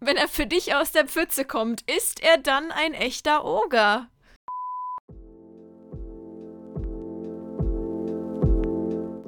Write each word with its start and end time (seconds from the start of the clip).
Wenn 0.00 0.16
er 0.16 0.28
für 0.28 0.46
dich 0.46 0.74
aus 0.74 0.92
der 0.92 1.06
Pfütze 1.06 1.44
kommt, 1.44 1.82
ist 1.90 2.22
er 2.22 2.36
dann 2.36 2.70
ein 2.70 2.92
echter 2.92 3.44
Oger? 3.44 4.08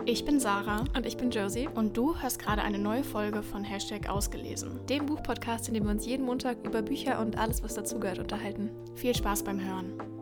Ich 0.04 0.24
bin 0.24 0.40
Sarah. 0.40 0.84
Und 0.94 1.06
ich 1.06 1.16
bin 1.16 1.30
Josie. 1.30 1.68
Und 1.74 1.96
du 1.96 2.18
hörst 2.20 2.38
gerade 2.38 2.62
eine 2.62 2.78
neue 2.78 3.04
Folge 3.04 3.42
von 3.42 3.64
Hashtag 3.64 4.08
Ausgelesen. 4.08 4.86
Dem 4.86 5.06
Buchpodcast, 5.06 5.68
in 5.68 5.74
dem 5.74 5.84
wir 5.84 5.90
uns 5.90 6.06
jeden 6.06 6.24
Montag 6.24 6.58
über 6.66 6.82
Bücher 6.82 7.20
und 7.20 7.38
alles, 7.38 7.62
was 7.62 7.74
dazugehört, 7.74 8.18
unterhalten. 8.18 8.70
Viel 8.94 9.14
Spaß 9.14 9.44
beim 9.44 9.60
Hören. 9.60 10.17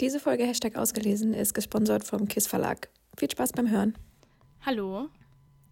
Diese 0.00 0.18
Folge 0.18 0.44
Hashtag 0.44 0.74
Ausgelesen 0.74 1.34
ist 1.34 1.54
gesponsert 1.54 2.02
vom 2.02 2.26
KISS 2.26 2.48
Verlag. 2.48 2.88
Viel 3.16 3.30
Spaß 3.30 3.52
beim 3.52 3.70
Hören. 3.70 3.96
Hallo. 4.66 5.08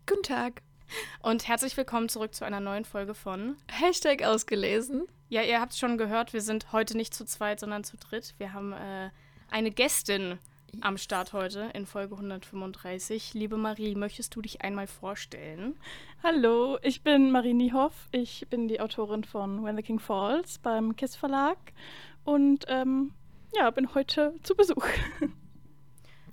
Guten 0.06 0.22
Tag. 0.22 0.62
Und 1.24 1.48
herzlich 1.48 1.76
willkommen 1.76 2.08
zurück 2.08 2.32
zu 2.32 2.44
einer 2.44 2.60
neuen 2.60 2.84
Folge 2.84 3.14
von 3.14 3.56
Hashtag 3.66 4.22
Ausgelesen. 4.22 5.08
Ja, 5.28 5.42
ihr 5.42 5.60
habt 5.60 5.72
es 5.72 5.80
schon 5.80 5.98
gehört, 5.98 6.34
wir 6.34 6.40
sind 6.40 6.70
heute 6.70 6.96
nicht 6.96 7.14
zu 7.14 7.24
zweit, 7.24 7.58
sondern 7.58 7.82
zu 7.82 7.96
dritt. 7.96 8.34
Wir 8.38 8.52
haben 8.52 8.72
äh, 8.72 9.10
eine 9.50 9.72
Gästin 9.72 10.38
am 10.82 10.98
Start 10.98 11.32
heute 11.32 11.72
in 11.74 11.84
Folge 11.84 12.14
135. 12.14 13.34
Liebe 13.34 13.56
Marie, 13.56 13.96
möchtest 13.96 14.36
du 14.36 14.40
dich 14.40 14.62
einmal 14.62 14.86
vorstellen? 14.86 15.74
Hallo, 16.22 16.78
ich 16.82 17.02
bin 17.02 17.32
Marie 17.32 17.54
Niehoff. 17.54 18.08
Ich 18.12 18.46
bin 18.48 18.68
die 18.68 18.80
Autorin 18.80 19.24
von 19.24 19.64
When 19.64 19.74
the 19.74 19.82
King 19.82 19.98
Falls 19.98 20.60
beim 20.60 20.94
KISS 20.94 21.16
Verlag 21.16 21.58
und 22.24 22.66
ähm, 22.68 23.14
ja, 23.54 23.70
bin 23.70 23.94
heute 23.94 24.34
zu 24.42 24.54
Besuch. 24.54 24.86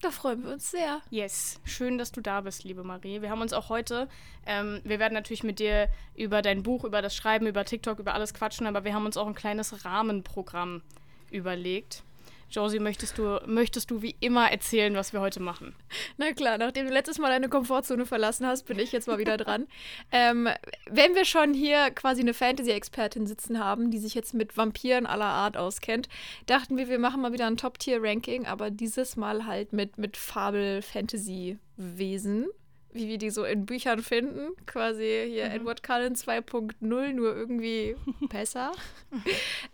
Da 0.02 0.12
freuen 0.12 0.46
wir 0.46 0.54
uns 0.54 0.72
sehr. 0.72 1.02
Yes, 1.10 1.60
schön, 1.66 1.98
dass 1.98 2.14
du 2.14 2.22
da 2.22 2.40
bist, 2.40 2.64
liebe 2.64 2.86
Marie. 2.86 3.22
Wir 3.22 3.30
haben 3.30 3.42
uns 3.42 3.52
auch 3.52 3.68
heute, 3.68 4.08
ähm, 4.46 4.80
wir 4.86 4.98
werden 4.98 5.14
natürlich 5.14 5.44
mit 5.44 5.60
dir 5.60 5.90
über 6.16 6.42
dein 6.42 6.64
Buch, 6.64 6.86
über 6.86 7.02
das 7.02 7.14
Schreiben, 7.14 7.48
über 7.48 7.66
TikTok, 7.66 8.00
über 8.00 8.14
alles 8.14 8.34
quatschen, 8.34 8.66
aber 8.66 8.86
wir 8.86 8.94
haben 8.94 9.06
uns 9.06 9.18
auch 9.18 9.28
ein 9.28 9.36
kleines 9.36 9.84
Rahmenprogramm 9.84 10.84
überlegt. 11.32 12.04
Josie, 12.52 12.80
möchtest 12.80 13.18
du, 13.18 13.40
möchtest 13.46 13.90
du 13.92 14.02
wie 14.02 14.16
immer 14.20 14.52
erzählen, 14.52 14.94
was 14.96 15.14
wir 15.14 15.22
heute 15.22 15.40
machen? 15.40 15.76
Na 16.18 16.34
klar, 16.34 16.58
nachdem 16.58 16.88
du 16.88 16.94
letztes 16.94 17.20
Mal 17.20 17.30
deine 17.30 17.48
Komfortzone 17.48 18.06
verlassen 18.06 18.46
hast, 18.48 18.64
bin 18.64 18.78
ich 18.80 18.92
jetzt 18.92 19.08
mal 19.08 19.20
wieder 19.20 19.38
dran. 19.38 19.68
ähm, 20.12 20.50
wenn 20.90 21.16
wir 21.16 21.24
schon 21.26 21.54
hier 21.54 21.92
quasi 21.92 22.22
eine 22.22 22.34
Fantasy-Expertin 22.34 23.28
sitzen 23.28 23.64
haben, 23.64 23.92
die 23.92 24.00
sich 24.00 24.16
jetzt 24.16 24.34
mit 24.34 24.58
Vampiren 24.58 25.06
aller 25.06 25.26
Art 25.26 25.58
auskennt, 25.58 26.10
dachten 26.48 26.78
wir, 26.78 26.90
wir 26.90 27.00
machen 27.00 27.22
mal 27.22 27.34
wieder 27.34 27.48
ein 27.48 27.58
Top-Tier-Ranking, 27.58 28.48
aber 28.48 28.72
dieses 28.72 29.16
Mal 29.16 29.46
halt 29.46 29.74
mit, 29.74 29.98
mit 29.98 30.18
Fabel-Fantasy-Wesen 30.18 32.48
wie 32.92 33.08
wir 33.08 33.18
die 33.18 33.30
so 33.30 33.44
in 33.44 33.66
Büchern 33.66 34.02
finden. 34.02 34.56
Quasi 34.66 35.28
hier 35.30 35.46
mhm. 35.46 35.56
Edward 35.56 35.84
Cullen 35.84 36.16
2.0, 36.16 36.74
nur 36.80 37.36
irgendwie 37.36 37.96
besser. 38.30 38.72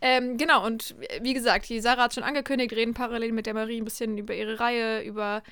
ähm, 0.02 0.38
genau, 0.38 0.66
und 0.66 0.96
wie 1.22 1.34
gesagt, 1.34 1.70
die 1.70 1.80
Sarah 1.80 2.04
hat 2.04 2.14
schon 2.14 2.24
angekündigt, 2.24 2.74
reden 2.74 2.94
parallel 2.94 3.32
mit 3.32 3.46
der 3.46 3.54
Marie 3.54 3.80
ein 3.80 3.86
bisschen 3.86 4.18
über 4.18 4.34
ihre 4.34 4.60
Reihe, 4.60 5.04
über 5.04 5.44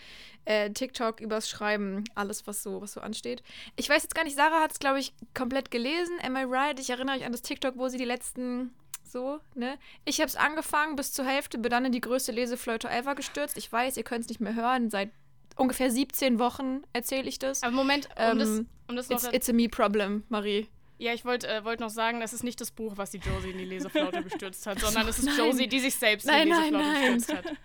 äh, 0.46 0.70
TikTok, 0.72 1.22
übers 1.22 1.50
Schreiben, 1.50 2.04
alles, 2.16 2.46
was 2.48 2.64
so, 2.64 2.82
was 2.82 2.94
so 2.94 3.02
ansteht. 3.02 3.44
Ich 3.76 3.90
weiß 3.90 4.04
jetzt 4.04 4.16
gar 4.16 4.24
nicht, 4.24 4.36
Sarah 4.36 4.62
hat 4.62 4.72
es, 4.72 4.80
glaube 4.80 5.00
ich, 5.00 5.14
komplett 5.34 5.72
gelesen. 5.72 6.18
Am 6.22 6.36
I 6.36 6.44
right? 6.44 6.80
Ich 6.80 6.90
erinnere 6.90 7.16
mich 7.16 7.26
an 7.26 7.32
das 7.32 7.42
TikTok, 7.42 7.78
wo 7.78 7.88
sie 7.88 7.98
die 7.98 8.06
letzten 8.06 8.74
so, 9.06 9.40
ne? 9.54 9.78
Ich 10.06 10.20
habe 10.20 10.28
es 10.28 10.36
angefangen, 10.36 10.96
bis 10.96 11.14
zur 11.14 11.26
Hälfte, 11.26 11.60
bin 11.60 11.70
dann 11.70 11.86
in 11.86 11.92
die 11.92 12.02
größte 12.02 12.32
Lesefleute 12.32 12.90
ever 12.90 13.16
gestürzt. 13.16 13.58
Ich 13.58 13.72
weiß, 13.72 13.96
ihr 13.96 14.04
könnt 14.04 14.22
es 14.22 14.30
nicht 14.30 14.42
mehr 14.42 14.56
hören, 14.56 14.90
seit 14.90 15.12
ungefähr 15.56 15.92
17 15.92 16.40
Wochen 16.40 16.82
erzähle 16.94 17.28
ich 17.28 17.40
das. 17.40 17.64
Aber 17.64 17.74
Moment, 17.74 18.08
um 18.08 18.12
ähm, 18.18 18.40
das, 18.40 18.50
um 18.88 18.96
das 18.96 19.10
noch 19.10 19.24
it's, 19.24 19.34
it's 19.34 19.50
a 19.50 19.54
me 19.54 19.70
problem, 19.70 20.24
Marie. 20.30 20.68
Ja, 20.98 21.14
ich 21.14 21.26
wollte 21.26 21.48
äh, 21.48 21.64
wollt 21.66 21.80
noch 21.80 21.90
sagen, 21.90 22.20
das 22.20 22.34
ist 22.34 22.44
nicht 22.44 22.62
das 22.62 22.72
Buch, 22.72 22.94
was 22.96 23.12
die 23.12 23.18
Josie 23.18 23.52
in 23.52 23.58
die 23.58 23.66
Leseflaute 23.66 24.24
gestürzt 24.24 24.66
hat, 24.68 24.80
sondern 24.80 25.08
es 25.08 25.20
ist 25.20 25.26
nein. 25.26 25.38
Josie, 25.38 25.68
die 25.68 25.80
sich 25.80 25.96
selbst 25.96 26.26
nein, 26.26 26.48
in 26.48 26.54
die 26.54 26.60
Leseflaute 26.60 26.86
nein, 26.86 27.02
nein. 27.02 27.16
gestürzt 27.16 27.34
hat. 27.34 27.58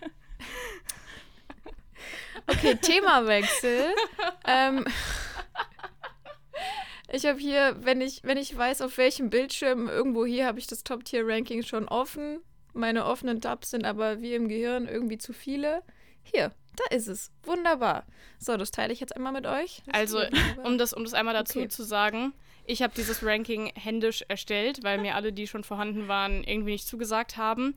Okay, 2.47 2.75
Themawechsel. 2.75 3.93
ähm, 4.47 4.85
ich 7.11 7.25
habe 7.25 7.39
hier, 7.39 7.77
wenn 7.81 8.01
ich, 8.01 8.21
wenn 8.23 8.37
ich 8.37 8.55
weiß, 8.55 8.81
auf 8.81 8.97
welchem 8.97 9.29
Bildschirm, 9.29 9.87
irgendwo 9.87 10.25
hier 10.25 10.45
habe 10.45 10.59
ich 10.59 10.67
das 10.67 10.83
Top-Tier-Ranking 10.83 11.63
schon 11.63 11.87
offen. 11.87 12.39
Meine 12.73 13.05
offenen 13.05 13.41
Tabs 13.41 13.71
sind 13.71 13.85
aber 13.85 14.21
wie 14.21 14.33
im 14.33 14.47
Gehirn 14.47 14.87
irgendwie 14.87 15.17
zu 15.17 15.33
viele. 15.33 15.83
Hier, 16.23 16.51
da 16.79 16.95
ist 16.95 17.07
es. 17.07 17.31
Wunderbar. 17.43 18.05
So, 18.37 18.57
das 18.57 18.71
teile 18.71 18.93
ich 18.93 18.99
jetzt 18.99 19.15
einmal 19.15 19.33
mit 19.33 19.45
euch. 19.45 19.81
Das 19.85 19.95
also, 19.95 20.21
um 20.63 20.77
das, 20.77 20.93
um 20.93 21.03
das 21.03 21.13
einmal 21.13 21.33
dazu 21.33 21.59
okay. 21.59 21.67
zu 21.69 21.83
sagen, 21.83 22.33
ich 22.65 22.81
habe 22.81 22.93
dieses 22.95 23.23
Ranking 23.23 23.71
händisch 23.75 24.23
erstellt, 24.27 24.83
weil 24.83 24.99
mir 24.99 25.15
alle, 25.15 25.33
die 25.33 25.47
schon 25.47 25.63
vorhanden 25.63 26.07
waren, 26.07 26.43
irgendwie 26.43 26.73
nicht 26.73 26.87
zugesagt 26.87 27.35
haben. 27.35 27.75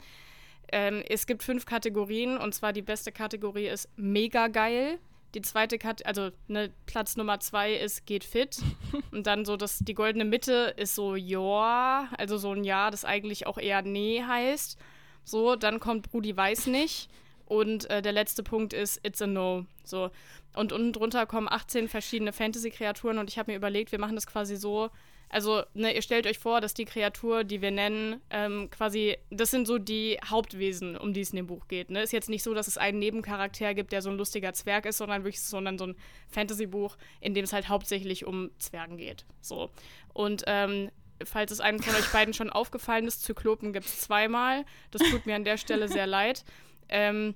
Ähm, 0.70 1.02
es 1.08 1.26
gibt 1.26 1.42
fünf 1.42 1.66
Kategorien 1.66 2.36
und 2.36 2.54
zwar 2.54 2.72
die 2.72 2.82
beste 2.82 3.12
Kategorie 3.12 3.68
ist 3.68 3.88
mega 3.96 4.48
geil. 4.48 4.98
Die 5.34 5.40
zweite 5.40 5.78
Kategorie, 5.78 6.08
also 6.08 6.30
ne, 6.46 6.70
Platz 6.84 7.16
Nummer 7.16 7.40
zwei 7.40 7.72
ist 7.74 8.04
geht 8.04 8.24
fit. 8.24 8.58
und 9.12 9.26
dann 9.26 9.44
so 9.44 9.56
das, 9.56 9.78
die 9.78 9.94
goldene 9.94 10.26
Mitte 10.26 10.74
ist 10.76 10.94
so 10.94 11.16
ja, 11.16 12.08
also 12.18 12.36
so 12.36 12.52
ein 12.52 12.64
Ja, 12.64 12.90
das 12.90 13.04
eigentlich 13.04 13.46
auch 13.46 13.58
eher 13.58 13.82
nee 13.82 14.22
heißt. 14.22 14.78
So, 15.24 15.56
dann 15.56 15.80
kommt 15.80 16.10
Brudi 16.10 16.36
weiß 16.36 16.66
nicht. 16.66 17.08
Und 17.46 17.88
äh, 17.90 18.02
der 18.02 18.12
letzte 18.12 18.42
Punkt 18.42 18.72
ist 18.72 19.00
It's 19.04 19.22
a 19.22 19.26
No. 19.26 19.66
So. 19.84 20.10
Und 20.54 20.72
unten 20.72 20.92
drunter 20.92 21.26
kommen 21.26 21.48
18 21.48 21.88
verschiedene 21.88 22.32
Fantasy-Kreaturen 22.32 23.18
und 23.18 23.30
ich 23.30 23.38
habe 23.38 23.50
mir 23.50 23.56
überlegt, 23.56 23.92
wir 23.92 23.98
machen 23.98 24.14
das 24.14 24.26
quasi 24.26 24.56
so. 24.56 24.90
Also, 25.32 25.62
ne, 25.72 25.94
ihr 25.94 26.02
stellt 26.02 26.26
euch 26.26 26.38
vor, 26.38 26.60
dass 26.60 26.74
die 26.74 26.84
Kreatur, 26.84 27.42
die 27.42 27.62
wir 27.62 27.70
nennen, 27.70 28.20
ähm, 28.28 28.68
quasi, 28.70 29.16
das 29.30 29.50
sind 29.50 29.66
so 29.66 29.78
die 29.78 30.18
Hauptwesen, 30.22 30.94
um 30.94 31.14
die 31.14 31.22
es 31.22 31.30
in 31.30 31.36
dem 31.36 31.46
Buch 31.46 31.68
geht. 31.68 31.88
Ne? 31.88 32.02
Ist 32.02 32.12
jetzt 32.12 32.28
nicht 32.28 32.42
so, 32.42 32.52
dass 32.52 32.68
es 32.68 32.76
einen 32.76 32.98
Nebencharakter 32.98 33.72
gibt, 33.72 33.92
der 33.92 34.02
so 34.02 34.10
ein 34.10 34.18
lustiger 34.18 34.52
Zwerg 34.52 34.84
ist, 34.84 34.98
sondern 34.98 35.24
wirklich 35.24 35.40
sondern 35.40 35.78
so 35.78 35.86
ein 35.86 35.96
Fantasy-Buch, 36.28 36.98
in 37.22 37.32
dem 37.32 37.44
es 37.44 37.54
halt 37.54 37.70
hauptsächlich 37.70 38.26
um 38.26 38.50
Zwergen 38.58 38.98
geht. 38.98 39.24
So. 39.40 39.70
Und 40.12 40.44
ähm, 40.46 40.90
falls 41.24 41.50
es 41.50 41.60
einem 41.60 41.80
von 41.80 41.94
euch 41.94 42.12
beiden 42.12 42.34
schon 42.34 42.50
aufgefallen 42.50 43.06
ist, 43.06 43.22
Zyklopen 43.22 43.72
gibt 43.72 43.86
es 43.86 44.00
zweimal. 44.00 44.66
Das 44.90 45.00
tut 45.02 45.24
mir 45.24 45.34
an 45.34 45.44
der 45.44 45.56
Stelle 45.56 45.88
sehr 45.88 46.06
leid. 46.06 46.44
Ähm, 46.92 47.34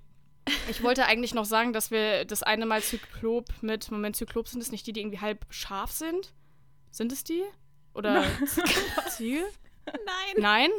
ich 0.68 0.82
wollte 0.82 1.06
eigentlich 1.06 1.34
noch 1.34 1.44
sagen, 1.44 1.72
dass 1.72 1.90
wir 1.90 2.24
das 2.24 2.42
eine 2.42 2.66
Mal 2.66 2.82
Zyklop 2.82 3.48
mit, 3.62 3.90
Moment, 3.90 4.14
Zyklop 4.14 4.46
sind 4.46 4.60
es 4.62 4.70
nicht 4.70 4.86
die, 4.86 4.92
die 4.92 5.00
irgendwie 5.00 5.20
halb 5.20 5.44
scharf 5.50 5.90
sind? 5.90 6.32
Sind 6.90 7.10
es 7.10 7.24
die? 7.24 7.42
Oder 7.94 8.24
Ziel? 9.08 9.44
Nein. 9.86 10.34
Nein? 10.36 10.70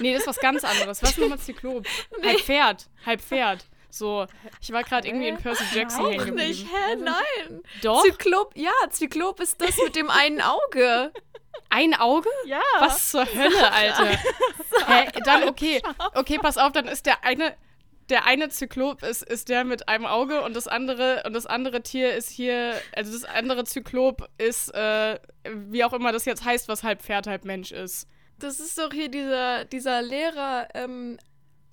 Nee, 0.00 0.12
das 0.12 0.22
ist 0.22 0.28
was 0.28 0.38
ganz 0.38 0.64
anderes. 0.64 1.02
Was 1.02 1.10
ist 1.10 1.18
nochmal 1.18 1.38
Zyklop? 1.38 1.86
Nee. 2.20 2.28
Halb 2.28 2.40
Pferd. 2.40 2.86
Halb 3.04 3.20
Pferd. 3.20 3.66
So, 3.90 4.26
ich 4.60 4.70
war 4.72 4.82
gerade 4.82 5.08
irgendwie 5.08 5.28
in 5.28 5.38
Percy 5.38 5.64
Jackson 5.72 6.04
Auch 6.04 6.10
hängen 6.10 6.26
geblieben. 6.26 6.48
nicht, 6.48 6.66
hä? 6.66 6.96
Nein. 6.96 7.62
Doch? 7.82 8.02
Zyklop, 8.04 8.52
ja, 8.54 8.72
Zyklop 8.90 9.40
ist 9.40 9.60
das 9.60 9.76
mit 9.82 9.96
dem 9.96 10.10
einen 10.10 10.42
Auge. 10.42 11.12
Ein 11.70 11.94
Auge? 11.94 12.28
Ja. 12.44 12.60
Was 12.80 13.10
zur 13.10 13.24
Hölle, 13.24 13.72
Alter? 13.72 14.08
Hä? 14.86 15.08
Dann, 15.24 15.48
okay. 15.48 15.80
Okay, 16.14 16.38
pass 16.38 16.58
auf, 16.58 16.72
dann 16.72 16.86
ist 16.88 17.06
der 17.06 17.24
eine, 17.24 17.56
der 18.08 18.26
eine 18.26 18.48
Zyklop 18.48 19.02
ist, 19.02 19.22
ist 19.22 19.48
der 19.48 19.64
mit 19.64 19.88
einem 19.88 20.06
Auge 20.06 20.42
und 20.42 20.54
das 20.54 20.68
andere 20.68 21.22
und 21.26 21.32
das 21.32 21.46
andere 21.46 21.82
Tier 21.82 22.14
ist 22.14 22.30
hier, 22.30 22.74
also 22.94 23.12
das 23.12 23.24
andere 23.24 23.64
Zyklop 23.64 24.28
ist, 24.38 24.72
äh, 24.74 25.18
wie 25.44 25.84
auch 25.84 25.92
immer 25.92 26.12
das 26.12 26.24
jetzt 26.24 26.44
heißt, 26.44 26.68
was 26.68 26.82
halb 26.82 27.02
Pferd, 27.02 27.26
halb 27.26 27.44
Mensch 27.44 27.72
ist. 27.72 28.08
Das 28.38 28.60
ist 28.60 28.78
doch 28.78 28.92
hier 28.92 29.08
dieser, 29.08 29.64
dieser 29.64 30.02
Lehrer 30.02 30.68
ähm, 30.74 31.18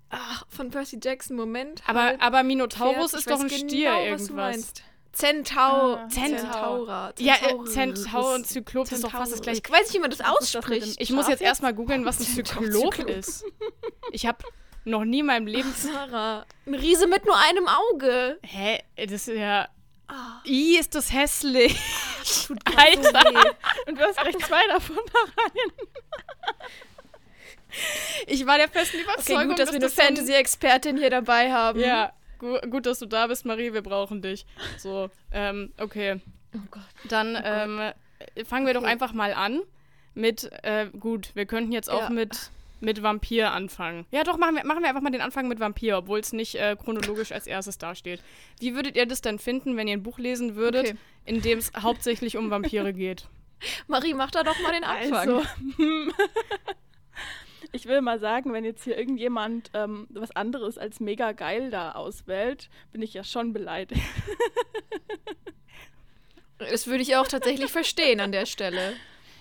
ach, 0.10 0.46
von 0.50 0.72
Percy 0.72 1.00
Jackson, 1.04 1.36
Moment. 1.36 1.84
Aber, 1.86 2.16
aber 2.20 2.44
Minotaurus 2.44 3.12
Pferd. 3.12 3.20
ist 3.20 3.30
doch 3.30 3.40
ein 3.40 3.48
genau, 3.48 3.68
Stier 3.68 3.90
irgendwas. 3.92 4.22
Was 4.22 4.28
du 4.28 4.34
meinst. 4.34 4.84
Zentau 5.12 5.94
ah, 5.94 6.10
Zentaura. 6.10 7.14
Ja, 7.20 7.36
äh, 7.36 7.64
Zentaur 7.66 8.34
und 8.34 8.48
Zyklop 8.48 8.92
ist 8.92 9.04
doch 9.04 9.12
fast 9.12 9.32
das 9.32 9.42
gleiche. 9.42 9.62
Ich 9.64 9.72
weiß 9.72 9.82
nicht, 9.82 9.94
wie 9.94 10.00
man 10.00 10.10
das 10.10 10.22
ausspricht. 10.22 11.00
Ich 11.00 11.12
muss 11.12 11.28
jetzt 11.28 11.44
erstmal 11.44 11.76
googeln, 11.76 12.04
was 12.04 12.20
ein 12.20 12.26
Zyklop, 12.26 12.94
Zyklop 12.94 13.10
ist. 13.10 13.46
Ich 14.12 14.26
habe 14.26 14.40
noch 14.86 15.06
nie 15.06 15.20
in 15.20 15.26
meinem 15.26 15.48
Leben. 15.48 15.70
Ach, 15.72 15.78
Sarah. 15.78 16.46
Ein 16.66 16.76
Riese 16.76 17.08
mit 17.08 17.26
nur 17.26 17.38
einem 17.38 17.68
Auge. 17.68 18.40
Hä? 18.44 18.80
Das 18.96 19.12
ist 19.12 19.28
ja. 19.28 19.68
Oh. 20.10 20.48
I, 20.48 20.78
ist 20.78 20.96
das 20.96 21.14
hässlich. 21.14 21.80
Tut 22.48 22.60
Alter. 22.66 23.56
Und 23.88 24.00
du 24.00 24.04
hast 24.04 24.20
gleich 24.20 24.38
zwei 24.40 24.68
davon 24.68 24.98
da 24.98 25.42
rein. 25.42 25.88
Ich 28.28 28.46
war 28.46 28.58
der 28.58 28.70
festen 28.70 29.00
Überzeugung, 29.00 29.38
okay, 29.38 29.48
gut, 29.48 29.60
dass, 29.60 29.72
dass 29.72 29.74
wir 29.74 29.82
eine 29.82 29.90
Fantasy-Expertin 29.90 30.98
hier 30.98 31.10
dabei 31.10 31.52
haben. 31.52 31.80
Ja, 31.80 32.14
gu 32.38 32.60
gut, 32.70 32.86
dass 32.86 33.00
du 33.00 33.08
da 33.08 33.28
bist, 33.28 33.46
Marie. 33.46 33.74
Wir 33.74 33.82
brauchen 33.82 34.22
dich. 34.22 34.46
So, 34.78 35.10
ähm, 35.32 35.74
okay. 35.80 36.22
Oh 36.54 36.60
Gott. 36.70 36.84
Dann 37.10 37.36
oh 37.36 37.40
ähm, 37.44 37.94
fangen 38.46 38.68
wir 38.68 38.76
okay. 38.76 38.82
doch 38.82 38.84
einfach 38.88 39.14
mal 39.14 39.34
an 39.34 39.62
mit, 40.14 40.52
äh, 40.64 40.88
gut, 40.88 41.32
wir 41.34 41.46
könnten 41.46 41.72
jetzt 41.72 41.90
auch 41.90 42.02
ja. 42.02 42.10
mit 42.10 42.52
mit 42.84 43.02
Vampir 43.02 43.52
anfangen. 43.52 44.06
Ja, 44.12 44.24
doch, 44.24 44.38
machen 44.38 44.56
wir, 44.56 44.66
machen 44.66 44.82
wir 44.82 44.90
einfach 44.90 45.02
mal 45.02 45.10
den 45.10 45.22
Anfang 45.22 45.48
mit 45.48 45.60
Vampir, 45.60 45.98
obwohl 45.98 46.20
es 46.20 46.34
nicht 46.34 46.56
äh, 46.56 46.76
chronologisch 46.76 47.32
als 47.32 47.48
erstes 47.48 47.78
dasteht. 47.78 48.22
Wie 48.60 48.76
würdet 48.76 48.96
ihr 48.96 49.06
das 49.06 49.22
denn 49.22 49.40
finden, 49.40 49.78
wenn 49.78 49.88
ihr 49.88 49.94
ein 49.94 50.04
Buch 50.04 50.20
lesen 50.20 50.56
würdet, 50.56 50.90
okay. 50.90 50.98
in 51.26 51.42
dem 51.42 51.60
es 51.60 51.72
hauptsächlich 51.82 52.38
um 52.38 52.50
Vampire 52.52 52.94
geht? 52.94 53.26
Marie, 53.88 54.14
mach 54.14 54.32
da 54.32 54.44
doch 54.44 54.60
mal 54.62 54.74
den 54.74 54.84
Anfang. 54.84 55.14
Also, 55.14 55.44
ich 57.72 57.86
will 57.86 58.02
mal 58.02 58.20
sagen, 58.20 58.52
wenn 58.52 58.66
jetzt 58.66 58.84
hier 58.84 58.98
irgendjemand 58.98 59.72
ähm, 59.74 60.08
was 60.10 60.32
anderes 60.32 60.78
als 60.78 61.00
mega 61.00 61.32
geil 61.32 61.72
da 61.72 61.94
auswählt, 61.94 62.70
bin 62.92 63.02
ich 63.02 63.14
ja 63.14 63.24
schon 63.24 63.54
beleidigt. 63.54 64.02
das 66.58 66.88
würde 66.88 67.02
ich 67.02 67.16
auch 67.16 67.28
tatsächlich 67.28 67.72
verstehen 67.72 68.20
an 68.20 68.34
der 68.34 68.46
Stelle. 68.46 68.94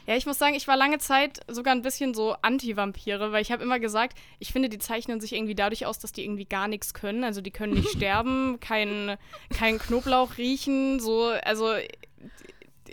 Ja, 0.06 0.16
ich 0.16 0.26
muss 0.26 0.38
sagen, 0.38 0.54
ich 0.54 0.66
war 0.66 0.76
lange 0.76 0.98
Zeit 0.98 1.40
sogar 1.48 1.74
ein 1.74 1.82
bisschen 1.82 2.14
so 2.14 2.34
Anti-Vampire, 2.42 3.32
weil 3.32 3.42
ich 3.42 3.52
habe 3.52 3.62
immer 3.62 3.78
gesagt, 3.78 4.18
ich 4.38 4.52
finde, 4.52 4.68
die 4.68 4.78
zeichnen 4.78 5.20
sich 5.20 5.32
irgendwie 5.32 5.54
dadurch 5.54 5.86
aus, 5.86 5.98
dass 5.98 6.12
die 6.12 6.24
irgendwie 6.24 6.44
gar 6.44 6.68
nichts 6.68 6.94
können. 6.94 7.24
Also 7.24 7.40
die 7.40 7.50
können 7.50 7.74
nicht 7.74 7.90
sterben, 7.96 8.58
keinen 8.60 9.16
kein 9.56 9.78
Knoblauch 9.78 10.38
riechen, 10.38 10.98
so, 10.98 11.26
also 11.26 11.74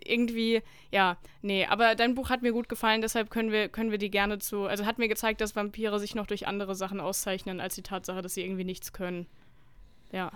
irgendwie, 0.06 0.62
ja, 0.92 1.18
nee, 1.42 1.66
aber 1.66 1.96
dein 1.96 2.16
Buch 2.16 2.30
hat 2.30 2.42
mir 2.42 2.52
gut 2.52 2.70
gefallen, 2.70 3.02
deshalb 3.02 3.30
können 3.30 3.52
wir, 3.52 3.70
können 3.70 3.92
wir 3.92 3.98
die 3.98 4.12
gerne 4.12 4.40
zu, 4.40 4.66
also 4.66 4.86
hat 4.86 4.98
mir 4.98 5.08
gezeigt, 5.08 5.42
dass 5.42 5.56
Vampire 5.56 6.00
sich 6.00 6.16
noch 6.16 6.28
durch 6.28 6.48
andere 6.48 6.76
Sachen 6.76 7.00
auszeichnen, 7.00 7.60
als 7.60 7.76
die 7.76 7.84
Tatsache, 7.84 8.22
dass 8.22 8.34
sie 8.34 8.44
irgendwie 8.44 8.64
nichts 8.64 8.94
können. 8.94 9.28
Ja. 10.12 10.32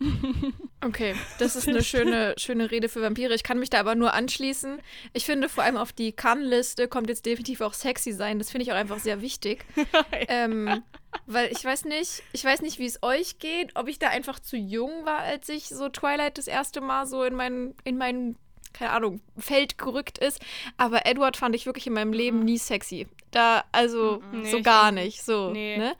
Okay, 0.80 1.14
das 1.38 1.56
ist 1.56 1.68
eine 1.68 1.82
schöne, 1.84 2.34
schöne 2.38 2.70
Rede 2.70 2.88
für 2.88 3.02
Vampire. 3.02 3.34
Ich 3.34 3.42
kann 3.42 3.58
mich 3.58 3.70
da 3.70 3.80
aber 3.80 3.94
nur 3.94 4.14
anschließen. 4.14 4.80
Ich 5.12 5.24
finde, 5.24 5.48
vor 5.48 5.64
allem 5.64 5.76
auf 5.76 5.92
die 5.92 6.12
Kann-Liste 6.12 6.86
kommt 6.86 7.08
jetzt 7.08 7.26
definitiv 7.26 7.60
auch 7.62 7.74
sexy 7.74 8.12
sein. 8.12 8.38
Das 8.38 8.50
finde 8.50 8.62
ich 8.62 8.72
auch 8.72 8.76
einfach 8.76 9.00
sehr 9.00 9.20
wichtig. 9.20 9.64
ähm, 10.28 10.82
weil 11.26 11.50
ich 11.50 11.64
weiß 11.64 11.84
nicht, 11.86 12.22
ich 12.32 12.44
weiß 12.44 12.62
nicht, 12.62 12.78
wie 12.78 12.86
es 12.86 13.02
euch 13.02 13.40
geht, 13.40 13.74
ob 13.74 13.88
ich 13.88 13.98
da 13.98 14.08
einfach 14.08 14.38
zu 14.38 14.56
jung 14.56 15.04
war, 15.04 15.18
als 15.18 15.48
ich 15.48 15.68
so 15.68 15.88
Twilight 15.88 16.38
das 16.38 16.46
erste 16.46 16.80
Mal 16.80 17.06
so 17.06 17.24
in 17.24 17.34
mein, 17.34 17.74
in 17.82 17.98
mein, 17.98 18.36
keine 18.72 18.90
Ahnung, 18.90 19.20
Feld 19.36 19.78
gerückt 19.78 20.18
ist. 20.18 20.40
Aber 20.76 21.06
Edward 21.06 21.36
fand 21.36 21.56
ich 21.56 21.66
wirklich 21.66 21.88
in 21.88 21.94
meinem 21.94 22.12
Leben 22.12 22.38
mhm. 22.38 22.44
nie 22.44 22.58
sexy. 22.58 23.08
Da, 23.32 23.64
also 23.72 24.22
nee, 24.32 24.50
so 24.50 24.62
gar 24.62 24.92
nicht. 24.92 25.24
So, 25.24 25.50
nee. 25.50 25.76
ne? 25.76 25.96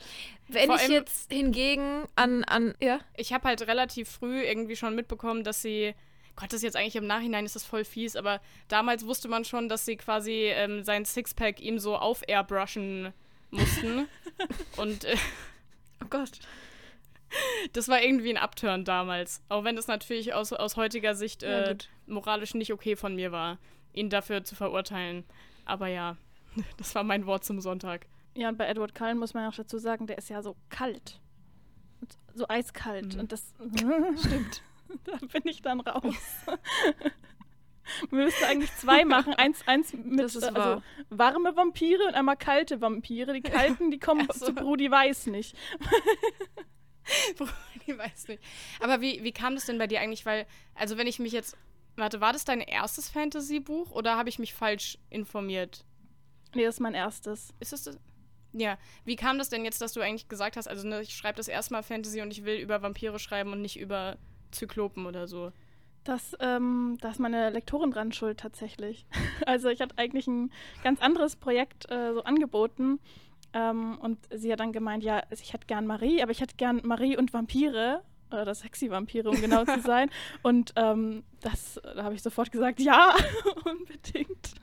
Wenn 0.48 0.66
Vor 0.66 0.76
ich 0.76 0.88
jetzt 0.88 1.30
hingegen 1.30 2.06
an, 2.16 2.44
an 2.44 2.74
ja. 2.80 3.00
Ich 3.16 3.32
habe 3.32 3.48
halt 3.48 3.62
relativ 3.66 4.08
früh 4.08 4.42
irgendwie 4.42 4.76
schon 4.76 4.94
mitbekommen, 4.94 5.44
dass 5.44 5.62
sie. 5.62 5.94
Gott, 6.36 6.52
das 6.52 6.58
ist 6.58 6.62
jetzt 6.62 6.76
eigentlich 6.76 6.96
im 6.96 7.06
Nachhinein 7.06 7.44
ist 7.44 7.56
das 7.56 7.64
voll 7.64 7.84
fies, 7.84 8.14
aber 8.14 8.40
damals 8.68 9.04
wusste 9.04 9.26
man 9.26 9.44
schon, 9.44 9.68
dass 9.68 9.84
sie 9.84 9.96
quasi 9.96 10.52
ähm, 10.54 10.84
sein 10.84 11.04
Sixpack 11.04 11.60
ihm 11.60 11.80
so 11.80 11.96
auf 11.96 12.22
airbrushen 12.28 13.12
mussten. 13.50 14.08
Und 14.76 15.04
äh, 15.04 15.16
oh 16.02 16.06
Gott. 16.08 16.38
Das 17.72 17.88
war 17.88 18.00
irgendwie 18.02 18.30
ein 18.30 18.38
Upturn 18.38 18.84
damals. 18.84 19.42
Auch 19.48 19.64
wenn 19.64 19.76
das 19.76 19.88
natürlich 19.88 20.32
aus, 20.32 20.52
aus 20.52 20.76
heutiger 20.76 21.14
Sicht 21.14 21.42
äh, 21.42 21.72
ja, 21.72 21.76
moralisch 22.06 22.54
nicht 22.54 22.72
okay 22.72 22.96
von 22.96 23.16
mir 23.16 23.32
war, 23.32 23.58
ihn 23.92 24.08
dafür 24.08 24.44
zu 24.44 24.54
verurteilen. 24.54 25.24
Aber 25.64 25.88
ja, 25.88 26.16
das 26.78 26.94
war 26.94 27.02
mein 27.02 27.26
Wort 27.26 27.44
zum 27.44 27.60
Sonntag. 27.60 28.06
Ja, 28.38 28.50
und 28.50 28.56
bei 28.56 28.67
Edward 28.67 28.94
Cullen 28.94 29.19
muss 29.19 29.35
man 29.35 29.49
auch 29.49 29.55
dazu 29.55 29.79
sagen, 29.79 30.06
der 30.06 30.17
ist 30.17 30.31
ja 30.31 30.43
so 30.43 30.55
kalt. 30.69 31.20
So 32.35 32.46
eiskalt. 32.49 33.14
Mhm. 33.14 33.20
Und 33.20 33.32
das 33.32 33.52
stimmt. 34.25 34.62
da 35.05 35.17
bin 35.32 35.43
ich 35.44 35.61
dann 35.61 35.81
raus. 35.81 36.14
Wir 38.11 38.25
müssten 38.25 38.44
eigentlich 38.44 38.73
zwei 38.76 39.05
machen. 39.05 39.35
Eins, 39.35 39.67
eins 39.67 39.93
mit 39.93 40.20
also 40.20 40.40
wahr. 40.55 40.82
warme 41.08 41.56
Vampire 41.56 42.06
und 42.06 42.14
einmal 42.14 42.37
kalte 42.37 42.81
Vampire. 42.81 43.32
Die 43.32 43.40
kalten, 43.40 43.90
die 43.90 43.99
kommen 43.99 44.29
also. 44.31 44.46
zu 44.46 44.52
Brudi 44.52 44.88
Weiß 44.88 45.26
nicht. 45.26 45.56
Brudi 47.37 47.99
Weiß 47.99 48.29
nicht. 48.29 48.43
Aber 48.79 49.00
wie, 49.00 49.25
wie 49.25 49.32
kam 49.32 49.56
das 49.56 49.67
denn 49.67 49.79
bei 49.79 49.88
dir 49.88 50.00
eigentlich? 50.00 50.25
Weil, 50.26 50.46
also 50.76 50.96
wenn 50.96 51.08
ich 51.08 51.19
mich 51.19 51.32
jetzt. 51.32 51.56
Warte, 51.96 52.20
war 52.20 52.32
das 52.32 52.44
dein 52.44 52.61
erstes 52.61 53.08
Fantasy-Buch 53.08 53.91
oder 53.91 54.17
habe 54.17 54.29
ich 54.29 54.38
mich 54.38 54.55
falsch 54.55 54.99
informiert? 55.11 55.84
Nee, 56.55 56.64
das 56.64 56.76
ist 56.76 56.81
mein 56.81 56.94
erstes. 56.94 57.52
Ist 57.58 57.73
das? 57.73 57.99
Ja, 58.52 58.78
wie 59.04 59.16
kam 59.16 59.38
das 59.38 59.50
denn 59.50 59.64
jetzt, 59.64 59.80
dass 59.82 59.92
du 59.92 60.00
eigentlich 60.00 60.28
gesagt 60.28 60.56
hast, 60.56 60.68
also 60.68 60.86
ne, 60.86 61.02
ich 61.02 61.14
schreibe 61.14 61.36
das 61.36 61.48
erstmal 61.48 61.82
Fantasy 61.82 62.22
und 62.22 62.30
ich 62.30 62.44
will 62.44 62.56
über 62.56 62.82
Vampire 62.82 63.18
schreiben 63.18 63.52
und 63.52 63.60
nicht 63.60 63.78
über 63.78 64.16
Zyklopen 64.50 65.06
oder 65.06 65.28
so? 65.28 65.52
Das, 66.04 66.34
ähm, 66.40 66.96
da 67.00 67.10
ist 67.10 67.20
meine 67.20 67.50
Lektorin 67.50 67.90
dran 67.90 68.12
schuld 68.12 68.40
tatsächlich. 68.40 69.06
also 69.46 69.68
ich 69.68 69.80
hatte 69.80 69.98
eigentlich 69.98 70.26
ein 70.26 70.50
ganz 70.82 71.02
anderes 71.02 71.36
Projekt 71.36 71.90
äh, 71.90 72.14
so 72.14 72.22
angeboten 72.24 73.00
ähm, 73.52 73.98
und 74.00 74.18
sie 74.34 74.50
hat 74.52 74.60
dann 74.60 74.72
gemeint, 74.72 75.02
ja, 75.02 75.22
ich 75.30 75.52
hätte 75.52 75.66
gern 75.66 75.86
Marie, 75.86 76.22
aber 76.22 76.32
ich 76.32 76.40
hätte 76.40 76.56
gern 76.56 76.80
Marie 76.84 77.16
und 77.16 77.32
Vampire 77.32 78.02
oder 78.30 78.44
das 78.44 78.60
sexy 78.60 78.90
Vampire, 78.90 79.28
um 79.28 79.40
genau 79.40 79.64
zu 79.64 79.80
sein. 79.84 80.10
Und 80.42 80.72
ähm, 80.76 81.24
das, 81.40 81.80
da 81.82 82.04
habe 82.04 82.14
ich 82.14 82.22
sofort 82.22 82.52
gesagt, 82.52 82.80
ja, 82.80 83.14
unbedingt. 83.64 84.54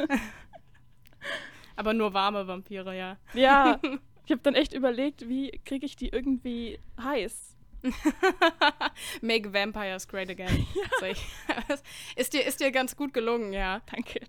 Aber 1.75 1.93
nur 1.93 2.13
warme 2.13 2.47
Vampire, 2.47 2.95
ja. 2.97 3.17
Ja. 3.33 3.79
Ich 4.27 4.31
habe 4.31 4.41
dann 4.41 4.55
echt 4.55 4.73
überlegt, 4.73 5.29
wie 5.29 5.51
kriege 5.65 5.85
ich 5.85 5.95
die 5.95 6.09
irgendwie 6.09 6.79
heiß. 6.99 7.55
Make 9.21 9.53
Vampires 9.53 10.07
Great 10.07 10.31
Again. 10.31 10.65
Ja. 11.01 11.77
ist, 12.15 12.33
dir, 12.33 12.43
ist 12.43 12.59
dir 12.59 12.71
ganz 12.71 12.95
gut 12.95 13.13
gelungen, 13.13 13.53
ja. 13.53 13.81
Danke. 13.91 14.21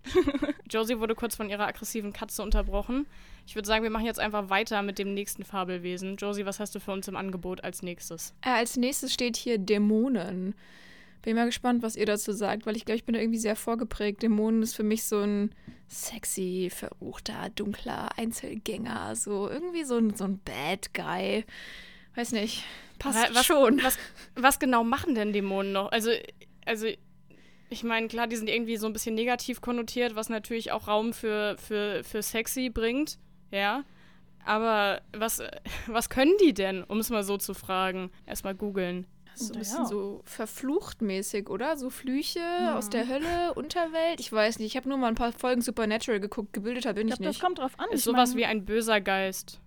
Josie 0.70 0.98
wurde 0.98 1.14
kurz 1.14 1.34
von 1.36 1.48
ihrer 1.48 1.66
aggressiven 1.66 2.12
Katze 2.12 2.42
unterbrochen. 2.42 3.06
Ich 3.46 3.54
würde 3.54 3.66
sagen, 3.66 3.82
wir 3.82 3.90
machen 3.90 4.04
jetzt 4.04 4.20
einfach 4.20 4.50
weiter 4.50 4.82
mit 4.82 4.98
dem 4.98 5.14
nächsten 5.14 5.44
Fabelwesen. 5.44 6.16
Josie, 6.16 6.44
was 6.44 6.60
hast 6.60 6.74
du 6.74 6.80
für 6.80 6.92
uns 6.92 7.08
im 7.08 7.16
Angebot 7.16 7.64
als 7.64 7.82
nächstes? 7.82 8.34
Äh, 8.42 8.50
als 8.50 8.76
nächstes 8.76 9.14
steht 9.14 9.36
hier 9.36 9.56
Dämonen. 9.56 10.54
Bin 11.26 11.34
mal 11.34 11.46
gespannt, 11.46 11.82
was 11.82 11.96
ihr 11.96 12.06
dazu 12.06 12.30
sagt, 12.30 12.66
weil 12.66 12.76
ich 12.76 12.84
glaube, 12.84 12.98
ich 12.98 13.04
bin 13.04 13.14
da 13.14 13.20
irgendwie 13.20 13.40
sehr 13.40 13.56
vorgeprägt. 13.56 14.22
Dämonen 14.22 14.62
ist 14.62 14.76
für 14.76 14.84
mich 14.84 15.02
so 15.02 15.18
ein 15.18 15.52
sexy, 15.88 16.70
verruchter, 16.72 17.50
dunkler 17.52 18.16
Einzelgänger. 18.16 19.16
So 19.16 19.50
irgendwie 19.50 19.82
so 19.82 19.96
ein, 19.96 20.14
so 20.14 20.22
ein 20.22 20.38
Bad 20.38 20.94
Guy. 20.94 21.44
Weiß 22.14 22.30
nicht. 22.30 22.62
Passt 23.00 23.34
was, 23.34 23.44
schon. 23.44 23.82
Was, 23.82 23.98
was 24.36 24.60
genau 24.60 24.84
machen 24.84 25.16
denn 25.16 25.32
Dämonen 25.32 25.72
noch? 25.72 25.90
Also, 25.90 26.12
also 26.64 26.86
ich 27.70 27.82
meine, 27.82 28.06
klar, 28.06 28.28
die 28.28 28.36
sind 28.36 28.48
irgendwie 28.48 28.76
so 28.76 28.86
ein 28.86 28.92
bisschen 28.92 29.16
negativ 29.16 29.60
konnotiert, 29.60 30.14
was 30.14 30.28
natürlich 30.28 30.70
auch 30.70 30.86
Raum 30.86 31.12
für, 31.12 31.56
für, 31.58 32.04
für 32.04 32.22
sexy 32.22 32.70
bringt. 32.70 33.18
Ja. 33.50 33.82
Aber 34.44 35.02
was, 35.12 35.42
was 35.88 36.08
können 36.08 36.34
die 36.40 36.54
denn, 36.54 36.84
um 36.84 37.00
es 37.00 37.10
mal 37.10 37.24
so 37.24 37.36
zu 37.36 37.52
fragen? 37.52 38.12
Erstmal 38.26 38.54
googeln. 38.54 39.08
So 39.38 39.52
ein 39.52 39.58
bisschen 39.58 39.82
ja. 39.82 39.84
so 39.84 40.22
verflucht 40.24 41.02
mäßig, 41.02 41.50
oder? 41.50 41.76
So 41.76 41.90
Flüche 41.90 42.38
ja. 42.38 42.78
aus 42.78 42.88
der 42.88 43.06
Hölle, 43.06 43.52
Unterwelt. 43.54 44.18
Ich 44.18 44.32
weiß 44.32 44.58
nicht. 44.58 44.68
Ich 44.68 44.76
habe 44.76 44.88
nur 44.88 44.96
mal 44.96 45.08
ein 45.08 45.14
paar 45.14 45.32
Folgen 45.32 45.60
Supernatural 45.60 46.20
geguckt. 46.20 46.54
Gebildeter 46.54 46.94
bin 46.94 47.06
ich, 47.06 47.14
ich 47.14 47.18
glaub, 47.18 47.28
nicht. 47.28 47.40
Das 47.40 47.46
kommt 47.46 47.58
drauf 47.58 47.78
an. 47.78 47.86
Ist 47.90 48.04
sowas 48.04 48.30
mein... 48.30 48.38
wie 48.38 48.44
ein 48.46 48.64
böser 48.64 49.00
Geist. 49.02 49.60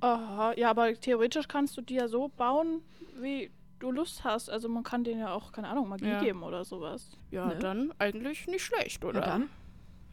Oh, 0.00 0.52
ja, 0.56 0.70
aber 0.70 0.94
theoretisch 0.94 1.48
kannst 1.48 1.76
du 1.76 1.82
die 1.82 1.94
ja 1.94 2.08
so 2.08 2.28
bauen, 2.28 2.82
wie 3.20 3.50
du 3.78 3.90
Lust 3.90 4.24
hast. 4.24 4.48
Also 4.48 4.68
man 4.68 4.84
kann 4.84 5.04
denen 5.04 5.20
ja 5.20 5.32
auch, 5.32 5.52
keine 5.52 5.68
Ahnung, 5.68 5.88
Magie 5.88 6.08
ja. 6.08 6.20
geben 6.20 6.42
oder 6.42 6.64
sowas. 6.64 7.10
Ja, 7.30 7.46
ne? 7.46 7.58
dann 7.58 7.92
eigentlich 7.98 8.46
nicht 8.46 8.64
schlecht, 8.64 9.04
oder? 9.04 9.20
Ja, 9.20 9.26
dann. 9.26 9.50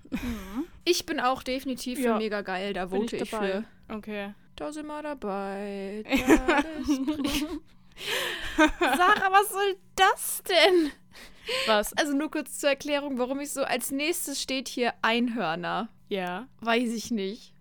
Mhm. 0.10 0.66
Ich 0.84 1.06
bin 1.06 1.22
auch 1.22 1.44
definitiv 1.44 2.00
für 2.00 2.18
mega 2.18 2.42
geil, 2.42 2.74
da 2.74 2.89
vote 2.89 3.16
ich, 3.16 3.22
ich 3.24 3.30
für. 3.30 3.63
Okay. 3.88 4.34
Da 4.58 4.72
sind 4.72 4.88
wir 4.88 5.01
dabei. 5.01 6.04
Da 6.38 6.63
Sarah, 8.80 9.32
was 9.32 9.50
soll 9.50 9.76
das 9.96 10.44
denn? 10.48 10.92
Was? 11.68 11.94
Also 11.94 12.14
nur 12.14 12.32
kurz 12.32 12.60
zur 12.60 12.70
Erklärung, 12.70 13.18
warum 13.18 13.40
ich 13.40 13.52
so 13.52 13.64
als 13.64 13.92
nächstes 13.92 14.42
steht 14.42 14.68
hier 14.68 14.94
Einhörner. 15.02 15.90
Ja. 16.10 16.48
Weiß 16.60 16.90
ich 16.94 17.12
nicht. 17.12 17.54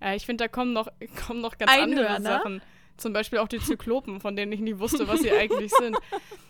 Ja, 0.00 0.14
ich 0.14 0.26
finde, 0.26 0.44
da 0.44 0.48
kommen 0.48 0.72
noch, 0.72 0.88
kommen 1.26 1.40
noch 1.40 1.58
ganz 1.58 1.72
Einhörner? 1.72 2.16
andere 2.16 2.22
Sachen. 2.22 2.62
Zum 2.96 3.12
Beispiel 3.12 3.38
auch 3.40 3.48
die 3.48 3.58
Zyklopen, 3.58 4.20
von 4.20 4.36
denen 4.36 4.52
ich 4.52 4.60
nie 4.60 4.78
wusste, 4.78 5.06
was 5.08 5.20
sie 5.20 5.30
eigentlich 5.30 5.70
sind. 5.72 5.96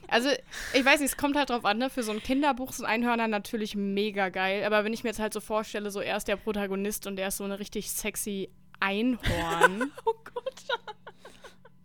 Also, 0.08 0.28
ich 0.72 0.84
weiß 0.84 1.00
nicht, 1.00 1.10
es 1.10 1.16
kommt 1.16 1.36
halt 1.36 1.50
drauf 1.50 1.64
an, 1.64 1.78
ne? 1.78 1.90
Für 1.90 2.04
so 2.04 2.12
ein 2.12 2.22
Kinderbuch 2.22 2.72
sind 2.72 2.86
Einhörner 2.86 3.26
natürlich 3.26 3.74
mega 3.74 4.28
geil. 4.28 4.62
Aber 4.64 4.84
wenn 4.84 4.92
ich 4.92 5.02
mir 5.02 5.10
jetzt 5.10 5.18
halt 5.18 5.32
so 5.32 5.40
vorstelle, 5.40 5.90
so 5.90 6.00
er 6.00 6.16
ist 6.16 6.28
der 6.28 6.36
Protagonist 6.36 7.08
und 7.08 7.18
er 7.18 7.28
ist 7.28 7.38
so 7.38 7.44
eine 7.44 7.58
richtig 7.58 7.90
sexy 7.90 8.48
Einhorn. 8.78 9.90
oh 10.04 10.14
Gott. 10.32 10.64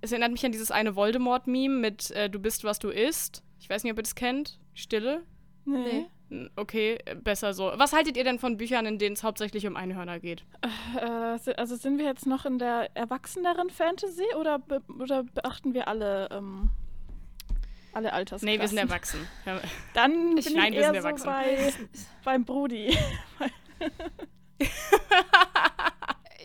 Es 0.01 0.11
erinnert 0.11 0.31
mich 0.31 0.45
an 0.45 0.51
dieses 0.51 0.71
eine 0.71 0.95
Voldemort-Meme 0.95 1.75
mit 1.75 2.11
äh, 2.11 2.29
Du 2.29 2.39
bist, 2.39 2.63
was 2.63 2.79
du 2.79 2.89
isst. 2.89 3.43
Ich 3.59 3.69
weiß 3.69 3.83
nicht, 3.83 3.91
ob 3.93 3.99
ihr 3.99 4.03
das 4.03 4.15
kennt. 4.15 4.59
Stille? 4.73 5.23
Nee. 5.65 6.07
Okay, 6.55 6.97
besser 7.23 7.53
so. 7.53 7.71
Was 7.75 7.93
haltet 7.93 8.15
ihr 8.17 8.23
denn 8.23 8.39
von 8.39 8.57
Büchern, 8.57 8.85
in 8.85 8.97
denen 8.97 9.13
es 9.13 9.23
hauptsächlich 9.23 9.67
um 9.67 9.75
Einhörner 9.75 10.19
geht? 10.19 10.45
Äh, 10.95 11.51
also 11.57 11.75
sind 11.75 11.97
wir 11.99 12.05
jetzt 12.05 12.25
noch 12.25 12.45
in 12.45 12.57
der 12.57 12.89
erwachseneren 12.95 13.69
Fantasy 13.69 14.23
oder, 14.39 14.57
be 14.57 14.81
oder 14.97 15.23
beachten 15.23 15.73
wir 15.73 15.87
alle, 15.87 16.29
ähm, 16.31 16.71
alle 17.93 18.13
Altersklassen? 18.13 18.45
Nee, 18.47 18.59
wir 18.59 18.67
sind 18.67 18.77
erwachsen. 18.77 19.27
Dann 19.93 20.37
ich 20.37 20.45
bin 20.45 20.55
Nein, 20.55 20.73
ich 20.73 20.79
eher 20.79 20.93
wir 20.93 21.01
sind 21.01 21.19
so 21.19 21.25
bei, 21.25 21.73
beim 22.23 22.45
Brudi. 22.45 22.97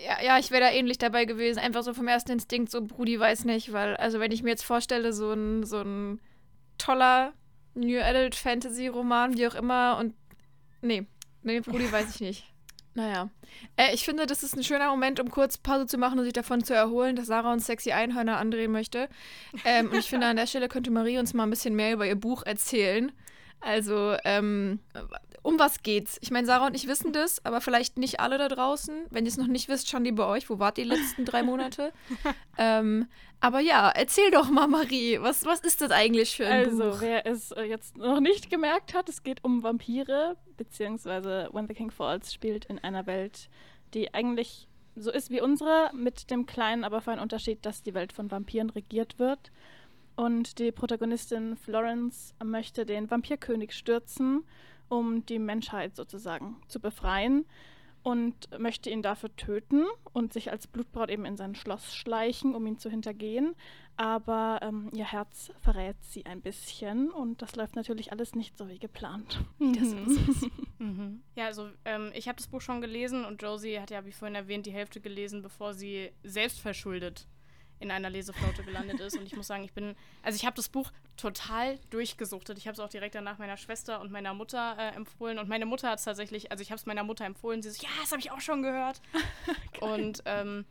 ja, 0.06 0.22
ja, 0.22 0.38
ich 0.38 0.50
wäre 0.50 0.62
da 0.62 0.70
ähnlich 0.70 0.98
dabei 0.98 1.24
gewesen. 1.24 1.58
Einfach 1.58 1.82
so 1.82 1.92
vom 1.92 2.06
ersten 2.06 2.32
Instinkt, 2.32 2.70
so 2.70 2.80
Brudi 2.80 3.18
weiß 3.18 3.44
nicht, 3.44 3.72
weil, 3.72 3.96
also 3.96 4.20
wenn 4.20 4.30
ich 4.30 4.42
mir 4.42 4.50
jetzt 4.50 4.64
vorstelle, 4.64 5.12
so 5.12 5.32
ein, 5.32 5.64
so 5.64 5.80
ein 5.80 6.20
toller 6.78 7.32
New 7.74 8.00
Adult 8.00 8.36
Fantasy 8.36 8.86
Roman, 8.86 9.36
wie 9.36 9.48
auch 9.48 9.54
immer, 9.54 9.98
und 9.98 10.14
nee, 10.80 11.06
nee, 11.42 11.60
Brudi 11.60 11.90
weiß 11.90 12.14
ich 12.14 12.20
nicht. 12.20 12.44
Naja. 12.96 13.28
Äh, 13.76 13.92
ich 13.92 14.06
finde, 14.06 14.24
das 14.24 14.42
ist 14.42 14.56
ein 14.56 14.64
schöner 14.64 14.88
Moment, 14.88 15.20
um 15.20 15.30
kurz 15.30 15.58
Pause 15.58 15.84
zu 15.86 15.98
machen 15.98 16.18
und 16.18 16.24
sich 16.24 16.32
davon 16.32 16.64
zu 16.64 16.72
erholen, 16.72 17.14
dass 17.14 17.26
Sarah 17.26 17.52
uns 17.52 17.66
sexy 17.66 17.92
Einhörner 17.92 18.38
andrehen 18.38 18.72
möchte. 18.72 19.10
Ähm, 19.66 19.90
und 19.90 19.98
ich 19.98 20.08
finde, 20.08 20.28
an 20.28 20.36
der 20.36 20.46
Stelle 20.46 20.68
könnte 20.68 20.90
Marie 20.90 21.18
uns 21.18 21.34
mal 21.34 21.42
ein 21.42 21.50
bisschen 21.50 21.76
mehr 21.76 21.92
über 21.92 22.06
ihr 22.06 22.14
Buch 22.14 22.42
erzählen. 22.46 23.12
Also, 23.60 24.16
ähm, 24.24 24.80
um 25.46 25.58
was 25.60 25.82
geht's? 25.82 26.18
Ich 26.20 26.32
meine, 26.32 26.46
Sarah 26.46 26.66
und 26.66 26.74
ich 26.74 26.88
wissen 26.88 27.12
das, 27.12 27.44
aber 27.44 27.60
vielleicht 27.60 27.98
nicht 27.98 28.18
alle 28.18 28.36
da 28.36 28.48
draußen. 28.48 29.06
Wenn 29.10 29.24
ihr 29.24 29.30
es 29.30 29.36
noch 29.36 29.46
nicht 29.46 29.68
wisst, 29.68 29.88
schauen 29.88 30.02
die 30.02 30.10
bei 30.10 30.26
euch. 30.26 30.50
Wo 30.50 30.58
wart 30.58 30.76
ihr 30.78 30.84
die 30.84 30.90
letzten 30.90 31.24
drei 31.24 31.44
Monate? 31.44 31.92
ähm, 32.58 33.06
aber 33.40 33.60
ja, 33.60 33.88
erzähl 33.90 34.30
doch 34.32 34.50
mal, 34.50 34.66
Marie, 34.66 35.20
was, 35.20 35.46
was 35.46 35.60
ist 35.60 35.80
das 35.80 35.92
eigentlich 35.92 36.36
für 36.36 36.46
ein 36.46 36.66
also, 36.66 36.76
Buch? 36.78 36.84
Also, 36.84 37.00
wer 37.00 37.26
es 37.26 37.52
äh, 37.52 37.62
jetzt 37.62 37.96
noch 37.96 38.18
nicht 38.18 38.50
gemerkt 38.50 38.92
hat, 38.92 39.08
es 39.08 39.22
geht 39.22 39.44
um 39.44 39.62
Vampire, 39.62 40.36
beziehungsweise 40.56 41.48
When 41.52 41.68
the 41.68 41.74
King 41.74 41.92
Falls 41.92 42.34
spielt 42.34 42.64
in 42.64 42.78
einer 42.80 43.06
Welt, 43.06 43.48
die 43.94 44.12
eigentlich 44.14 44.68
so 44.96 45.12
ist 45.12 45.30
wie 45.30 45.40
unsere, 45.40 45.90
mit 45.94 46.30
dem 46.30 46.46
kleinen, 46.46 46.82
aber 46.82 47.00
feinen 47.00 47.20
Unterschied, 47.20 47.64
dass 47.64 47.82
die 47.82 47.94
Welt 47.94 48.12
von 48.12 48.30
Vampiren 48.30 48.70
regiert 48.70 49.18
wird. 49.18 49.52
Und 50.16 50.58
die 50.58 50.72
Protagonistin 50.72 51.56
Florence 51.56 52.34
möchte 52.42 52.86
den 52.86 53.10
Vampirkönig 53.10 53.72
stürzen, 53.72 54.44
um 54.88 55.24
die 55.26 55.38
Menschheit 55.38 55.96
sozusagen 55.96 56.56
zu 56.68 56.80
befreien 56.80 57.44
und 58.06 58.56
möchte 58.60 58.88
ihn 58.88 59.02
dafür 59.02 59.34
töten 59.34 59.84
und 60.12 60.32
sich 60.32 60.52
als 60.52 60.68
Blutbraut 60.68 61.10
eben 61.10 61.24
in 61.24 61.36
sein 61.36 61.56
Schloss 61.56 61.92
schleichen, 61.92 62.54
um 62.54 62.64
ihn 62.64 62.78
zu 62.78 62.88
hintergehen. 62.88 63.56
Aber 63.96 64.60
ähm, 64.62 64.90
ihr 64.94 65.10
Herz 65.10 65.50
verrät 65.58 65.96
sie 66.02 66.24
ein 66.24 66.40
bisschen 66.40 67.10
und 67.10 67.42
das 67.42 67.56
läuft 67.56 67.74
natürlich 67.74 68.12
alles 68.12 68.36
nicht 68.36 68.56
so 68.56 68.68
wie 68.68 68.78
geplant. 68.78 69.40
Ist. 69.58 70.46
mhm. 70.78 71.22
Ja, 71.34 71.46
also 71.46 71.68
ähm, 71.84 72.12
ich 72.14 72.28
habe 72.28 72.36
das 72.36 72.46
Buch 72.46 72.60
schon 72.60 72.80
gelesen 72.80 73.24
und 73.24 73.42
Josie 73.42 73.80
hat 73.80 73.90
ja, 73.90 74.04
wie 74.04 74.12
vorhin 74.12 74.36
erwähnt, 74.36 74.66
die 74.66 74.72
Hälfte 74.72 75.00
gelesen, 75.00 75.42
bevor 75.42 75.74
sie 75.74 76.12
selbst 76.22 76.60
verschuldet 76.60 77.26
in 77.78 77.90
einer 77.90 78.10
Leseflaute 78.10 78.62
gelandet 78.64 79.00
ist. 79.00 79.16
Und 79.16 79.26
ich 79.26 79.36
muss 79.36 79.46
sagen, 79.46 79.64
ich 79.64 79.72
bin, 79.72 79.94
also 80.22 80.36
ich 80.36 80.44
habe 80.44 80.56
das 80.56 80.68
Buch 80.68 80.92
total 81.16 81.78
durchgesuchtet. 81.90 82.58
Ich 82.58 82.66
habe 82.66 82.74
es 82.74 82.80
auch 82.80 82.88
direkt 82.88 83.14
danach 83.14 83.38
meiner 83.38 83.56
Schwester 83.56 84.00
und 84.00 84.10
meiner 84.10 84.34
Mutter 84.34 84.76
äh, 84.78 84.94
empfohlen. 84.94 85.38
Und 85.38 85.48
meine 85.48 85.66
Mutter 85.66 85.90
hat 85.90 85.98
es 85.98 86.04
tatsächlich, 86.04 86.50
also 86.50 86.62
ich 86.62 86.70
habe 86.70 86.78
es 86.78 86.86
meiner 86.86 87.04
Mutter 87.04 87.24
empfohlen. 87.24 87.62
Sie 87.62 87.70
so, 87.70 87.82
ja, 87.82 87.90
das 88.00 88.12
habe 88.12 88.20
ich 88.20 88.30
auch 88.30 88.40
schon 88.40 88.62
gehört. 88.62 89.00
und 89.80 90.22
ähm, 90.24 90.64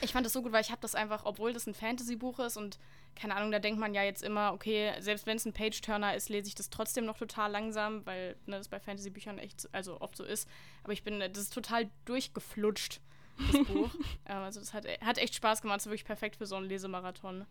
ich 0.00 0.12
fand 0.12 0.26
es 0.26 0.32
so 0.32 0.42
gut, 0.42 0.52
weil 0.52 0.62
ich 0.62 0.70
habe 0.70 0.80
das 0.80 0.94
einfach, 0.94 1.24
obwohl 1.24 1.52
das 1.52 1.66
ein 1.66 1.74
Fantasy-Buch 1.74 2.38
ist 2.40 2.56
und 2.56 2.78
keine 3.16 3.34
Ahnung, 3.34 3.50
da 3.50 3.58
denkt 3.58 3.80
man 3.80 3.94
ja 3.94 4.02
jetzt 4.02 4.22
immer, 4.22 4.52
okay, 4.52 4.92
selbst 5.00 5.26
wenn 5.26 5.36
es 5.36 5.44
ein 5.44 5.52
Page-Turner 5.52 6.14
ist, 6.14 6.28
lese 6.28 6.48
ich 6.48 6.54
das 6.54 6.70
trotzdem 6.70 7.06
noch 7.06 7.18
total 7.18 7.50
langsam, 7.50 8.04
weil 8.06 8.36
ne, 8.46 8.58
das 8.58 8.68
bei 8.68 8.78
Fantasy-Büchern 8.78 9.38
echt, 9.38 9.68
also 9.72 10.00
oft 10.00 10.16
so 10.16 10.24
ist. 10.24 10.48
Aber 10.84 10.92
ich 10.92 11.02
bin, 11.02 11.20
das 11.20 11.38
ist 11.38 11.54
total 11.54 11.90
durchgeflutscht 12.04 13.00
das 13.38 13.66
Buch. 13.66 13.90
ähm, 14.26 14.38
also 14.38 14.60
das 14.60 14.74
hat, 14.74 14.86
hat 15.00 15.18
echt 15.18 15.34
Spaß 15.34 15.62
gemacht. 15.62 15.80
Es 15.80 15.86
ist 15.86 15.90
wirklich 15.90 16.04
perfekt 16.04 16.36
für 16.36 16.46
so 16.46 16.56
einen 16.56 16.66
Lesemarathon. 16.66 17.46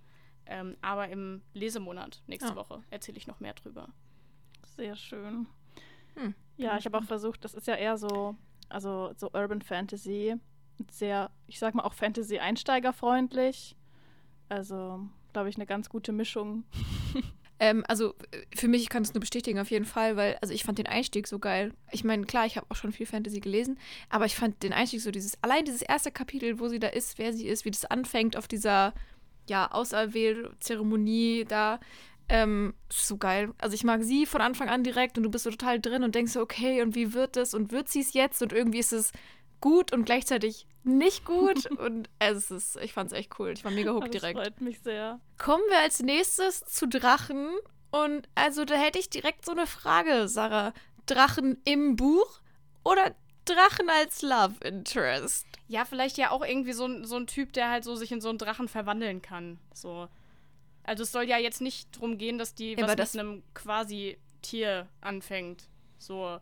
Ähm, 0.46 0.78
aber 0.82 1.10
im 1.10 1.42
Lesemonat 1.54 2.24
nächste 2.28 2.50
ja. 2.50 2.56
Woche 2.56 2.82
erzähle 2.90 3.18
ich 3.18 3.28
noch 3.28 3.40
mehr 3.40 3.54
drüber. 3.54 3.90
Sehr 4.76 4.96
schön. 4.96 5.48
Hm. 6.16 6.34
Ja, 6.58 6.78
ich 6.78 6.86
habe 6.86 6.98
auch 6.98 7.04
versucht, 7.04 7.46
das 7.46 7.54
ist 7.54 7.68
ja 7.68 7.76
eher 7.76 7.98
so, 7.98 8.36
also 8.68 9.14
so 9.16 9.32
Urban 9.32 9.62
Fantasy, 9.62 10.36
sehr, 10.92 11.30
ich 11.48 11.60
sag 11.60 11.76
mal 11.76 11.84
auch 11.84 11.94
Fantasy 11.94 12.40
einsteigerfreundlich. 12.40 13.76
Also, 14.50 15.08
glaube 15.34 15.50
ich, 15.50 15.56
eine 15.56 15.66
ganz 15.66 15.90
gute 15.90 16.12
Mischung. 16.12 16.64
Ähm, 17.60 17.84
also 17.88 18.16
für 18.56 18.68
mich, 18.68 18.84
ich 18.84 18.90
kann 18.90 19.04
es 19.04 19.14
nur 19.14 19.20
bestätigen 19.20 19.60
auf 19.60 19.70
jeden 19.70 19.86
Fall, 19.86 20.16
weil 20.16 20.38
also 20.42 20.54
ich 20.54 20.64
fand 20.64 20.78
den 20.78 20.88
Einstieg 20.88 21.28
so 21.28 21.40
geil. 21.40 21.74
Ich 21.92 22.04
meine, 22.04 22.26
klar, 22.26 22.46
ich 22.46 22.56
habe 22.56 22.68
auch 22.70 22.76
schon 22.76 22.92
viel 22.92 23.06
Fantasy 23.06 23.40
gelesen, 23.40 23.78
aber 24.10 24.26
ich 24.26 24.36
fand 24.36 24.64
den 24.64 24.74
Einstieg 24.74 25.02
so 25.02 25.12
dieses, 25.12 25.42
allein 25.44 25.66
dieses 25.66 25.82
erste 25.82 26.12
Kapitel, 26.12 26.60
wo 26.60 26.70
sie 26.70 26.80
da 26.80 26.88
ist, 26.88 27.18
wer 27.18 27.34
sie 27.34 27.48
ist, 27.48 27.66
wie 27.66 27.72
das 27.72 27.86
anfängt 27.86 28.38
auf 28.38 28.48
dieser, 28.48 28.94
ja, 29.50 29.72
Auserwähl-Zeremonie 29.72 31.46
da, 31.48 31.80
ähm, 32.30 32.76
so 32.90 33.18
geil. 33.18 33.54
Also 33.58 33.74
ich 33.74 33.84
mag 33.84 34.04
sie 34.04 34.26
von 34.26 34.42
Anfang 34.42 34.70
an 34.70 34.84
direkt 34.84 35.18
und 35.18 35.24
du 35.24 35.32
bist 35.32 35.44
so 35.44 35.50
total 35.50 35.82
drin 35.82 36.04
und 36.04 36.16
denkst 36.16 36.34
so, 36.34 36.42
okay, 36.42 36.82
und 36.82 36.96
wie 36.96 37.14
wird 37.14 37.36
es 37.38 37.54
und 37.54 37.72
wird 37.72 37.90
sie 37.90 38.02
es 38.02 38.14
jetzt? 38.14 38.42
Und 38.42 38.54
irgendwie 38.54 38.80
ist 38.80 38.94
es 38.94 39.12
gut 39.62 39.94
und 39.94 40.06
gleichzeitig 40.06 40.68
nicht 40.84 41.26
gut. 41.26 41.66
und 41.80 42.10
es 42.20 42.52
ist, 42.52 42.78
ich 42.78 42.94
fand 42.94 43.12
es 43.12 43.18
echt 43.18 43.40
cool. 43.40 43.50
Ich 43.52 43.64
war 43.64 43.72
mega 43.72 43.92
hooked 43.92 44.14
direkt. 44.14 44.38
Das 44.38 44.48
freut 44.48 44.62
mich 44.62 44.80
sehr. 44.82 45.20
Kommen 45.38 45.64
wir 45.70 45.80
als 45.80 46.02
nächstes 46.02 46.62
zu 46.62 46.88
Drachen. 46.88 47.50
Und 47.92 48.30
also 48.36 48.66
da 48.66 48.76
hätte 48.76 49.00
ich 49.00 49.10
direkt 49.10 49.46
so 49.46 49.52
eine 49.52 49.68
Frage, 49.68 50.28
Sarah. 50.28 50.74
Drachen 51.06 51.60
im 51.66 51.96
Buch 51.96 52.40
oder 52.84 53.16
Drachen 53.46 53.90
als 53.90 54.22
Love 54.22 54.56
Interest? 54.64 55.48
Ja, 55.68 55.86
vielleicht 55.86 56.18
ja 56.18 56.32
auch 56.32 56.46
irgendwie 56.46 56.74
so, 56.74 56.86
ein, 56.86 57.06
so 57.06 57.16
ein 57.16 57.28
Typ, 57.28 57.54
der 57.54 57.70
halt 57.70 57.84
so 57.84 57.96
sich 57.96 58.12
in 58.12 58.22
so 58.22 58.30
einen 58.30 58.38
Drachen 58.38 58.68
verwandeln 58.68 59.22
kann. 59.22 59.60
So. 59.74 60.08
Also 60.84 61.04
es 61.04 61.12
soll 61.12 61.24
ja 61.24 61.38
jetzt 61.38 61.62
nicht 61.62 61.96
darum 61.96 62.18
gehen, 62.18 62.38
dass 62.38 62.54
die 62.54 62.74
ja, 62.74 62.88
was 62.88 62.96
das 62.96 63.14
mit 63.14 63.22
einem 63.22 63.44
quasi 63.54 64.18
Tier 64.42 64.88
anfängt. 65.02 65.68
So. 65.98 66.40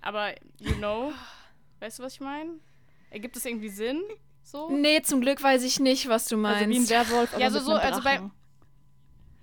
Aber, 0.00 0.34
you 0.58 0.74
know. 0.74 1.12
Weißt 1.80 1.98
du, 1.98 2.02
was 2.02 2.14
ich 2.14 2.20
meine? 2.20 2.58
Ergibt 3.10 3.36
es 3.36 3.44
irgendwie 3.44 3.68
Sinn? 3.68 4.02
So? 4.42 4.70
Nee, 4.70 5.02
zum 5.02 5.20
Glück 5.20 5.42
weiß 5.42 5.62
ich 5.62 5.78
nicht, 5.78 6.08
was 6.08 6.26
du 6.26 6.36
meinst. 6.36 6.62
Also 6.62 6.70
wie 6.70 6.78
ein 6.78 6.88
Werwolf, 6.88 7.34
aber 7.34 7.42
ja, 7.42 7.50
so, 7.50 7.60
so, 7.60 7.74
also 7.74 8.02
bei. 8.02 8.20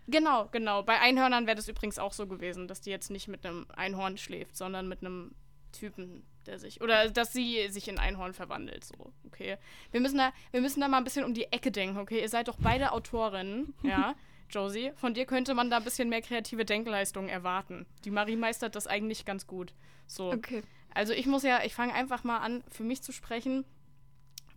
Genau, 0.08 0.48
genau. 0.52 0.84
Bei 0.84 1.00
Einhörnern 1.00 1.48
wäre 1.48 1.56
das 1.56 1.68
übrigens 1.68 1.98
auch 2.00 2.14
so 2.14 2.28
gewesen, 2.28 2.68
dass 2.68 2.82
die 2.82 2.92
jetzt 2.92 3.10
nicht 3.10 3.28
mit 3.28 3.46
einem 3.46 3.66
Einhorn 3.76 4.18
schläft, 4.18 4.56
sondern 4.56 4.88
mit 4.88 5.02
einem 5.02 5.34
Typen, 5.72 6.24
der 6.46 6.60
sich. 6.60 6.82
Oder 6.82 7.10
dass 7.10 7.34
sie 7.34 7.68
sich 7.70 7.88
in 7.88 7.98
Einhorn 7.98 8.34
verwandelt. 8.34 8.84
So, 8.84 9.14
okay. 9.26 9.58
Wir 9.92 10.02
müssen 10.02 10.18
da, 10.18 10.32
wir 10.52 10.62
müssen 10.62 10.80
da 10.80 10.88
mal 10.88 10.98
ein 10.98 11.04
bisschen 11.04 11.26
um 11.26 11.34
die 11.34 11.52
Ecke 11.52 11.72
denken, 11.72 11.98
okay? 11.98 12.22
Ihr 12.22 12.30
seid 12.30 12.48
doch 12.48 12.58
beide 12.60 12.92
Autorinnen, 12.92 13.74
ja. 13.84 14.16
Josie, 14.50 14.92
von 14.96 15.16
dir 15.16 15.26
könnte 15.26 15.56
man 15.56 15.72
da 15.72 15.78
ein 15.78 15.84
bisschen 15.84 16.08
mehr 16.08 16.22
kreative 16.22 16.66
Denkleistung 16.66 17.30
erwarten. 17.30 17.88
Die 18.06 18.12
Marie 18.12 18.36
meistert 18.36 18.76
das 18.76 18.86
eigentlich 18.86 19.26
ganz 19.26 19.48
gut. 19.48 19.74
So. 20.06 20.32
Okay. 20.32 20.62
Also 20.96 21.14
ich 21.14 21.28
muss 21.28 21.44
ja, 21.44 21.62
ich 21.64 21.76
fange 21.76 21.94
einfach 21.94 22.24
mal 22.24 22.40
an, 22.40 22.64
für 22.70 22.84
mich 22.84 23.04
zu 23.04 23.12
sprechen. 23.12 23.66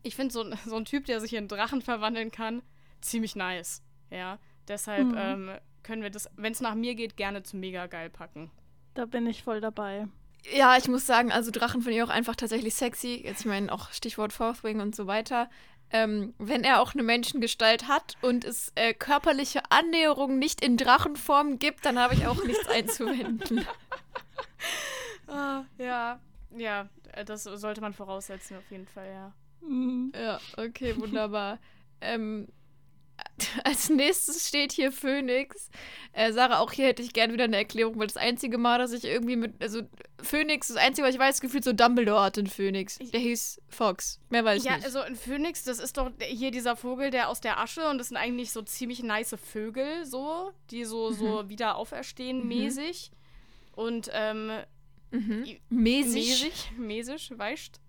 Ich 0.03 0.15
finde 0.17 0.33
so, 0.33 0.45
so 0.65 0.77
ein 0.77 0.85
Typ, 0.87 1.05
der 1.05 1.21
sich 1.21 1.35
in 1.35 1.49
Drachen 1.49 1.83
verwandeln 1.83 2.31
kann, 2.31 2.63
ziemlich 3.01 3.37
nice. 3.37 3.83
Ja, 4.11 4.39
deshalb 4.69 5.09
mhm. 5.09 5.19
ähm, 5.19 5.51
können 5.83 6.03
wir 6.03 6.11
das, 6.11 6.31
wenn 6.37 6.53
es 6.53 6.61
nach 6.61 6.77
mir 6.77 6.95
geht, 6.95 7.17
gerne 7.17 7.43
zu 7.43 7.57
mega 7.57 7.87
geil 7.89 8.09
packen. 8.09 8.51
Da 8.95 9.05
bin 9.05 9.27
ich 9.27 9.43
voll 9.43 9.61
dabei. 9.61 10.07
Ja, 10.55 10.77
ich 10.77 10.89
muss 10.89 11.07
sagen, 11.07 11.33
also 11.33 11.51
Drachen 11.51 11.83
finde 11.83 11.99
ich 11.99 12.03
auch 12.05 12.09
einfach 12.09 12.37
tatsächlich 12.37 12.75
sexy. 12.75 13.21
Jetzt, 13.25 13.41
ich 13.41 13.47
meine, 13.47 13.73
auch 13.73 13.91
Stichwort 13.93 14.33
Fourthwing 14.33 14.81
und 14.81 14.95
so 14.95 15.09
weiter. 15.09 15.51
Ähm, 15.91 16.35
wenn 16.39 16.65
er 16.65 16.81
auch 16.81 16.95
eine 16.95 17.03
Menschengestalt 17.03 17.89
hat 17.89 18.17
und 18.23 18.45
es 18.45 18.73
äh, 18.77 18.95
körperliche 18.95 19.63
Annäherungen 19.71 20.39
nicht 20.39 20.65
in 20.65 20.77
Drachenform 20.77 21.59
gibt, 21.59 21.85
dann 21.85 21.99
habe 21.99 22.15
ich 22.15 22.27
auch 22.27 22.45
nichts 22.45 22.69
einzuwenden. 22.73 23.67
ah, 25.27 25.65
ja, 25.79 26.21
ja, 26.57 26.89
äh, 27.13 27.25
das 27.25 27.45
sollte 27.45 27.81
man 27.81 27.93
voraussetzen, 27.93 28.57
auf 28.57 28.71
jeden 28.71 28.87
Fall, 28.87 29.09
ja. 29.09 29.35
Mhm. 29.61 30.13
Ja, 30.15 30.41
okay, 30.57 30.97
wunderbar. 31.01 31.59
ähm, 32.01 32.49
als 33.65 33.89
nächstes 33.91 34.49
steht 34.49 34.73
hier 34.73 34.93
Phoenix. 34.93 35.71
Äh, 36.13 36.33
Sarah, 36.33 36.61
auch 36.61 36.73
hier 36.73 36.87
hätte 36.87 37.03
ich 37.03 37.13
gerne 37.13 37.33
wieder 37.33 37.45
eine 37.45 37.57
Erklärung, 37.57 37.99
weil 37.99 38.07
das 38.07 38.17
einzige 38.17 38.59
Mal, 38.59 38.79
dass 38.79 38.93
ich 38.93 39.05
irgendwie 39.05 39.37
mit. 39.37 39.61
Also, 39.63 39.83
Phoenix, 40.23 40.69
das 40.69 40.77
einzige, 40.77 41.07
was 41.07 41.15
ich 41.15 41.21
weiß, 41.21 41.41
gefühlt 41.41 41.65
so 41.65 41.73
Dumbledore 41.73 42.23
hat 42.23 42.39
in 42.39 42.47
Phoenix. 42.47 42.99
Der 42.99 43.21
hieß 43.21 43.61
Fox. 43.69 44.21
Mehr 44.31 44.45
weiß 44.45 44.59
ich 44.59 44.65
ja, 44.65 44.73
nicht. 44.73 44.83
Ja, 44.83 44.87
also 44.87 45.01
ein 45.01 45.17
Phoenix, 45.17 45.65
das 45.65 45.79
ist 45.79 45.97
doch 45.97 46.11
hier 46.21 46.51
dieser 46.51 46.77
Vogel, 46.77 47.11
der 47.11 47.29
aus 47.29 47.41
der 47.41 47.59
Asche 47.61 47.89
und 47.89 47.99
das 47.99 48.09
sind 48.09 48.17
eigentlich 48.17 48.53
so 48.53 48.63
ziemlich 48.63 49.03
nice 49.03 49.37
Vögel, 49.41 50.05
so, 50.05 50.53
die 50.71 50.85
so, 50.85 51.13
so 51.13 51.43
mhm. 51.43 51.49
wieder 51.49 51.77
auferstehen 51.77 52.43
mhm. 52.43 52.49
mäßig. 52.49 53.13
Und 53.73 54.11
ähm, 54.13 54.51
Mhm. 55.11 55.45
Mäßig. 55.71 56.29
Mäßig, 56.29 56.73
mäßig, 56.77 57.33
weißt 57.37 57.81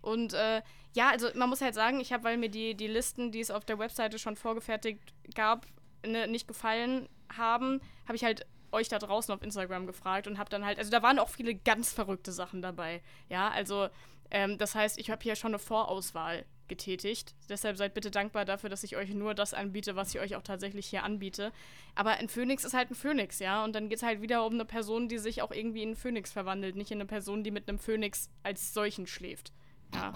Und 0.00 0.32
äh, 0.32 0.62
ja, 0.94 1.10
also 1.10 1.28
man 1.34 1.48
muss 1.48 1.60
halt 1.60 1.74
sagen, 1.74 2.00
ich 2.00 2.12
habe, 2.12 2.24
weil 2.24 2.36
mir 2.36 2.48
die, 2.48 2.74
die 2.74 2.86
Listen, 2.86 3.30
die 3.30 3.40
es 3.40 3.50
auf 3.50 3.64
der 3.64 3.78
Webseite 3.78 4.18
schon 4.18 4.36
vorgefertigt 4.36 5.14
gab, 5.34 5.66
ne, 6.06 6.26
nicht 6.28 6.48
gefallen 6.48 7.08
haben, 7.36 7.80
habe 8.06 8.16
ich 8.16 8.24
halt 8.24 8.46
euch 8.72 8.88
da 8.88 8.98
draußen 8.98 9.32
auf 9.34 9.42
Instagram 9.42 9.86
gefragt 9.86 10.26
und 10.26 10.38
habe 10.38 10.50
dann 10.50 10.64
halt, 10.64 10.78
also 10.78 10.90
da 10.90 11.02
waren 11.02 11.18
auch 11.18 11.30
viele 11.30 11.54
ganz 11.54 11.92
verrückte 11.92 12.32
Sachen 12.32 12.62
dabei. 12.62 13.02
Ja, 13.28 13.48
also 13.48 13.88
ähm, 14.30 14.58
das 14.58 14.74
heißt, 14.74 14.98
ich 14.98 15.10
habe 15.10 15.22
hier 15.22 15.36
schon 15.36 15.52
eine 15.52 15.58
Vorauswahl 15.58 16.44
getätigt. 16.68 17.34
Deshalb 17.48 17.76
seid 17.76 17.94
bitte 17.94 18.10
dankbar 18.10 18.44
dafür, 18.44 18.70
dass 18.70 18.84
ich 18.84 18.96
euch 18.96 19.10
nur 19.10 19.34
das 19.34 19.54
anbiete, 19.54 19.96
was 19.96 20.14
ich 20.14 20.20
euch 20.20 20.36
auch 20.36 20.42
tatsächlich 20.42 20.86
hier 20.86 21.02
anbiete. 21.02 21.52
Aber 21.94 22.12
ein 22.12 22.28
Phönix 22.28 22.64
ist 22.64 22.74
halt 22.74 22.90
ein 22.90 22.94
Phönix, 22.94 23.38
ja. 23.38 23.64
Und 23.64 23.74
dann 23.74 23.88
geht 23.88 23.98
es 23.98 24.02
halt 24.02 24.22
wieder 24.22 24.44
um 24.44 24.54
eine 24.54 24.64
Person, 24.64 25.08
die 25.08 25.18
sich 25.18 25.42
auch 25.42 25.50
irgendwie 25.50 25.82
in 25.82 25.90
einen 25.90 25.96
Phönix 25.96 26.32
verwandelt, 26.32 26.76
nicht 26.76 26.90
in 26.90 26.98
eine 26.98 27.06
Person, 27.06 27.44
die 27.44 27.50
mit 27.50 27.68
einem 27.68 27.78
Phönix 27.78 28.30
als 28.42 28.74
solchen 28.74 29.06
schläft. 29.06 29.52
Ja. 29.94 30.12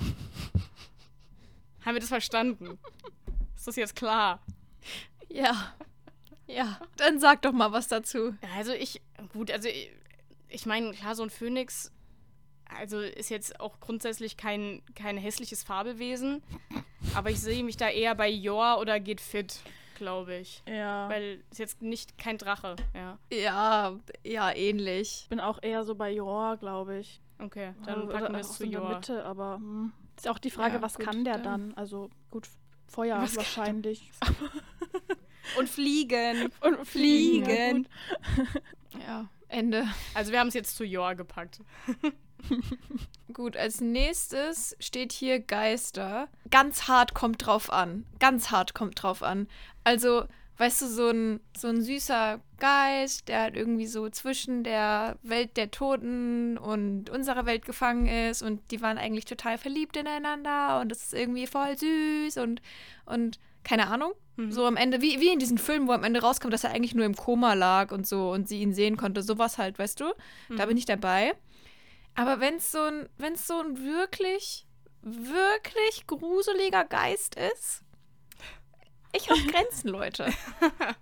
Haben 1.85 1.94
wir 1.94 2.00
das 2.00 2.09
verstanden? 2.09 2.78
Ist 3.56 3.66
das 3.66 3.76
jetzt 3.76 3.97
klar? 3.97 4.44
Ja. 5.28 5.75
Ja, 6.47 6.80
dann 6.97 7.18
sag 7.18 7.42
doch 7.42 7.52
mal 7.52 7.73
was 7.73 7.88
dazu. 7.88 8.35
Also 8.56 8.73
ich, 8.73 9.00
gut, 9.32 9.50
also 9.50 9.68
ich, 9.68 9.90
ich 10.49 10.66
meine, 10.66 10.92
klar, 10.92 11.14
so 11.14 11.23
ein 11.23 11.30
Phönix, 11.30 11.90
also 12.78 13.00
ist 13.00 13.30
jetzt 13.30 13.60
auch 13.60 13.80
grundsätzlich 13.80 14.36
kein, 14.36 14.82
kein 14.94 15.16
hässliches 15.16 15.62
Fabelwesen, 15.62 16.42
aber 17.14 17.30
ich 17.30 17.40
sehe 17.40 17.64
mich 17.64 17.76
da 17.76 17.88
eher 17.88 18.14
bei 18.14 18.28
Joa 18.28 18.76
oder 18.78 19.00
geht 19.00 19.20
fit, 19.20 19.60
glaube 19.96 20.36
ich. 20.36 20.62
Ja. 20.66 21.08
Weil 21.08 21.42
ist 21.50 21.58
jetzt 21.58 21.82
nicht 21.82 22.18
kein 22.18 22.38
Drache, 22.38 22.76
ja. 22.94 23.18
Ja, 23.32 23.98
ja, 24.24 24.50
ähnlich. 24.54 25.22
Ich 25.24 25.28
bin 25.28 25.40
auch 25.40 25.62
eher 25.62 25.84
so 25.84 25.94
bei 25.94 26.10
Jor, 26.12 26.56
glaube 26.56 26.98
ich. 26.98 27.20
Okay, 27.38 27.74
dann 27.84 28.02
Oder 28.02 28.12
packen 28.12 28.32
wir 28.34 28.40
auch 28.40 28.44
es 28.44 28.56
zu 28.56 28.64
in 28.64 28.72
der 28.72 28.80
Joa. 28.80 28.94
Mitte, 28.94 29.24
aber 29.24 29.56
hm. 29.56 29.92
ist 30.16 30.28
auch 30.28 30.38
die 30.38 30.50
Frage, 30.50 30.76
Ja, 30.76 30.82
was 30.82 30.94
gut, 30.94 31.06
kann 31.06 31.24
der 31.24 31.38
dann. 31.38 31.68
dann? 31.68 31.74
Also 31.74 32.10
gut, 32.30 32.48
Feuer 32.86 33.20
Was 33.20 33.36
wahrscheinlich. 33.36 34.10
Und 35.58 35.68
fliegen. 35.68 36.50
Und 36.60 36.86
Fliegen. 36.86 37.88
Ja, 39.06 39.28
Ende. 39.48 39.86
Also 40.14 40.32
wir 40.32 40.40
haben 40.40 40.48
es 40.48 40.54
jetzt 40.54 40.76
zu 40.76 40.84
Joa 40.84 41.14
gepackt. 41.14 41.60
Gut, 43.32 43.56
als 43.56 43.80
nächstes 43.80 44.76
steht 44.78 45.12
hier 45.12 45.40
Geister. 45.40 46.28
Ganz 46.50 46.88
hart 46.88 47.14
kommt 47.14 47.46
drauf 47.46 47.72
an. 47.72 48.04
Ganz 48.18 48.50
hart 48.50 48.75
kommt 48.75 49.02
drauf 49.02 49.22
an. 49.22 49.49
Also, 49.84 50.25
weißt 50.58 50.82
du, 50.82 50.87
so 50.87 51.08
ein, 51.08 51.40
so 51.56 51.68
ein 51.68 51.82
süßer 51.82 52.40
Geist, 52.58 53.28
der 53.28 53.40
halt 53.40 53.56
irgendwie 53.56 53.87
so 53.87 54.08
zwischen 54.11 54.64
der 54.64 55.16
Welt 55.22 55.56
der 55.56 55.70
Toten 55.70 56.58
und 56.58 57.11
unserer 57.11 57.46
Welt 57.46 57.64
gefangen 57.64 58.06
ist 58.06 58.42
und 58.42 58.61
die 58.70 58.80
waren 58.80 58.99
eigentlich 58.99 59.25
total 59.25 59.58
verliebt 59.58 59.96
ineinander 59.96 60.80
und 60.80 60.90
das 60.90 61.04
ist 61.04 61.14
irgendwie 61.14 61.46
voll 61.46 61.76
süß 61.76 62.37
und, 62.37 62.62
und 63.06 63.40
keine 63.64 63.88
Ahnung. 63.88 64.12
Mhm. 64.37 64.52
So 64.52 64.66
am 64.66 64.76
Ende, 64.76 65.02
wie, 65.02 65.20
wie 65.20 65.32
in 65.32 65.38
diesem 65.38 65.58
Film, 65.58 65.88
wo 65.88 65.92
am 65.92 66.04
Ende 66.04 66.20
rauskommt, 66.20 66.52
dass 66.52 66.64
er 66.64 66.70
eigentlich 66.70 66.94
nur 66.94 67.06
im 67.06 67.16
Koma 67.16 67.54
lag 67.54 67.90
und 67.90 68.06
so 68.06 68.30
und 68.30 68.49
sie 68.49 68.61
ihn 68.61 68.72
sehen 68.75 68.96
konnte. 68.96 69.22
Sowas 69.22 69.58
halt, 69.58 69.78
weißt 69.78 70.00
du? 70.00 70.12
Da 70.56 70.66
bin 70.66 70.76
ich 70.76 70.87
dabei. 70.87 71.34
Aber 72.14 72.40
wenn 72.40 72.57
es 72.57 72.71
so 72.71 72.83
ein, 72.83 73.09
wenn 73.19 73.35
es 73.35 73.47
so 73.47 73.61
ein 73.61 73.78
wirklich, 73.78 74.66
wirklich 75.02 76.07
gruseliger 76.07 76.85
Geist 76.85 77.37
ist, 77.37 77.83
ich 79.14 79.28
hab 79.28 79.38
Grenzen, 79.49 79.88
Leute. 79.88 80.33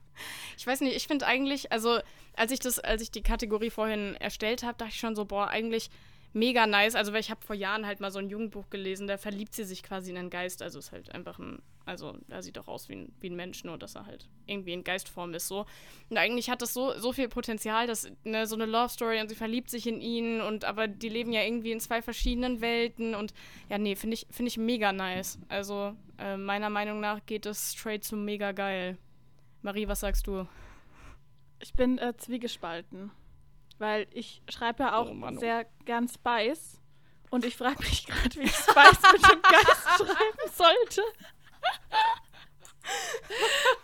Ich 0.58 0.66
weiß 0.66 0.82
nicht, 0.82 0.94
ich 0.94 1.06
finde 1.06 1.26
eigentlich, 1.26 1.72
also 1.72 2.00
als 2.36 2.52
ich 2.52 2.58
das, 2.58 2.78
als 2.78 3.00
ich 3.00 3.10
die 3.10 3.22
Kategorie 3.22 3.70
vorhin 3.70 4.14
erstellt 4.16 4.62
habe, 4.62 4.76
dachte 4.76 4.92
ich 4.92 5.00
schon 5.00 5.16
so, 5.16 5.24
boah, 5.24 5.48
eigentlich 5.48 5.88
mega 6.34 6.66
nice. 6.66 6.94
Also 6.94 7.14
weil 7.14 7.20
ich 7.20 7.30
habe 7.30 7.44
vor 7.44 7.56
Jahren 7.56 7.86
halt 7.86 8.00
mal 8.00 8.10
so 8.10 8.18
ein 8.18 8.28
Jugendbuch 8.28 8.68
gelesen, 8.68 9.06
da 9.06 9.16
verliebt 9.16 9.54
sie 9.54 9.64
sich 9.64 9.82
quasi 9.82 10.10
in 10.10 10.18
einen 10.18 10.28
Geist. 10.28 10.60
Also 10.60 10.78
ist 10.78 10.92
halt 10.92 11.14
einfach 11.14 11.38
ein, 11.38 11.62
also 11.90 12.16
er 12.28 12.42
sieht 12.42 12.56
doch 12.56 12.68
aus 12.68 12.88
wie 12.88 12.94
ein, 12.94 13.12
wie 13.20 13.28
ein 13.28 13.36
Mensch, 13.36 13.64
nur 13.64 13.76
dass 13.76 13.96
er 13.96 14.06
halt 14.06 14.28
irgendwie 14.46 14.72
in 14.72 14.84
Geistform 14.84 15.34
ist 15.34 15.48
so. 15.48 15.66
Und 16.08 16.16
eigentlich 16.16 16.48
hat 16.48 16.62
das 16.62 16.72
so, 16.72 16.96
so 16.98 17.12
viel 17.12 17.28
Potenzial, 17.28 17.86
dass 17.86 18.10
ne, 18.24 18.46
so 18.46 18.54
eine 18.54 18.66
Love 18.66 18.88
Story 18.88 19.20
und 19.20 19.28
sie 19.28 19.34
verliebt 19.34 19.70
sich 19.70 19.86
in 19.86 20.00
ihn 20.00 20.40
und 20.40 20.64
aber 20.64 20.86
die 20.86 21.08
leben 21.08 21.32
ja 21.32 21.42
irgendwie 21.42 21.72
in 21.72 21.80
zwei 21.80 22.00
verschiedenen 22.00 22.60
Welten 22.60 23.14
und 23.14 23.34
ja, 23.68 23.78
nee, 23.78 23.96
finde 23.96 24.14
ich, 24.14 24.26
finde 24.30 24.48
ich 24.48 24.56
mega 24.56 24.92
nice. 24.92 25.38
Also 25.48 25.96
äh, 26.18 26.36
meiner 26.36 26.70
Meinung 26.70 27.00
nach 27.00 27.26
geht 27.26 27.44
es 27.44 27.72
straight 27.72 28.04
zu 28.04 28.16
mega 28.16 28.52
geil. 28.52 28.96
Marie, 29.62 29.88
was 29.88 30.00
sagst 30.00 30.26
du? 30.26 30.46
Ich 31.58 31.72
bin 31.72 31.98
äh, 31.98 32.16
zwiegespalten. 32.16 33.10
Weil 33.78 34.06
ich 34.12 34.42
schreibe 34.48 34.84
ja 34.84 34.96
auch 34.96 35.10
Oh 35.10 35.14
Mann, 35.14 35.36
oh. 35.36 35.40
sehr 35.40 35.66
gern 35.86 36.06
Spice. 36.06 36.80
Und 37.30 37.44
ich 37.44 37.56
frage 37.56 37.82
mich 37.82 38.06
gerade, 38.06 38.36
wie 38.36 38.44
ich 38.44 38.54
Spice 38.54 39.12
mit 39.12 39.22
dem 39.24 39.42
Geist 39.42 39.86
schreiben 39.96 40.52
sollte. 40.52 41.02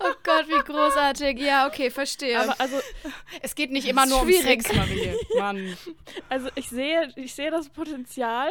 Oh 0.00 0.12
Gott, 0.24 0.48
wie 0.48 0.62
großartig. 0.72 1.38
Ja, 1.38 1.66
okay, 1.68 1.90
verstehe. 1.90 2.40
Aber 2.40 2.60
also, 2.60 2.80
Es 3.42 3.54
geht 3.54 3.70
nicht 3.70 3.86
immer 3.86 4.06
nur 4.06 4.22
um 4.22 4.28
Schwierig. 4.28 4.62
Sex, 4.62 4.74
Marie. 4.74 5.14
Mann. 5.38 5.76
also 6.28 6.48
ich 6.54 6.68
sehe, 6.68 7.12
ich 7.16 7.34
sehe 7.34 7.50
das 7.50 7.68
Potenzial. 7.68 8.50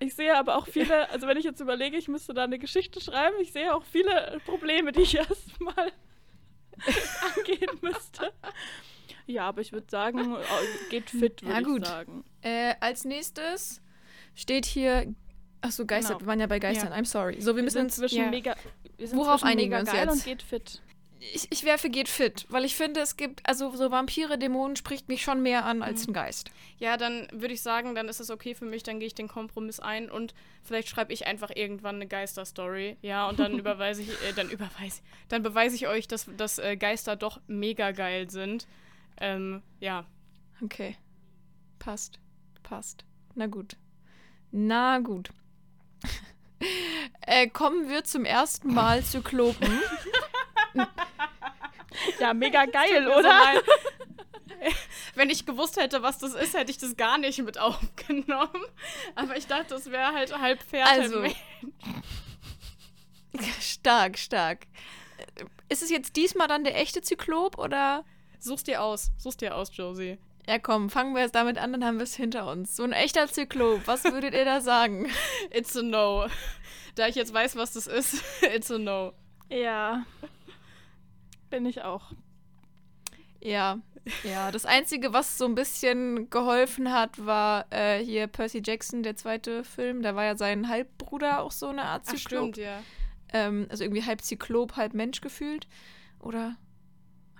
Ich 0.00 0.14
sehe 0.16 0.36
aber 0.36 0.56
auch 0.56 0.66
viele, 0.66 1.08
also 1.10 1.28
wenn 1.28 1.36
ich 1.36 1.44
jetzt 1.44 1.60
überlege, 1.60 1.96
ich 1.96 2.08
müsste 2.08 2.34
da 2.34 2.42
eine 2.44 2.58
Geschichte 2.58 3.00
schreiben, 3.00 3.36
ich 3.40 3.52
sehe 3.52 3.72
auch 3.72 3.84
viele 3.84 4.40
Probleme, 4.44 4.90
die 4.90 5.02
ich 5.02 5.14
erstmal 5.16 5.92
angehen 7.36 7.70
müsste. 7.80 8.32
Ja, 9.26 9.44
aber 9.48 9.60
ich 9.60 9.72
würde 9.72 9.86
sagen, 9.88 10.36
geht 10.90 11.08
fit, 11.10 11.42
würde 11.42 11.54
Ja, 11.54 11.60
gut. 11.60 11.82
ich 11.82 11.88
sagen. 11.88 12.24
äh, 12.42 12.74
als 12.80 13.04
nächstes 13.04 13.80
steht 14.34 14.66
hier. 14.66 15.14
Achso, 15.60 15.86
Geister, 15.86 16.14
Genau. 16.14 16.20
wir 16.22 16.26
waren 16.26 16.40
ja 16.40 16.48
bei 16.48 16.58
Geistern. 16.58 16.90
Ja. 16.90 16.98
I'm 16.98 17.04
sorry. 17.04 17.40
So, 17.40 17.52
wir 17.52 17.56
Wir 17.58 17.62
müssen 17.62 17.74
sind 17.74 17.84
uns. 17.84 17.94
zwischen 17.94 18.18
ja. 18.24 18.30
mega, 18.30 18.56
Worauf 19.12 19.42
einigen 19.42 19.70
wir 19.70 19.78
mega 19.78 19.80
uns 19.80 19.90
geil 19.90 20.06
jetzt? 20.06 20.12
und 20.12 20.24
geht 20.24 20.42
fit. 20.42 20.82
Ich, 21.34 21.46
ich 21.52 21.62
werfe 21.64 21.88
geht 21.88 22.08
fit, 22.08 22.46
weil 22.48 22.64
ich 22.64 22.74
finde, 22.74 23.00
es 23.00 23.16
gibt. 23.16 23.48
Also, 23.48 23.74
so 23.76 23.92
Vampire, 23.92 24.38
Dämonen 24.38 24.74
spricht 24.74 25.08
mich 25.08 25.22
schon 25.22 25.40
mehr 25.40 25.64
an 25.64 25.80
als 25.82 26.08
ein 26.08 26.12
Geist. 26.12 26.50
Ja, 26.78 26.96
dann 26.96 27.28
würde 27.32 27.54
ich 27.54 27.62
sagen, 27.62 27.94
dann 27.94 28.08
ist 28.08 28.18
es 28.18 28.28
okay 28.28 28.56
für 28.56 28.64
mich, 28.64 28.82
dann 28.82 28.98
gehe 28.98 29.06
ich 29.06 29.14
den 29.14 29.28
Kompromiss 29.28 29.78
ein 29.78 30.10
und 30.10 30.34
vielleicht 30.64 30.88
schreibe 30.88 31.12
ich 31.12 31.26
einfach 31.28 31.50
irgendwann 31.54 31.96
eine 31.96 32.08
Geisterstory. 32.08 32.96
Ja, 33.02 33.28
und 33.28 33.38
dann 33.38 33.56
überweise 33.58 34.02
ich, 34.02 34.08
äh, 34.08 34.32
dann 34.34 34.50
überweise, 34.50 35.00
dann 35.28 35.44
beweise 35.44 35.76
ich 35.76 35.86
euch, 35.86 36.08
dass, 36.08 36.26
dass 36.36 36.58
äh, 36.58 36.76
Geister 36.76 37.14
doch 37.14 37.40
mega 37.46 37.92
geil 37.92 38.28
sind. 38.28 38.66
Ähm, 39.20 39.62
ja. 39.78 40.06
Okay. 40.60 40.96
Passt. 41.78 42.18
Passt. 42.64 43.04
Na 43.36 43.46
gut. 43.46 43.76
Na 44.50 44.98
gut. 44.98 45.30
Äh, 47.22 47.46
kommen 47.48 47.88
wir 47.88 48.04
zum 48.04 48.24
ersten 48.24 48.74
Mal 48.74 49.02
Zyklopen. 49.04 49.80
Ja, 52.20 52.34
mega 52.34 52.64
geil, 52.72 53.06
oder? 53.06 53.22
mal- 53.28 53.62
Wenn 55.14 55.28
ich 55.28 55.44
gewusst 55.44 55.76
hätte, 55.76 56.02
was 56.02 56.18
das 56.18 56.32
ist, 56.34 56.56
hätte 56.56 56.70
ich 56.70 56.78
das 56.78 56.96
gar 56.96 57.18
nicht 57.18 57.42
mit 57.42 57.58
aufgenommen. 57.58 58.64
Aber 59.14 59.36
ich 59.36 59.46
dachte, 59.46 59.66
das 59.74 59.90
wäre 59.90 60.14
halt 60.14 60.38
halb 60.38 60.62
fair. 60.62 60.86
Also. 60.88 61.24
stark, 63.60 64.18
stark. 64.18 64.66
Ist 65.68 65.82
es 65.82 65.90
jetzt 65.90 66.16
diesmal 66.16 66.48
dann 66.48 66.64
der 66.64 66.80
echte 66.80 67.02
Zyklop 67.02 67.58
oder? 67.58 68.04
Such's 68.38 68.64
dir 68.64 68.82
aus. 68.82 69.10
Such's 69.18 69.36
dir 69.36 69.54
aus, 69.56 69.70
Josie. 69.76 70.18
Ja, 70.46 70.58
komm, 70.58 70.90
fangen 70.90 71.14
wir 71.14 71.22
jetzt 71.22 71.34
damit 71.34 71.58
an, 71.58 71.72
dann 71.72 71.84
haben 71.84 71.98
wir 71.98 72.04
es 72.04 72.16
hinter 72.16 72.50
uns. 72.50 72.74
So 72.74 72.82
ein 72.82 72.92
echter 72.92 73.28
Zyklop, 73.28 73.86
was 73.86 74.04
würdet 74.04 74.34
ihr 74.34 74.44
da 74.44 74.60
sagen? 74.60 75.08
It's 75.50 75.76
a 75.76 75.82
no. 75.82 76.26
Da 76.94 77.06
ich 77.06 77.14
jetzt 77.14 77.32
weiß, 77.32 77.56
was 77.56 77.72
das 77.72 77.86
ist, 77.86 78.22
it's 78.54 78.70
a 78.70 78.78
no. 78.78 79.12
Ja. 79.48 80.04
Bin 81.48 81.64
ich 81.64 81.82
auch. 81.82 82.12
Ja, 83.40 83.78
ja. 84.24 84.50
Das 84.50 84.66
Einzige, 84.66 85.12
was 85.12 85.38
so 85.38 85.46
ein 85.46 85.54
bisschen 85.54 86.28
geholfen 86.28 86.92
hat, 86.92 87.24
war 87.24 87.66
äh, 87.70 88.04
hier 88.04 88.26
Percy 88.26 88.62
Jackson, 88.64 89.02
der 89.02 89.16
zweite 89.16 89.64
Film. 89.64 90.02
Da 90.02 90.14
war 90.14 90.24
ja 90.24 90.36
sein 90.36 90.68
Halbbruder 90.68 91.40
auch 91.42 91.52
so 91.52 91.68
eine 91.68 91.84
Art 91.84 92.02
Ach, 92.06 92.14
Zyklop. 92.14 92.54
stimmt, 92.54 92.56
ja. 92.58 92.82
Ähm, 93.32 93.66
also 93.70 93.84
irgendwie 93.84 94.04
halb 94.04 94.20
Zyklop, 94.20 94.76
halb 94.76 94.92
Mensch 94.94 95.20
gefühlt. 95.20 95.66
Oder 96.20 96.56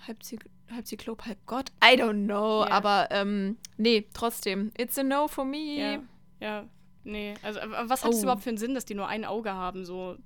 halb, 0.06 0.22
Zyk 0.22 0.46
halb 0.74 0.86
Zyklop, 0.86 1.24
halb 1.26 1.38
Gott. 1.46 1.70
I 1.84 1.96
don't 2.00 2.24
know. 2.26 2.64
Ja. 2.64 2.70
Aber 2.70 3.08
ähm, 3.10 3.56
nee, 3.76 4.06
trotzdem. 4.12 4.70
It's 4.78 4.98
a 4.98 5.02
no 5.02 5.28
for 5.28 5.44
me. 5.44 5.76
Ja, 5.78 6.02
ja. 6.40 6.64
Nee, 7.04 7.34
also 7.42 7.58
was 7.86 8.04
hat 8.04 8.12
es 8.12 8.18
Oh. 8.20 8.22
überhaupt 8.22 8.42
für 8.42 8.50
einen 8.50 8.58
Sinn, 8.58 8.74
dass 8.74 8.84
die 8.84 8.94
nur 8.94 9.08
ein 9.08 9.24
Auge 9.24 9.52
haben? 9.52 9.84
So, 9.84 10.16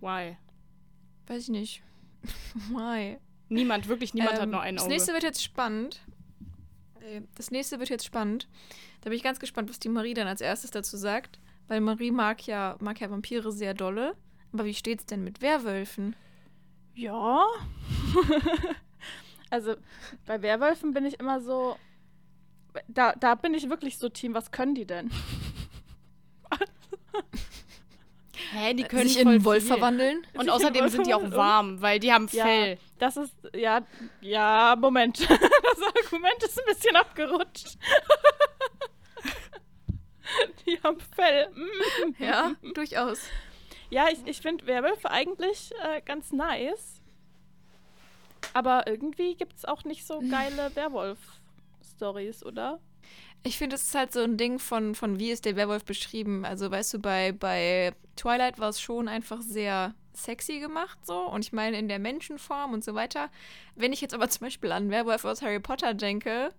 why? 0.00 0.36
Weiß 1.26 1.42
ich 1.42 1.48
nicht. 1.48 1.82
Why? 2.70 3.18
Niemand, 3.48 3.88
wirklich 3.88 4.14
niemand 4.14 4.34
hat 4.34 4.42
Ähm, 4.44 4.50
nur 4.50 4.60
ein 4.60 4.74
Das 4.76 4.84
Auge. 4.84 4.92
nächste 4.94 5.12
wird 5.12 5.22
jetzt 5.22 5.42
spannend. 5.42 6.00
Äh, 7.00 7.20
Das 7.36 7.50
nächste 7.50 7.78
wird 7.78 7.88
jetzt 7.90 8.04
spannend. 8.04 8.48
Da 9.02 9.10
bin 9.10 9.16
ich 9.16 9.22
ganz 9.22 9.38
gespannt, 9.38 9.68
was 9.70 9.78
die 9.78 9.88
Marie 9.90 10.14
dann 10.14 10.26
als 10.26 10.40
erstes 10.40 10.70
dazu 10.70 10.96
sagt. 10.96 11.38
Weil 11.68 11.80
Marie 11.80 12.10
mag 12.10 12.46
ja, 12.46 12.76
mag 12.80 13.00
ja 13.00 13.10
Vampire 13.10 13.52
sehr 13.52 13.74
dolle. 13.74 14.16
Aber 14.52 14.64
wie 14.64 14.74
steht's 14.74 15.06
denn 15.06 15.22
mit 15.24 15.40
Werwölfen? 15.42 16.16
Ja. 16.94 17.44
also 19.54 19.76
bei 20.26 20.42
Werwölfen 20.42 20.92
bin 20.92 21.06
ich 21.06 21.20
immer 21.20 21.40
so. 21.40 21.76
Da, 22.88 23.12
da 23.12 23.36
bin 23.36 23.54
ich 23.54 23.70
wirklich 23.70 23.98
so 23.98 24.08
Team, 24.08 24.34
was 24.34 24.50
können 24.50 24.74
die 24.74 24.84
denn? 24.84 25.10
Hä, 28.52 28.74
die 28.74 28.82
Äh, 28.82 29.02
Sich 29.04 29.20
in 29.20 29.28
einen 29.28 29.44
Wolf 29.44 29.66
verwandeln? 29.66 30.26
Und 30.34 30.50
außerdem 30.50 30.88
sind 30.88 31.06
die 31.06 31.14
auch 31.14 31.30
warm, 31.30 31.80
weil 31.80 32.00
die 32.00 32.12
haben 32.12 32.28
Ja, 32.32 32.44
Fell. 32.44 32.78
das 32.98 33.16
ist, 33.16 33.32
ja, 33.54 33.82
ja, 34.20 34.76
Moment. 34.78 35.18
Das 35.74 36.04
Argument 36.04 36.40
ist 36.44 36.56
ein 36.58 36.66
bisschen 36.66 36.94
abgerutscht. 36.94 37.78
Die 40.66 40.80
haben 40.82 41.00
Fell. 41.00 41.48
Ja, 42.18 42.52
durchaus. 42.74 43.22
Ja, 43.90 44.06
ich, 44.08 44.18
ich 44.24 44.40
finde 44.40 44.66
Werwölfe 44.66 45.10
eigentlich 45.10 45.72
äh, 45.82 46.00
ganz 46.00 46.30
nice. 46.32 46.93
Aber 48.54 48.86
irgendwie 48.86 49.34
gibt 49.34 49.56
es 49.56 49.64
auch 49.64 49.84
nicht 49.84 50.06
so 50.06 50.20
geile 50.20 50.70
Werwolf. 50.74 51.18
Stories, 51.96 52.44
oder? 52.44 52.80
Ich 53.42 53.58
finde, 53.58 53.76
es 53.76 53.82
ist 53.82 53.94
halt 53.94 54.12
so 54.12 54.20
ein 54.20 54.38
Ding 54.38 54.58
von, 54.58 54.94
von 54.94 55.18
wie 55.18 55.30
ist 55.30 55.44
der 55.44 55.56
Werwolf 55.56 55.84
beschrieben. 55.84 56.46
Also, 56.46 56.70
weißt 56.70 56.94
du, 56.94 56.98
bei, 56.98 57.32
bei 57.32 57.92
Twilight 58.16 58.58
war 58.58 58.70
es 58.70 58.80
schon 58.80 59.06
einfach 59.06 59.42
sehr 59.42 59.94
sexy 60.14 60.60
gemacht, 60.60 60.98
so. 61.04 61.28
Und 61.28 61.44
ich 61.44 61.52
meine, 61.52 61.78
in 61.78 61.88
der 61.88 61.98
Menschenform 61.98 62.72
und 62.72 62.82
so 62.82 62.94
weiter. 62.94 63.30
Wenn 63.74 63.92
ich 63.92 64.00
jetzt 64.00 64.14
aber 64.14 64.28
zum 64.28 64.46
Beispiel 64.46 64.72
an 64.72 64.90
Werwolf 64.90 65.24
aus 65.24 65.42
Harry 65.42 65.60
Potter 65.60 65.92
denke, 65.92 66.54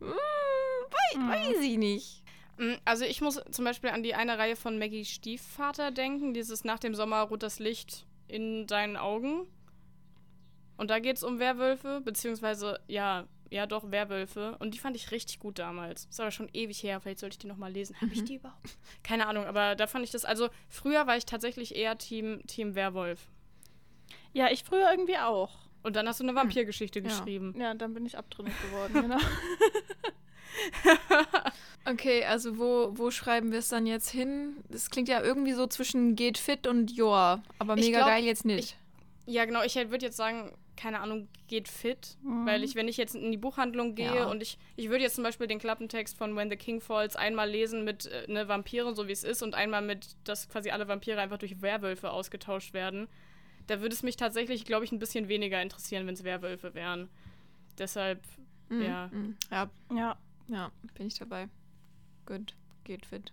mh, 0.00 0.08
weiß, 0.10 1.16
mhm. 1.16 1.28
weiß 1.28 1.60
ich 1.62 1.78
nicht. 1.78 2.22
Mm, 2.58 2.74
also 2.84 3.04
ich 3.04 3.20
muss 3.20 3.40
zum 3.50 3.64
Beispiel 3.64 3.90
an 3.90 4.02
die 4.02 4.14
eine 4.14 4.38
Reihe 4.38 4.56
von 4.56 4.78
Maggie 4.78 5.04
Stiefvater 5.04 5.90
denken, 5.90 6.34
dieses 6.34 6.64
nach 6.64 6.78
dem 6.78 6.94
Sommer 6.94 7.22
ruht 7.22 7.42
das 7.42 7.58
Licht 7.58 8.06
in 8.28 8.66
deinen 8.66 8.96
Augen. 8.96 9.46
Und 10.76 10.90
da 10.90 10.98
geht 10.98 11.16
es 11.16 11.22
um 11.22 11.38
Werwölfe, 11.38 12.02
beziehungsweise, 12.04 12.80
ja, 12.86 13.26
ja 13.50 13.66
doch, 13.66 13.90
Werwölfe. 13.90 14.56
Und 14.58 14.74
die 14.74 14.78
fand 14.78 14.96
ich 14.96 15.10
richtig 15.10 15.38
gut 15.38 15.58
damals. 15.58 16.06
Ist 16.06 16.20
aber 16.20 16.30
schon 16.30 16.48
ewig 16.52 16.82
her. 16.82 17.00
Vielleicht 17.00 17.20
sollte 17.20 17.34
ich 17.34 17.38
die 17.38 17.46
nochmal 17.46 17.72
lesen. 17.72 17.96
Habe 18.00 18.12
ich 18.12 18.22
mhm. 18.22 18.26
die 18.26 18.34
überhaupt? 18.36 18.78
Keine 19.02 19.26
Ahnung, 19.26 19.44
aber 19.44 19.74
da 19.74 19.86
fand 19.86 20.04
ich 20.04 20.10
das. 20.10 20.24
Also, 20.24 20.48
früher 20.68 21.06
war 21.06 21.16
ich 21.16 21.26
tatsächlich 21.26 21.74
eher 21.74 21.96
Team, 21.98 22.42
Team 22.46 22.74
Werwolf. 22.74 23.28
Ja, 24.32 24.50
ich 24.50 24.64
früher 24.64 24.90
irgendwie 24.90 25.18
auch. 25.18 25.50
Und 25.82 25.96
dann 25.96 26.08
hast 26.08 26.20
du 26.20 26.24
eine 26.24 26.32
hm. 26.32 26.38
Vampirgeschichte 26.38 26.98
ja. 26.98 27.08
geschrieben. 27.08 27.54
Ja, 27.58 27.74
dann 27.74 27.94
bin 27.94 28.04
ich 28.04 28.18
abtrünnig 28.18 28.54
geworden, 28.70 29.02
genau. 29.02 29.18
okay, 31.84 32.24
also 32.24 32.58
wo, 32.58 32.90
wo 32.94 33.10
schreiben 33.10 33.52
wir 33.52 33.60
es 33.60 33.68
dann 33.68 33.86
jetzt 33.86 34.10
hin? 34.10 34.56
Das 34.68 34.90
klingt 34.90 35.08
ja 35.08 35.22
irgendwie 35.22 35.52
so 35.52 35.66
zwischen 35.66 36.16
geht 36.16 36.38
fit 36.38 36.66
und 36.66 36.90
joa, 36.90 37.42
aber 37.58 37.76
mega 37.76 37.98
glaub, 37.98 38.08
geil 38.08 38.24
jetzt 38.24 38.44
nicht. 38.44 38.76
Ich, 39.26 39.34
ja, 39.34 39.44
genau, 39.44 39.62
ich 39.62 39.76
würde 39.76 40.06
jetzt 40.06 40.16
sagen, 40.16 40.52
keine 40.76 41.00
Ahnung, 41.00 41.28
geht 41.48 41.68
fit. 41.68 42.16
Mhm. 42.22 42.46
Weil 42.46 42.64
ich, 42.64 42.74
wenn 42.74 42.88
ich 42.88 42.96
jetzt 42.96 43.14
in 43.14 43.30
die 43.30 43.36
Buchhandlung 43.36 43.94
gehe 43.94 44.14
ja. 44.14 44.26
und 44.26 44.42
ich, 44.42 44.58
ich 44.76 44.88
würde 44.88 45.02
jetzt 45.02 45.14
zum 45.14 45.24
Beispiel 45.24 45.46
den 45.46 45.58
Klappentext 45.58 46.16
von 46.16 46.36
When 46.36 46.50
the 46.50 46.56
King 46.56 46.80
Falls 46.80 47.16
einmal 47.16 47.48
lesen 47.48 47.84
mit 47.84 48.06
äh, 48.06 48.30
ne 48.30 48.48
Vampire, 48.48 48.94
so 48.94 49.08
wie 49.08 49.12
es 49.12 49.24
ist, 49.24 49.42
und 49.42 49.54
einmal 49.54 49.82
mit, 49.82 50.16
dass 50.24 50.48
quasi 50.48 50.70
alle 50.70 50.88
Vampire 50.88 51.20
einfach 51.20 51.38
durch 51.38 51.62
Werwölfe 51.62 52.10
ausgetauscht 52.10 52.74
werden, 52.74 53.08
da 53.66 53.80
würde 53.80 53.94
es 53.94 54.02
mich 54.02 54.16
tatsächlich, 54.16 54.64
glaube 54.64 54.84
ich, 54.84 54.92
ein 54.92 54.98
bisschen 54.98 55.28
weniger 55.28 55.60
interessieren, 55.60 56.06
wenn 56.06 56.14
es 56.14 56.24
Werwölfe 56.24 56.74
wären. 56.74 57.08
Deshalb, 57.78 58.22
mhm. 58.68 58.82
ja. 58.82 59.08
Mhm. 59.12 59.36
Ja. 59.50 59.70
Ja. 59.94 60.16
Ja, 60.48 60.70
bin 60.94 61.08
ich 61.08 61.18
dabei. 61.18 61.48
Gut, 62.24 62.54
geht 62.84 63.04
fit. 63.06 63.32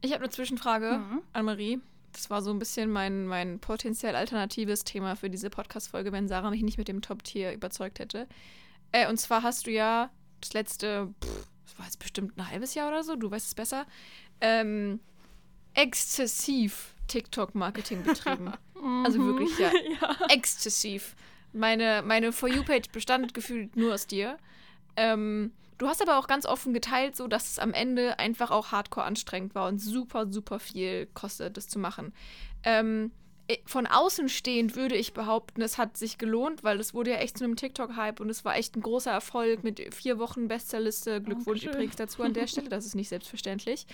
Ich 0.00 0.12
habe 0.12 0.24
eine 0.24 0.30
Zwischenfrage 0.30 0.98
mhm. 0.98 1.22
an 1.32 1.44
Marie. 1.44 1.80
Das 2.16 2.30
war 2.30 2.40
so 2.40 2.50
ein 2.50 2.58
bisschen 2.58 2.90
mein, 2.90 3.26
mein 3.26 3.58
potenziell 3.58 4.16
alternatives 4.16 4.84
Thema 4.84 5.16
für 5.16 5.28
diese 5.28 5.50
Podcast-Folge, 5.50 6.12
wenn 6.12 6.28
Sarah 6.28 6.48
mich 6.48 6.62
nicht 6.62 6.78
mit 6.78 6.88
dem 6.88 7.02
Top-Tier 7.02 7.52
überzeugt 7.52 7.98
hätte. 7.98 8.26
Äh, 8.90 9.06
und 9.10 9.18
zwar 9.18 9.42
hast 9.42 9.66
du 9.66 9.70
ja 9.70 10.08
das 10.40 10.54
letzte, 10.54 11.12
pff, 11.22 11.46
das 11.66 11.78
war 11.78 11.84
jetzt 11.84 11.98
bestimmt 11.98 12.38
ein 12.38 12.50
halbes 12.50 12.74
Jahr 12.74 12.88
oder 12.88 13.04
so, 13.04 13.16
du 13.16 13.30
weißt 13.30 13.48
es 13.48 13.54
besser, 13.54 13.84
ähm, 14.40 14.98
exzessiv 15.74 16.94
TikTok-Marketing 17.08 18.02
betrieben. 18.02 18.50
also 19.04 19.18
wirklich, 19.18 19.58
ja, 19.58 19.70
ja. 20.00 20.16
exzessiv. 20.30 21.16
Meine, 21.52 22.02
meine 22.02 22.32
For 22.32 22.48
You-Page 22.48 22.88
bestand 22.92 23.34
gefühlt 23.34 23.76
nur 23.76 23.92
aus 23.92 24.06
dir. 24.06 24.38
Ähm, 24.96 25.52
Du 25.78 25.88
hast 25.88 26.00
aber 26.00 26.18
auch 26.18 26.26
ganz 26.26 26.46
offen 26.46 26.72
geteilt, 26.72 27.16
so 27.16 27.26
dass 27.26 27.50
es 27.50 27.58
am 27.58 27.72
Ende 27.72 28.18
einfach 28.18 28.50
auch 28.50 28.72
hardcore 28.72 29.06
anstrengend 29.06 29.54
war 29.54 29.68
und 29.68 29.78
super, 29.78 30.26
super 30.32 30.58
viel 30.58 31.06
kostet, 31.06 31.56
das 31.56 31.68
zu 31.68 31.78
machen. 31.78 32.14
Ähm, 32.62 33.12
von 33.64 33.86
außen 33.86 34.28
stehend 34.28 34.74
würde 34.74 34.96
ich 34.96 35.12
behaupten, 35.12 35.62
es 35.62 35.78
hat 35.78 35.96
sich 35.96 36.18
gelohnt, 36.18 36.64
weil 36.64 36.80
es 36.80 36.94
wurde 36.94 37.12
ja 37.12 37.18
echt 37.18 37.38
zu 37.38 37.44
einem 37.44 37.54
TikTok-Hype 37.54 38.20
und 38.20 38.28
es 38.28 38.44
war 38.44 38.56
echt 38.56 38.74
ein 38.76 38.80
großer 38.80 39.12
Erfolg 39.12 39.62
mit 39.62 39.94
vier 39.94 40.18
Wochen 40.18 40.48
Bestsellerliste. 40.48 41.22
Glückwunsch 41.22 41.60
Dankeschön. 41.60 41.72
übrigens 41.72 41.96
dazu 41.96 42.22
an 42.22 42.32
der 42.32 42.46
Stelle, 42.48 42.68
das 42.68 42.86
ist 42.86 42.96
nicht 42.96 43.08
selbstverständlich. 43.08 43.86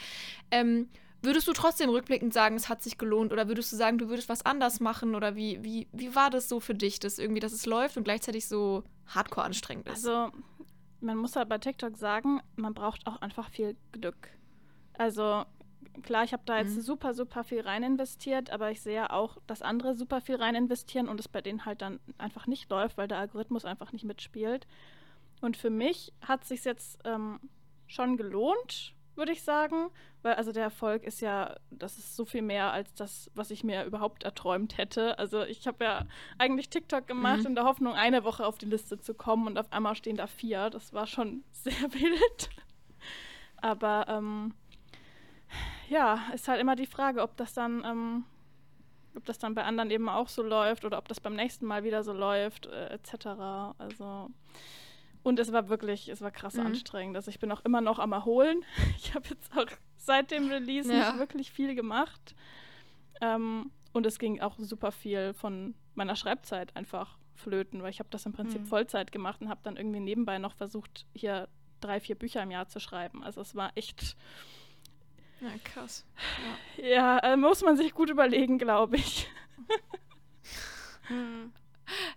Ähm, 0.51 0.89
würdest 1.21 1.47
du 1.49 1.53
trotzdem 1.53 1.91
rückblickend 1.91 2.33
sagen, 2.33 2.57
es 2.57 2.69
hat 2.69 2.83
sich 2.83 2.97
gelohnt 2.97 3.33
oder 3.33 3.49
würdest 3.49 3.73
du 3.73 3.77
sagen, 3.77 3.99
du 3.99 4.09
würdest 4.09 4.29
was 4.29 4.47
anders 4.47 4.81
machen 4.81 5.15
oder 5.15 5.37
wie, 5.37 5.63
wie, 5.63 5.87
wie 5.93 6.15
war 6.15 6.31
das 6.31 6.49
so 6.49 6.59
für 6.59 6.75
dich, 6.75 6.99
dass 6.99 7.19
irgendwie, 7.19 7.41
dass 7.41 7.53
es 7.53 7.67
läuft 7.67 7.97
und 7.99 8.05
gleichzeitig 8.05 8.47
so 8.47 8.85
hardcore 9.07 9.45
anstrengend 9.45 9.87
ist? 9.89 10.07
Also 10.07 10.33
man 11.03 11.19
muss 11.19 11.37
halt 11.37 11.49
bei 11.49 11.59
TikTok 11.59 11.97
sagen, 11.97 12.41
man 12.57 12.75
braucht 12.75 13.07
auch 13.07 13.21
einfach 13.21 13.51
viel 13.51 13.77
Glück. 13.93 14.31
Also 14.97 15.45
klar, 16.03 16.25
ich 16.25 16.33
habe 16.33 16.45
da 16.47 16.59
jetzt 16.59 16.77
mhm. 16.77 16.81
super, 16.81 17.15
super 17.15 17.45
viel 17.45 17.61
rein 17.61 17.83
investiert, 17.83 18.51
aber 18.51 18.71
ich 18.71 18.81
sehe 18.81 19.11
auch, 19.11 19.39
dass 19.47 19.63
andere 19.63 19.95
super 19.95 20.21
viel 20.21 20.37
rein 20.37 20.55
investieren 20.55 21.09
und 21.09 21.21
es 21.21 21.29
bei 21.29 21.41
denen 21.41 21.65
halt 21.65 21.83
dann 21.83 22.01
einfach 22.19 22.47
nicht 22.47 22.71
läuft, 22.71 22.97
weil 22.97 23.09
der 23.09 23.19
Algorithmus 23.19 23.65
einfach 23.65 23.93
nicht 23.93 24.05
mitspielt. 24.05 24.67
Und 25.41 25.57
für 25.57 25.71
mich 25.71 26.13
hat 26.23 26.43
es 26.43 26.49
sich 26.49 26.65
jetzt 26.65 27.01
ähm, 27.05 27.41
schon 27.87 28.17
gelohnt, 28.17 28.95
würde 29.17 29.33
ich 29.33 29.43
sagen. 29.43 29.91
Weil 30.23 30.35
also 30.35 30.53
der 30.53 30.63
Erfolg 30.63 31.05
ist 31.05 31.21
ja, 31.21 31.57
das 31.71 31.99
ist 31.99 32.15
so 32.15 32.25
viel 32.25 32.43
mehr 32.43 32.73
als 32.73 32.95
das, 32.95 33.31
was 33.35 33.51
ich 33.51 33.65
mir 33.65 33.85
überhaupt 33.85 34.23
erträumt 34.23 34.79
hätte. 34.79 35.19
Also 35.19 35.43
ich 35.43 35.67
habe 35.67 35.85
ja 35.85 36.07
eigentlich 36.39 36.71
TikTok 36.71 37.07
gemacht 37.07 37.41
mhm. 37.41 37.47
in 37.47 37.55
der 37.57 37.65
Hoffnung, 37.65 37.95
eine 37.95 38.25
Woche 38.25 38.47
auf 38.47 38.59
die 38.59 38.67
Liste 38.67 38.99
zu 38.99 39.15
kommen 39.15 39.47
und 39.47 39.59
auf 39.59 39.73
einmal 39.73 39.97
stehen 39.97 40.17
da 40.17 40.27
vier. 40.27 40.71
Das 40.71 40.93
war 40.93 41.07
schon 41.07 41.43
sehr 41.53 41.73
wild. 41.93 42.51
Aber 43.57 44.07
ähm, 44.09 44.55
ja, 45.89 46.21
ist 46.35 46.49
halt 46.49 46.61
immer 46.61 46.77
die 46.77 46.87
Frage, 46.87 47.23
ob 47.23 47.37
das 47.37 47.53
dann, 47.53 47.85
ähm, 47.85 48.25
ob 49.17 49.25
das 49.25 49.39
dann 49.39 49.55
bei 49.55 49.65
anderen 49.65 49.91
eben 49.91 50.09
auch 50.09 50.29
so 50.29 50.43
läuft 50.43 50.85
oder 50.85 50.99
ob 50.99 51.09
das 51.09 51.21
beim 51.21 51.35
nächsten 51.35 51.67
Mal 51.67 51.85
wieder 51.85 52.03
so 52.03 52.13
läuft, 52.13 52.67
äh, 52.67 52.91
etc. 52.91 53.27
Also 53.79 54.31
und 55.23 55.39
es 55.39 55.53
war 55.53 55.69
wirklich, 55.69 56.09
es 56.09 56.21
war 56.21 56.31
krass 56.31 56.55
mhm. 56.55 56.67
anstrengend. 56.67 57.17
Also 57.17 57.31
ich 57.31 57.39
bin 57.39 57.53
auch 57.53 57.65
immer 57.65 57.81
noch 57.81 57.99
am 57.99 58.13
Erholen. 58.13 58.65
Ich 58.99 59.15
habe 59.15 59.29
jetzt 59.29 59.57
auch 59.57 59.67
seit 59.97 60.31
dem 60.31 60.49
Release 60.49 60.93
ja. 60.93 61.11
nicht 61.11 61.19
wirklich 61.19 61.53
viel 61.53 61.75
gemacht. 61.75 62.35
Ähm, 63.21 63.71
und 63.93 64.07
es 64.07 64.19
ging 64.19 64.41
auch 64.41 64.59
super 64.59 64.91
viel 64.91 65.35
von 65.35 65.75
meiner 65.95 66.17
Schreibzeit 66.17 66.75
einfach 66.77 67.19
flöten, 67.35 67.83
weil 67.83 67.91
ich 67.91 67.99
habe 67.99 68.09
das 68.11 68.27
im 68.27 68.33
Prinzip 68.33 68.63
mhm. 68.63 68.67
Vollzeit 68.67 69.13
gemacht 69.13 69.41
und 69.41 69.49
habe 69.49 69.61
dann 69.63 69.77
irgendwie 69.77 70.01
nebenbei 70.01 70.39
noch 70.39 70.55
versucht, 70.55 71.07
hier 71.15 71.49
drei, 71.81 72.01
vier 72.01 72.15
Bücher 72.15 72.43
im 72.43 72.51
Jahr 72.51 72.69
zu 72.69 72.81
schreiben. 72.81 73.23
Also 73.23 73.41
es 73.41 73.55
war 73.55 73.73
echt. 73.75 74.17
Ja, 75.41 75.51
krass. 75.65 76.07
Ja, 76.79 76.87
ja 76.87 77.19
äh, 77.19 77.37
muss 77.37 77.63
man 77.63 77.77
sich 77.77 77.93
gut 77.95 78.11
überlegen, 78.11 78.59
glaube 78.59 78.97
ich. 78.97 79.29
hm. 81.09 81.53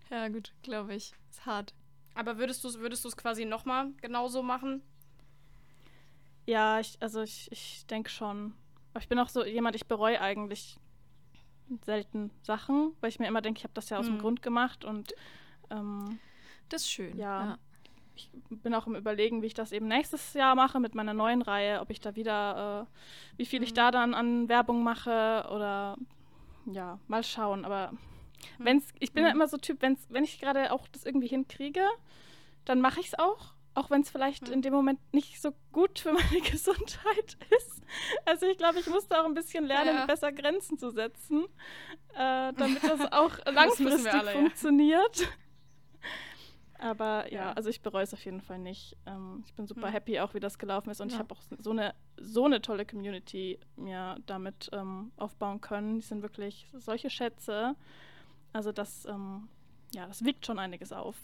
Ja, 0.09 0.27
gut, 0.29 0.53
glaube 0.61 0.95
ich. 0.95 1.13
Ist 1.29 1.45
hart. 1.45 1.73
Aber 2.15 2.37
würdest 2.37 2.63
du 2.63 2.69
es 2.69 2.79
würdest 2.79 3.17
quasi 3.17 3.45
nochmal 3.45 3.91
genauso 4.01 4.41
machen? 4.41 4.81
Ja, 6.45 6.79
ich, 6.79 6.97
also 7.01 7.21
ich, 7.21 7.51
ich 7.51 7.85
denke 7.87 8.09
schon. 8.09 8.53
Aber 8.93 9.01
ich 9.01 9.09
bin 9.09 9.19
auch 9.19 9.29
so 9.29 9.45
jemand, 9.45 9.75
ich 9.75 9.87
bereue 9.87 10.21
eigentlich 10.21 10.79
selten 11.83 12.31
Sachen, 12.43 12.93
weil 13.01 13.09
ich 13.09 13.19
mir 13.19 13.27
immer 13.27 13.41
denke, 13.41 13.57
ich 13.57 13.63
habe 13.63 13.73
das 13.73 13.89
ja 13.89 13.97
aus 13.97 14.05
mhm. 14.05 14.13
dem 14.13 14.21
Grund 14.21 14.41
gemacht 14.41 14.85
und 14.85 15.13
ähm, 15.71 16.19
das 16.69 16.83
ist 16.83 16.91
schön. 16.91 17.17
Ja, 17.17 17.45
ja, 17.45 17.57
Ich 18.15 18.29
bin 18.49 18.73
auch 18.73 18.87
im 18.87 18.95
Überlegen, 18.95 19.41
wie 19.41 19.47
ich 19.47 19.53
das 19.53 19.71
eben 19.71 19.87
nächstes 19.87 20.33
Jahr 20.33 20.55
mache 20.55 20.79
mit 20.79 20.95
meiner 20.95 21.13
neuen 21.13 21.41
Reihe, 21.41 21.81
ob 21.81 21.89
ich 21.89 21.99
da 21.99 22.15
wieder, 22.15 22.87
äh, 22.87 23.37
wie 23.37 23.45
viel 23.45 23.59
mhm. 23.59 23.65
ich 23.65 23.73
da 23.73 23.91
dann 23.91 24.13
an 24.13 24.47
Werbung 24.47 24.83
mache 24.83 25.47
oder 25.51 25.97
ja, 26.67 26.99
mal 27.07 27.23
schauen. 27.23 27.65
Aber 27.65 27.91
Wenn's, 28.57 28.87
ich 28.99 29.11
bin 29.13 29.23
mhm. 29.23 29.27
ja 29.27 29.33
immer 29.33 29.47
so 29.47 29.57
Typ, 29.57 29.81
wenn's, 29.81 30.05
wenn 30.09 30.23
ich 30.23 30.39
gerade 30.39 30.71
auch 30.71 30.87
das 30.87 31.05
irgendwie 31.05 31.27
hinkriege, 31.27 31.85
dann 32.65 32.81
mache 32.81 32.99
ich 32.99 33.07
es 33.07 33.19
auch. 33.19 33.53
Auch 33.73 33.89
wenn 33.89 34.01
es 34.01 34.09
vielleicht 34.09 34.47
mhm. 34.47 34.53
in 34.53 34.61
dem 34.61 34.73
Moment 34.73 34.99
nicht 35.13 35.41
so 35.41 35.51
gut 35.73 35.99
für 35.99 36.13
meine 36.13 36.41
Gesundheit 36.41 37.37
ist. 37.57 37.81
Also 38.25 38.45
ich 38.45 38.57
glaube, 38.57 38.79
ich 38.79 38.87
musste 38.87 39.19
auch 39.19 39.25
ein 39.25 39.33
bisschen 39.33 39.65
lernen, 39.65 39.95
ja. 39.95 40.05
besser 40.05 40.31
Grenzen 40.31 40.77
zu 40.77 40.91
setzen, 40.91 41.45
äh, 42.13 42.53
damit 42.57 42.83
das 42.83 43.11
auch 43.11 43.37
langfristig 43.45 44.13
alle, 44.13 44.31
funktioniert. 44.31 45.19
Ja. 45.19 45.27
Aber 46.77 47.31
ja, 47.31 47.53
also 47.53 47.69
ich 47.69 47.81
bereue 47.81 48.03
es 48.03 48.13
auf 48.13 48.23
jeden 48.25 48.41
Fall 48.41 48.59
nicht. 48.59 48.97
Ähm, 49.05 49.43
ich 49.45 49.53
bin 49.53 49.65
super 49.65 49.87
mhm. 49.87 49.93
happy, 49.93 50.19
auch 50.19 50.33
wie 50.33 50.39
das 50.39 50.59
gelaufen 50.59 50.89
ist. 50.89 50.99
Und 50.99 51.09
ja. 51.09 51.15
ich 51.15 51.19
habe 51.19 51.33
auch 51.33 51.41
so 51.57 51.71
eine, 51.71 51.95
so 52.17 52.45
eine 52.45 52.61
tolle 52.61 52.85
Community 52.85 53.59
mir 53.75 54.17
damit 54.25 54.69
ähm, 54.73 55.11
aufbauen 55.15 55.61
können. 55.61 55.95
Die 55.95 56.05
sind 56.05 56.21
wirklich 56.21 56.67
solche 56.73 57.09
Schätze. 57.09 57.75
Also 58.55 58.71
das, 58.71 59.03
ähm, 59.03 59.49
ja, 59.93 60.07
das 60.07 60.23
wiegt 60.23 60.45
schon 60.45 60.59
einiges 60.59 60.93
auf. 60.93 61.17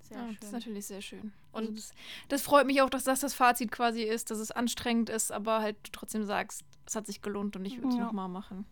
Sehr 0.00 0.16
ja, 0.16 0.24
schön. 0.24 0.36
Das 0.40 0.46
ist 0.46 0.52
natürlich 0.52 0.86
sehr 0.86 1.02
schön. 1.02 1.32
Und 1.52 1.60
also 1.60 1.72
das, 1.74 1.92
das, 2.28 2.42
freut 2.42 2.66
mich 2.66 2.80
auch, 2.80 2.88
dass 2.88 3.04
das 3.04 3.20
das 3.20 3.34
Fazit 3.34 3.70
quasi 3.70 4.02
ist, 4.02 4.30
dass 4.30 4.38
es 4.38 4.50
anstrengend 4.50 5.10
ist, 5.10 5.30
aber 5.30 5.60
halt 5.60 5.76
trotzdem 5.92 6.24
sagst, 6.24 6.64
es 6.86 6.96
hat 6.96 7.06
sich 7.06 7.20
gelohnt 7.20 7.54
und 7.54 7.66
ich 7.66 7.76
würde 7.76 7.88
es 7.88 7.96
ja. 7.96 8.04
nochmal 8.04 8.28
machen. 8.28 8.64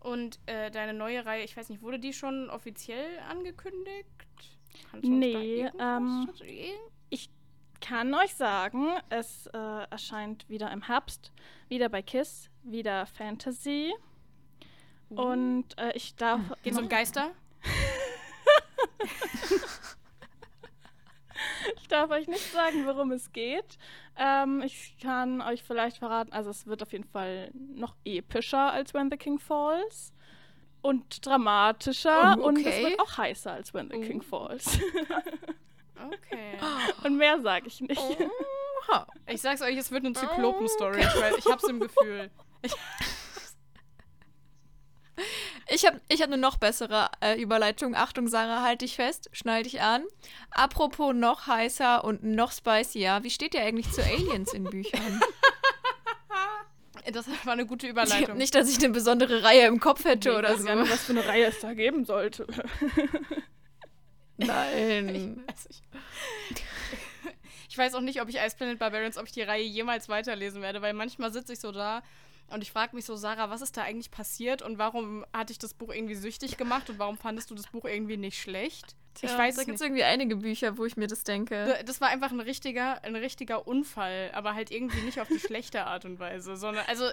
Und 0.00 0.40
äh, 0.46 0.70
deine 0.70 0.94
neue 0.94 1.26
Reihe, 1.26 1.44
ich 1.44 1.54
weiß 1.58 1.68
nicht, 1.68 1.82
wurde 1.82 1.98
die 1.98 2.14
schon 2.14 2.48
offiziell 2.48 3.18
angekündigt? 3.28 4.08
nee, 5.02 5.68
ähm, 5.78 6.30
ich 7.10 7.28
kann 7.82 8.14
euch 8.14 8.34
sagen, 8.34 8.86
es 9.10 9.46
äh, 9.48 9.58
erscheint 9.90 10.48
wieder 10.48 10.72
im 10.72 10.86
Herbst, 10.86 11.32
wieder 11.68 11.90
bei 11.90 12.00
KISS, 12.00 12.48
wieder 12.62 13.04
Fantasy. 13.04 13.92
Und 15.10 15.66
äh, 15.78 15.92
ich 15.94 16.14
darf. 16.16 16.40
Geht 16.62 16.72
es 16.74 16.78
um 16.78 16.88
Geister? 16.88 17.30
ich 21.76 21.88
darf 21.88 22.10
euch 22.10 22.28
nicht 22.28 22.52
sagen, 22.52 22.86
worum 22.86 23.12
es 23.12 23.32
geht. 23.32 23.78
Ähm, 24.16 24.62
ich 24.64 24.96
kann 25.00 25.40
euch 25.40 25.62
vielleicht 25.62 25.98
verraten, 25.98 26.32
also 26.32 26.50
es 26.50 26.66
wird 26.66 26.82
auf 26.82 26.92
jeden 26.92 27.04
Fall 27.04 27.50
noch 27.54 27.94
epischer 28.04 28.72
als 28.72 28.92
When 28.94 29.10
the 29.10 29.16
King 29.16 29.38
Falls 29.38 30.12
und 30.82 31.24
dramatischer 31.24 32.36
Oh, 32.38 32.46
und 32.46 32.58
es 32.58 32.66
okay. 32.66 32.84
wird 32.84 33.00
auch 33.00 33.16
heißer 33.18 33.52
als 33.52 33.72
When 33.74 33.88
the 33.90 33.96
Oh. 33.96 34.00
King 34.00 34.22
Falls. 34.22 34.78
Okay. 35.96 36.58
und 37.04 37.16
mehr 37.16 37.40
sage 37.40 37.66
ich 37.68 37.80
nicht. 37.80 38.00
Oha. 38.00 39.06
Ich 39.26 39.40
sag's 39.40 39.62
euch, 39.62 39.76
es 39.76 39.90
wird 39.90 40.04
eine 40.04 40.14
Zyklopen-Story. 40.14 41.00
Ich, 41.00 41.06
weiß- 41.06 41.38
ich 41.38 41.46
hab's 41.46 41.64
im 41.64 41.80
Gefühl. 41.80 42.30
Ich 42.62 42.72
habe 45.18 46.00
ich 46.08 46.20
hab 46.22 46.28
eine 46.28 46.38
noch 46.38 46.56
bessere 46.56 47.10
äh, 47.20 47.40
Überleitung. 47.40 47.94
Achtung, 47.94 48.28
Sarah, 48.28 48.62
halt 48.62 48.80
dich 48.82 48.96
fest, 48.96 49.28
schnall 49.32 49.62
dich 49.62 49.80
an. 49.80 50.04
Apropos 50.50 51.14
noch 51.14 51.46
heißer 51.46 52.04
und 52.04 52.22
noch 52.22 52.52
spicier, 52.52 53.20
wie 53.22 53.30
steht 53.30 53.54
ihr 53.54 53.62
eigentlich 53.62 53.90
zu 53.90 54.02
Aliens 54.02 54.52
in 54.52 54.64
Büchern? 54.64 55.20
Das 57.12 57.26
war 57.44 57.54
eine 57.54 57.64
gute 57.64 57.86
Ich 57.86 57.92
Überleitung. 57.92 58.36
nicht, 58.36 58.54
dass 58.54 58.68
ich 58.70 58.76
eine 58.84 58.90
besondere 58.90 59.42
Reihe 59.42 59.66
im 59.66 59.80
Kopf 59.80 60.04
hätte 60.04 60.36
oder 60.36 60.50
weiß 60.50 60.62
so. 60.62 60.74
nicht, 60.74 60.90
was 60.92 61.04
für 61.04 61.12
eine 61.12 61.26
Reihe 61.26 61.46
es 61.46 61.58
da 61.60 61.72
geben 61.72 62.04
sollte. 62.04 62.46
Nein. 64.36 65.42
Also 65.46 65.68
ich, 66.50 66.62
ich 67.70 67.78
weiß 67.78 67.94
auch 67.94 68.02
nicht, 68.02 68.20
ob 68.20 68.28
ich 68.28 68.36
Ice 68.36 68.56
Planet 68.56 68.78
Barbarians, 68.78 69.16
ob 69.16 69.24
ich 69.26 69.32
die 69.32 69.42
Reihe 69.42 69.64
jemals 69.64 70.08
weiterlesen 70.08 70.60
werde, 70.60 70.82
weil 70.82 70.92
manchmal 70.92 71.32
sitze 71.32 71.54
ich 71.54 71.60
so 71.60 71.72
da 71.72 72.02
und 72.50 72.62
ich 72.62 72.72
frage 72.72 72.94
mich 72.96 73.04
so, 73.04 73.16
Sarah, 73.16 73.50
was 73.50 73.60
ist 73.62 73.76
da 73.76 73.82
eigentlich 73.82 74.10
passiert 74.10 74.62
und 74.62 74.78
warum 74.78 75.24
hat 75.32 75.50
dich 75.50 75.58
das 75.58 75.74
Buch 75.74 75.92
irgendwie 75.92 76.14
süchtig 76.14 76.56
gemacht 76.56 76.88
und 76.90 76.98
warum 76.98 77.16
fandest 77.18 77.50
du 77.50 77.54
das 77.54 77.66
Buch 77.66 77.84
irgendwie 77.84 78.16
nicht 78.16 78.38
schlecht? 78.40 78.96
ich 79.20 79.28
Ja, 79.30 79.36
weiß 79.38 79.56
da 79.56 79.62
es 79.62 79.66
gibt 79.66 79.76
es 79.76 79.80
irgendwie 79.82 80.04
einige 80.04 80.36
Bücher, 80.36 80.78
wo 80.78 80.84
ich 80.84 80.96
mir 80.96 81.08
das 81.08 81.24
denke. 81.24 81.66
Da- 81.66 81.82
Das 81.82 82.00
war 82.00 82.08
einfach 82.08 82.30
ein 82.30 82.38
richtiger, 82.40 83.02
ein 83.04 83.16
richtiger 83.16 83.66
Unfall, 83.66 84.30
aber 84.32 84.54
halt 84.54 84.70
irgendwie 84.70 85.00
nicht 85.00 85.20
auf 85.20 85.26
die 85.28 85.40
schlechte 85.40 85.84
Art 85.86 86.04
und 86.04 86.18
Weise, 86.20 86.56
sondern, 86.56 86.84
also, 86.86 87.04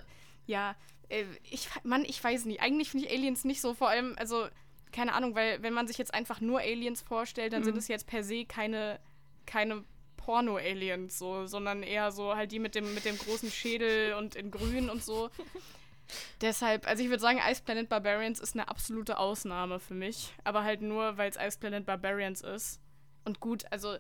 ja, 0.45 0.75
äh, 1.09 1.23
ich, 1.49 1.67
Mann, 1.83 2.05
ich 2.05 2.23
weiß 2.23 2.45
nicht. 2.45 2.61
Eigentlich 2.61 2.91
finde 2.91 3.07
ich 3.07 3.11
Aliens 3.11 3.43
nicht 3.43 3.59
so, 3.59 3.73
vor 3.73 3.89
allem, 3.89 4.15
also, 4.19 4.47
keine 4.91 5.13
Ahnung, 5.13 5.33
weil 5.35 5.61
wenn 5.63 5.73
man 5.73 5.87
sich 5.87 5.97
jetzt 5.97 6.13
einfach 6.13 6.39
nur 6.41 6.59
Aliens 6.59 7.01
vorstellt, 7.01 7.53
dann 7.53 7.63
sind 7.63 7.75
es 7.77 7.87
jetzt 7.87 8.05
per 8.07 8.23
se 8.23 8.45
keine, 8.45 8.99
keine 9.47 9.83
Porno-Aliens, 10.25 11.19
so, 11.19 11.45
sondern 11.45 11.83
eher 11.83 12.11
so 12.11 12.35
halt 12.35 12.51
die 12.51 12.57
mit 12.57 12.73
dem, 12.73 12.95
mit 12.95 13.05
dem 13.05 13.15
großen 13.17 13.51
Schädel 13.51 14.15
und 14.15 14.35
in 14.35 14.49
grün 14.49 14.89
und 14.89 15.03
so. 15.03 15.29
Deshalb, 16.41 16.87
also 16.87 17.03
ich 17.03 17.09
würde 17.09 17.21
sagen, 17.21 17.39
Ice 17.47 17.61
Planet 17.63 17.89
Barbarians 17.89 18.39
ist 18.39 18.55
eine 18.55 18.67
absolute 18.67 19.19
Ausnahme 19.19 19.79
für 19.79 19.93
mich. 19.93 20.33
Aber 20.43 20.63
halt 20.63 20.81
nur, 20.81 21.17
weil 21.17 21.29
es 21.29 21.37
Ice 21.37 21.59
Planet 21.59 21.85
Barbarians 21.85 22.41
ist. 22.41 22.79
Und 23.23 23.39
gut, 23.39 23.65
also 23.71 23.97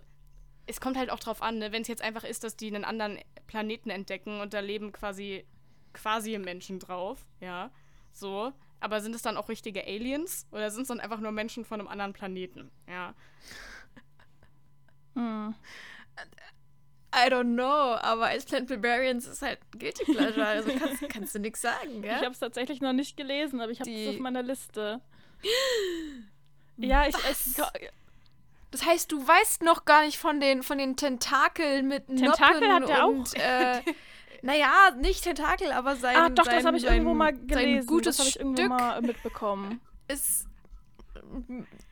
es 0.65 0.81
kommt 0.81 0.97
halt 0.97 1.11
auch 1.11 1.19
drauf 1.19 1.43
an, 1.43 1.59
ne? 1.59 1.71
wenn 1.71 1.83
es 1.83 1.87
jetzt 1.87 2.01
einfach 2.01 2.23
ist, 2.23 2.43
dass 2.43 2.57
die 2.57 2.67
einen 2.67 2.85
anderen 2.85 3.19
Planeten 3.45 3.91
entdecken 3.91 4.39
und 4.41 4.55
da 4.55 4.61
leben 4.61 4.91
quasi 4.91 5.45
quasi 5.93 6.37
Menschen 6.39 6.79
drauf, 6.79 7.25
ja, 7.39 7.71
so. 8.11 8.51
Aber 8.79 9.01
sind 9.01 9.15
es 9.15 9.21
dann 9.21 9.37
auch 9.37 9.47
richtige 9.47 9.85
Aliens 9.85 10.47
oder 10.51 10.69
sind 10.71 10.83
es 10.83 10.87
dann 10.89 10.99
einfach 10.99 11.19
nur 11.19 11.31
Menschen 11.31 11.65
von 11.65 11.79
einem 11.79 11.87
anderen 11.87 12.13
Planeten, 12.13 12.71
ja? 12.87 13.13
Hm. 15.13 15.55
I 17.15 17.29
don't 17.29 17.55
know, 17.55 17.95
aber 18.01 18.35
Ice 18.35 18.45
Planet 18.45 18.67
Barbarians 18.67 19.25
ist 19.25 19.41
halt 19.41 19.59
Guilty 19.71 20.03
Pleasure, 20.03 20.45
also 20.45 20.69
kannst, 20.77 21.09
kannst 21.09 21.35
du 21.35 21.39
nichts 21.39 21.61
sagen, 21.61 22.01
gell? 22.01 22.11
Ich 22.11 22.23
habe 22.23 22.31
es 22.31 22.39
tatsächlich 22.39 22.81
noch 22.81 22.91
nicht 22.91 23.15
gelesen, 23.15 23.61
aber 23.61 23.71
ich 23.71 23.79
habe 23.79 23.89
es 23.89 24.15
auf 24.15 24.19
meiner 24.19 24.43
Liste. 24.43 25.01
Ja, 26.77 27.07
ich, 27.07 27.15
ich 27.15 27.55
Das 28.69 28.85
heißt, 28.85 29.09
du 29.09 29.25
weißt 29.25 29.63
noch 29.63 29.85
gar 29.85 30.03
nicht 30.03 30.17
von 30.17 30.41
den, 30.41 30.61
von 30.61 30.77
den 30.77 30.97
Tentakeln 30.97 31.87
mit 31.87 32.07
Tentakel 32.07 32.67
Noppen 32.67 32.73
hat 32.73 32.89
er 32.89 33.07
und, 33.07 33.33
Äh, 33.35 33.81
naja, 34.41 34.91
nicht 34.97 35.23
Tentakel, 35.23 35.71
aber 35.71 35.95
sein 35.95 36.17
Ah, 36.17 36.27
doch, 36.27 36.43
sein, 36.43 36.57
das 36.57 36.65
habe 36.65 36.75
ich 36.75 36.83
sein, 36.83 36.95
irgendwo 36.95 37.13
mal 37.13 37.33
Sein 37.33 37.47
gelesen. 37.47 37.87
gutes 37.87 38.17
das 38.17 38.19
habe 38.19 38.29
ich 38.29 38.39
irgendwo 38.39 38.61
Stück 38.61 38.69
mal 38.69 39.01
mitbekommen. 39.01 39.79
ist 40.09 40.47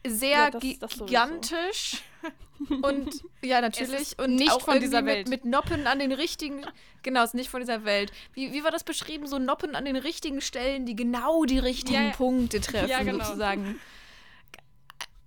sehr 0.05 0.29
Ja, 0.29 0.49
das- 0.51 0.63
das 0.79 0.97
gigantisch 0.97 2.01
und 2.83 3.09
ja, 3.43 3.61
natürlich. 3.61 4.17
und 4.19 4.35
nicht 4.35 4.61
von 4.61 4.79
dieser 4.79 5.05
Welt. 5.05 5.27
Mit, 5.29 5.43
mit 5.43 5.51
Noppen 5.51 5.87
an 5.87 5.99
den 5.99 6.11
richtigen, 6.11 6.65
genau, 7.01 7.23
ist 7.23 7.33
nicht 7.33 7.49
von 7.49 7.59
dieser 7.61 7.83
Welt. 7.85 8.11
Wie, 8.33 8.53
wie 8.53 8.63
war 8.63 8.71
das 8.71 8.83
beschrieben? 8.83 9.27
So 9.27 9.39
Noppen 9.39 9.75
an 9.75 9.85
den 9.85 9.95
richtigen 9.95 10.41
Stellen, 10.41 10.85
die 10.85 10.95
genau 10.95 11.43
die 11.45 11.59
richtigen 11.59 12.05
Ja. 12.07 12.11
Punkte 12.11 12.61
treffen, 12.61 12.89
Ja, 12.89 13.03
genau. 13.03 13.23
sozusagen. 13.23 13.79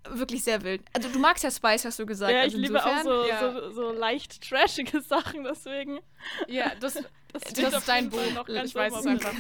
Wirklich 0.09 0.45
sehr 0.45 0.63
wild. 0.63 0.83
Also 0.93 1.09
du 1.09 1.19
magst 1.19 1.43
ja 1.43 1.51
Spice, 1.51 1.85
hast 1.85 1.99
du 1.99 2.07
gesagt. 2.07 2.31
Ja, 2.33 2.39
ich 2.45 2.55
also 2.55 2.59
liebe 2.59 2.85
auch 2.85 3.03
so, 3.03 3.25
so, 3.25 3.73
so 3.73 3.91
leicht 3.93 4.41
trashige 4.49 5.01
Sachen, 5.01 5.43
deswegen. 5.45 5.99
Ja, 6.47 6.73
das, 6.81 6.95
Das, 7.33 7.43
Das 7.53 7.75
ist 7.75 7.89
dein 7.89 8.09
Buch. 8.09 8.21
Noch 8.35 8.47
ganz 8.47 8.71
Ich 8.71 8.75
weiß 8.75 8.95
es 8.95 9.05
einfach. 9.07 9.33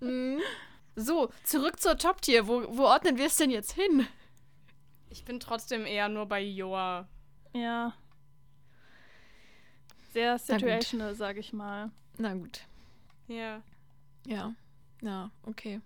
Mhm. 0.00 0.40
So, 0.96 1.30
zurück 1.44 1.80
zur 1.80 1.96
Top-Tier. 1.96 2.46
Wo, 2.46 2.64
wo 2.76 2.84
ordnen 2.84 3.16
wir 3.16 3.26
es 3.26 3.36
denn 3.36 3.50
jetzt 3.50 3.72
hin? 3.72 4.06
ich 5.10 5.24
bin 5.24 5.40
trotzdem 5.40 5.86
eher 5.86 6.08
nur 6.08 6.26
bei 6.26 6.40
Joa. 6.40 7.08
Ja. 7.52 7.94
Sehr 10.12 10.38
situational, 10.38 11.14
sage 11.14 11.40
ich 11.40 11.52
mal. 11.52 11.90
Na 12.16 12.34
gut. 12.34 12.60
Ja. 13.28 13.62
Ja. 14.26 14.54
Ja, 15.02 15.30
okay. 15.42 15.80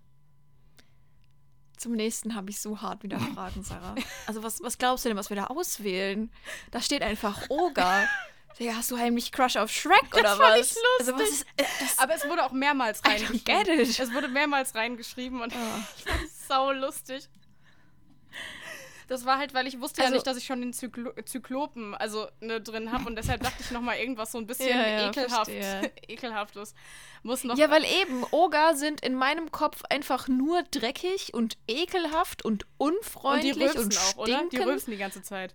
Zum 1.76 1.92
nächsten 1.92 2.34
habe 2.34 2.50
ich 2.50 2.60
so 2.60 2.80
hart 2.80 3.02
wieder 3.02 3.18
Fragen, 3.18 3.62
Sarah. 3.62 3.94
Also 4.26 4.42
was, 4.42 4.62
was 4.62 4.78
glaubst 4.78 5.04
du 5.04 5.08
denn, 5.08 5.18
was 5.18 5.30
wir 5.30 5.36
da 5.36 5.46
auswählen? 5.46 6.30
Da 6.70 6.80
steht 6.80 7.02
einfach 7.02 7.48
Oga. 7.48 8.06
Ja, 8.58 8.76
hast 8.76 8.90
du 8.90 8.98
heimlich 8.98 9.32
Crush 9.32 9.56
auf 9.56 9.70
Shrek 9.70 10.14
oder 10.16 10.36
fand 10.36 10.40
was? 10.60 10.72
ich 10.72 10.78
Also 11.00 11.14
was 11.14 11.28
ist 11.28 11.42
äh, 11.56 11.64
das? 11.80 11.98
Aber 11.98 12.14
es 12.14 12.28
wurde 12.28 12.44
auch 12.44 12.52
mehrmals 12.52 13.04
reingeschrieben. 13.04 13.80
Es 13.80 14.12
wurde 14.14 14.28
mehrmals 14.28 14.74
reingeschrieben 14.74 15.40
und 15.42 15.52
Ah. 15.54 15.88
ich 15.98 16.04
fand 16.04 16.22
es 16.24 16.46
sau 16.48 16.70
lustig. 16.72 17.28
Das 19.06 19.26
war 19.26 19.36
halt, 19.36 19.52
weil 19.52 19.66
ich 19.66 19.78
wusste 19.80 20.00
ja 20.00 20.04
Also- 20.06 20.14
nicht, 20.14 20.26
dass 20.26 20.36
ich 20.38 20.46
schon 20.46 20.60
den 20.62 20.72
Zyklo 20.72 21.12
Zyklopen 21.24 21.94
also 21.94 22.26
ne, 22.40 22.60
drin 22.60 22.90
habe 22.90 23.04
und 23.06 23.16
deshalb 23.16 23.42
dachte 23.42 23.56
ich 23.60 23.70
noch 23.70 23.82
mal 23.82 23.96
irgendwas 23.98 24.32
so 24.32 24.38
ein 24.38 24.46
bisschen 24.46 24.70
Ja, 24.70 24.86
ja, 24.86 25.08
ekelhaft, 25.10 25.50
ekelhaftes. 26.08 26.74
Muss 27.22 27.44
noch 27.44 27.58
Ja, 27.58 27.70
weil 27.70 27.84
eben 27.84 28.24
Oga 28.30 28.74
sind 28.74 29.02
in 29.02 29.14
meinem 29.14 29.50
Kopf 29.52 29.82
einfach 29.90 30.26
nur 30.28 30.62
dreckig 30.70 31.34
und 31.34 31.58
ekelhaft 31.68 32.44
und 32.44 32.64
und 32.78 32.92
die 32.94 32.94
unfreundlich 32.98 33.56
rülpsen 33.56 33.82
und, 33.84 33.98
auch, 33.98 34.16
oder? 34.16 34.42
Die 34.50 34.56
rülpsen 34.56 34.92
die 34.92 34.96
ganze 34.98 35.22
Zeit. 35.22 35.54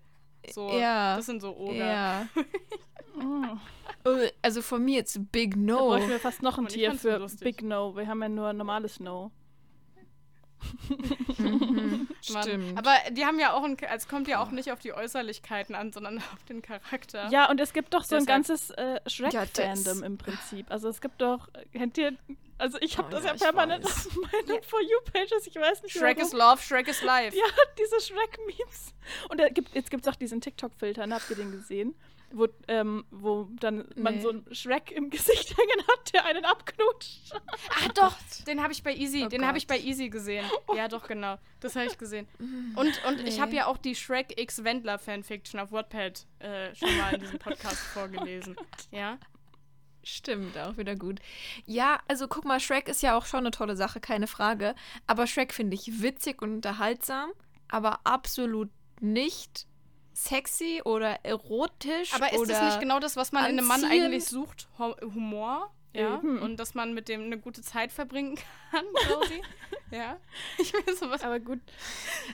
So, 0.53 0.69
Ja. 0.77 1.15
das 1.17 1.25
sind 1.25 1.41
so 1.41 1.55
Oger. 1.57 1.73
Ja. 1.75 2.27
Äh, 4.05 4.31
Also 4.41 4.61
von 4.61 4.83
mir 4.83 4.95
jetzt 4.97 5.31
Big 5.31 5.51
Da 5.55 5.57
No. 5.59 5.87
bräuchten 5.89 6.09
wir 6.09 6.19
fast 6.19 6.41
noch 6.41 6.57
ein 6.57 6.67
Tier 6.67 6.93
für 6.95 7.17
lustig. 7.17 7.41
Big 7.43 7.61
No. 7.63 7.95
Wir 7.95 8.07
haben 8.07 8.21
ja 8.21 8.29
nur 8.29 8.53
normales 8.53 8.99
No. 8.99 9.31
Mhm. 11.37 12.07
Stimmt. 12.21 12.77
Aber 12.77 12.93
die 13.11 13.25
haben 13.25 13.39
ja 13.39 13.53
auch 13.53 13.63
ein, 13.63 13.77
es 13.95 14.07
kommt 14.07 14.27
ja 14.27 14.41
auch 14.41 14.51
nicht 14.51 14.71
auf 14.71 14.79
die 14.79 14.93
Äußerlichkeiten 14.93 15.73
an, 15.75 15.91
sondern 15.93 16.17
auf 16.33 16.43
den 16.49 16.61
Charakter. 16.61 17.29
Ja, 17.31 17.49
und 17.49 17.59
es 17.59 17.73
gibt 17.73 17.93
doch 17.93 18.03
so 18.03 18.15
ein 18.15 18.25
Deshalb- 18.25 18.27
ganzes 18.27 18.69
äh, 18.71 18.99
Shrek-Fandom 19.07 19.83
das- 19.83 20.01
im 20.01 20.17
Prinzip. 20.17 20.65
Also 20.69 20.89
es 20.89 20.99
gibt 21.01 21.21
doch, 21.21 21.47
kennt 21.73 21.97
ihr, 21.97 22.13
also 22.57 22.77
ich 22.81 22.97
habe 22.97 23.07
Oh 23.07 23.11
das 23.11 23.23
ja, 23.23 23.31
ja 23.31 23.37
permanent 23.37 23.85
weiß. 23.85 24.07
auf 24.07 24.15
meinen 24.15 24.63
For 24.63 24.81
You-Pages, 24.81 25.47
ich 25.47 25.55
weiß 25.55 25.81
nicht 25.83 25.93
Shrek 25.93 26.17
warum. 26.17 26.27
is 26.27 26.33
love, 26.33 26.61
Shrek 26.61 26.87
is 26.89 27.01
life. 27.03 27.35
Ja, 27.37 27.43
diese 27.77 27.99
Shrek-Memes. 28.01 28.93
Und 29.29 29.39
da 29.39 29.47
gibt, 29.49 29.73
jetzt 29.75 29.89
gibt 29.89 30.05
es 30.05 30.11
auch 30.13 30.17
diesen 30.17 30.41
TikTok-Filter, 30.41 31.07
ne? 31.07 31.15
habt 31.15 31.29
ihr 31.29 31.37
den 31.37 31.51
gesehen? 31.51 31.95
Wo, 32.31 32.47
ähm, 32.67 33.05
wo 33.09 33.49
dann 33.59 33.87
man 33.95 34.15
Nee. 34.15 34.21
so 34.21 34.29
einen 34.29 34.45
Shrek 34.53 34.91
im 34.91 35.09
Gesicht 35.09 35.49
hängen 35.57 35.87
hat, 35.87 36.13
der 36.13 36.25
einen 36.25 36.45
abknutscht. 36.45 37.33
Ah, 37.33 37.89
doch, 37.95 38.15
den 38.45 38.61
habe 38.61 38.71
ich 38.71 38.83
bei 38.83 38.93
Easy, 38.95 39.23
Oh 39.25 39.29
den 39.29 39.45
habe 39.47 39.57
ich 39.57 39.65
bei. 39.67 39.79
Easy 39.79 40.09
gesehen. 40.09 40.45
Ja, 40.75 40.87
doch, 40.87 41.07
genau. 41.07 41.37
Das 41.59 41.75
habe 41.75 41.87
ich 41.87 41.97
gesehen. 41.97 42.27
Und, 42.75 43.03
und 43.05 43.19
ich 43.27 43.35
Nee. 43.35 43.41
habe 43.41 43.53
ja 43.55 43.65
auch 43.65 43.77
die 43.77 43.95
Shrek 43.95 44.39
X 44.39 44.63
Wendler 44.63 44.99
Fanfiction 44.99 45.59
auf 45.59 45.71
Wattpad 45.71 46.25
äh, 46.39 46.75
schon 46.75 46.95
mal 46.97 47.15
in 47.15 47.21
diesem 47.21 47.39
Podcast 47.39 47.77
vorgelesen. 47.93 48.55
Ja? 48.91 49.17
Stimmt, 50.03 50.57
auch 50.57 50.77
wieder 50.77 50.95
gut. 50.95 51.19
Ja, 51.65 51.99
also 52.07 52.27
guck 52.27 52.45
mal, 52.45 52.59
Shrek 52.59 52.87
ist 52.87 53.01
ja 53.01 53.17
auch 53.17 53.25
schon 53.25 53.39
eine 53.41 53.51
tolle 53.51 53.75
Sache, 53.75 53.99
keine 53.99 54.27
Frage. 54.27 54.73
Aber 55.07 55.27
Shrek 55.27 55.53
finde 55.53 55.75
ich 55.75 56.01
witzig 56.01 56.41
und 56.41 56.53
unterhaltsam, 56.53 57.31
aber 57.67 57.99
absolut 58.05 58.69
nicht 59.01 59.65
sexy 60.23 60.81
oder 60.83 61.19
erotisch. 61.23 62.13
Aber 62.13 62.31
ist 62.33 62.49
das 62.49 62.61
nicht 62.61 62.79
genau 62.79 62.99
das, 62.99 63.15
was 63.15 63.31
man 63.31 63.45
in 63.45 63.57
einem 63.57 63.67
Mann 63.67 63.83
eigentlich 63.85 64.25
sucht? 64.25 64.67
Humor? 64.77 65.71
Ja. 65.93 66.17
Eben. 66.17 66.37
Und 66.39 66.57
dass 66.57 66.75
man 66.75 66.93
mit 66.93 67.07
dem 67.07 67.23
eine 67.23 67.39
gute 67.39 67.61
Zeit 67.61 67.91
verbringen 67.91 68.37
kann, 68.71 68.85
Josie? 69.09 69.41
ja. 69.91 70.17
Ich 70.57 70.71
will 70.73 70.95
sowas. 70.95 71.23
Aber 71.23 71.39
gut, 71.39 71.59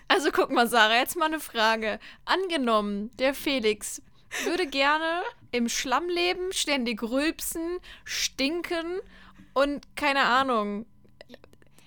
Also 0.07 0.31
guck 0.31 0.51
mal, 0.51 0.67
Sarah, 0.67 0.97
jetzt 0.97 1.15
mal 1.15 1.25
eine 1.25 1.39
Frage. 1.39 1.99
Angenommen, 2.25 3.11
der 3.17 3.33
Felix 3.33 4.01
würde 4.43 4.67
gerne 4.67 5.21
im 5.51 5.69
Schlamm 5.69 6.09
leben, 6.09 6.51
ständig 6.51 7.01
rülpsen, 7.01 7.79
stinken 8.03 8.99
und 9.53 9.95
keine 9.95 10.23
Ahnung. 10.23 10.85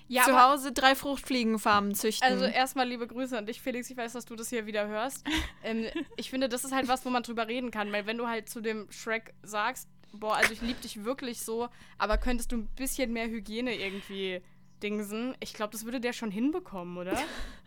Ja, 0.09 0.23
Zu 0.23 0.41
Hause 0.41 0.71
drei 0.71 0.95
Fruchtfliegenfarmen 0.95 1.93
züchten. 1.93 2.27
Also 2.27 2.45
erstmal 2.45 2.87
liebe 2.87 3.05
Grüße 3.05 3.37
an 3.37 3.45
dich, 3.45 3.61
Felix. 3.61 3.89
Ich 3.91 3.95
weiß, 3.95 4.13
dass 4.13 4.25
du 4.25 4.35
das 4.35 4.49
hier 4.49 4.65
wieder 4.65 4.87
hörst. 4.87 5.23
ähm, 5.63 5.85
ich 6.17 6.31
finde, 6.31 6.49
das 6.49 6.63
ist 6.63 6.73
halt 6.73 6.87
was, 6.87 7.05
wo 7.05 7.09
man 7.09 7.21
drüber 7.21 7.47
reden 7.47 7.69
kann, 7.69 7.91
weil 7.91 8.07
wenn 8.07 8.17
du 8.17 8.27
halt 8.27 8.49
zu 8.49 8.59
dem 8.59 8.91
Shrek 8.91 9.35
sagst, 9.43 9.87
boah, 10.11 10.35
also 10.35 10.51
ich 10.51 10.61
liebe 10.61 10.81
dich 10.81 11.05
wirklich 11.05 11.41
so, 11.41 11.69
aber 11.99 12.17
könntest 12.17 12.51
du 12.51 12.57
ein 12.57 12.67
bisschen 12.75 13.13
mehr 13.13 13.27
Hygiene 13.27 13.75
irgendwie 13.75 14.41
Dingsen. 14.79 15.35
Ich 15.39 15.53
glaube, 15.53 15.71
das 15.71 15.85
würde 15.85 15.99
der 15.99 16.13
schon 16.13 16.31
hinbekommen, 16.31 16.97
oder? 16.97 17.17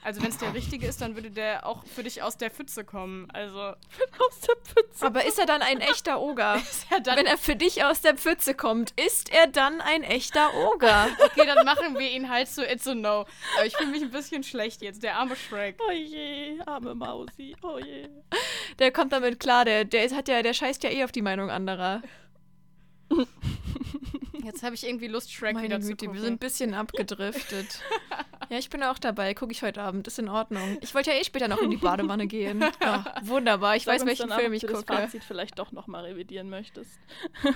Also, 0.03 0.23
wenn 0.23 0.31
es 0.31 0.39
der 0.39 0.55
richtige 0.55 0.87
ist, 0.87 1.01
dann 1.01 1.15
würde 1.15 1.31
der 1.31 1.67
auch 1.67 1.85
für 1.87 2.03
dich 2.03 2.23
aus 2.23 2.37
der 2.37 2.51
Pfütze 2.51 2.85
kommen. 2.85 3.31
Also. 3.31 3.59
Aus 4.19 4.41
der 4.41 4.57
Pfütze. 4.57 5.07
Aber 5.07 5.25
ist 5.25 5.39
er 5.39 5.47
dann 5.47 5.63
ein 5.63 5.81
echter 5.81 6.21
Oger? 6.21 6.61
er 6.91 7.17
wenn 7.17 7.27
er 7.27 7.39
für 7.39 7.57
dich 7.57 7.85
aus 7.85 8.01
der 8.01 8.17
Pfütze 8.17 8.55
kommt, 8.55 8.93
ist 9.01 9.33
er 9.33 9.47
dann 9.47 9.81
ein 9.81 10.03
echter 10.03 10.55
Oger? 10.55 11.09
okay, 11.25 11.47
dann 11.47 11.65
machen 11.65 11.99
wir 11.99 12.11
ihn 12.11 12.29
halt 12.29 12.49
zu 12.49 12.65
It's 12.65 12.87
a 12.87 12.95
No. 12.95 13.27
Aber 13.57 13.67
ich 13.67 13.77
fühle 13.77 13.91
mich 13.91 14.03
ein 14.03 14.11
bisschen 14.11 14.43
schlecht 14.43 14.83
jetzt, 14.83 15.03
der 15.03 15.17
arme 15.17 15.37
Shrek. 15.37 15.81
Oh 15.87 15.91
je, 15.91 16.61
arme 16.67 16.95
Mausi. 16.95 17.57
Oh 17.63 17.79
je. 17.79 18.09
Der 18.79 18.93
kommt 18.93 19.13
damit 19.13 19.41
klar, 19.41 19.65
der, 19.65 19.85
der, 19.85 20.11
hat 20.11 20.29
ja, 20.29 20.43
der 20.43 20.55
scheißt 20.55 20.83
ja 20.85 20.91
eh 20.91 21.05
auf 21.05 21.13
die 21.13 21.23
Meinung 21.23 21.51
anderer. 21.51 22.03
Jetzt 24.43 24.63
habe 24.63 24.75
ich 24.75 24.85
irgendwie 24.85 25.07
Lust, 25.07 25.33
Shrek 25.33 25.55
Meine 25.55 25.67
wieder 25.67 25.79
Güte, 25.79 25.91
zu 25.91 25.97
gucken. 25.97 26.15
Wir 26.15 26.23
sind 26.23 26.35
ein 26.35 26.39
bisschen 26.39 26.75
abgedriftet. 26.75 27.81
ja, 28.51 28.59
ich 28.59 28.71
bin 28.71 28.83
auch 28.83 28.99
dabei. 28.99 29.35
Gucke 29.35 29.53
ich 29.53 29.63
heute 29.63 29.81
Abend. 29.81 30.07
Ist 30.09 30.19
in 30.19 30.29
Ordnung. 30.29 30.79
Ich 30.81 30.95
wollte 30.95 31.11
ja 31.11 31.17
eh 31.17 31.25
später 31.25 31.49
noch 31.49 31.63
in 31.63 31.71
die 31.71 31.77
Badewanne 31.77 32.27
gehen. 32.27 32.65
Ja, 32.83 33.15
wunderbar. 33.23 33.77
Ich 33.77 33.85
Sag 33.85 33.95
weiß, 33.95 34.07
welchen 34.07 34.31
Film 34.31 34.53
ich 34.53 34.67
gucke. 34.67 34.85
Das 34.85 34.85
Fazit 34.85 35.25
vielleicht 35.25 35.59
doch 35.59 35.73
noch 35.73 35.87
mal 35.87 36.05
revidieren 36.05 36.51
möchtest. 36.51 36.99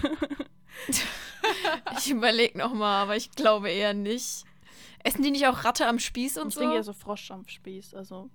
ich 1.99 2.11
überlege 2.11 2.57
noch 2.57 2.75
mal, 2.75 3.03
aber 3.03 3.17
ich 3.17 3.33
glaube 3.33 3.71
eher 3.71 3.93
nicht. 3.93 4.45
Essen 5.03 5.23
die 5.23 5.31
nicht 5.31 5.47
auch 5.47 5.65
Ratte 5.65 5.87
am 5.87 5.99
Spieß 5.99 6.39
und 6.39 6.49
ich 6.49 6.55
so? 6.55 6.61
Ich 6.61 6.65
denke 6.65 6.77
ja 6.77 6.83
so 6.83 6.93
Frosch 6.93 7.31
am 7.31 7.49
Spieß. 7.49 7.95
Also 7.95 8.31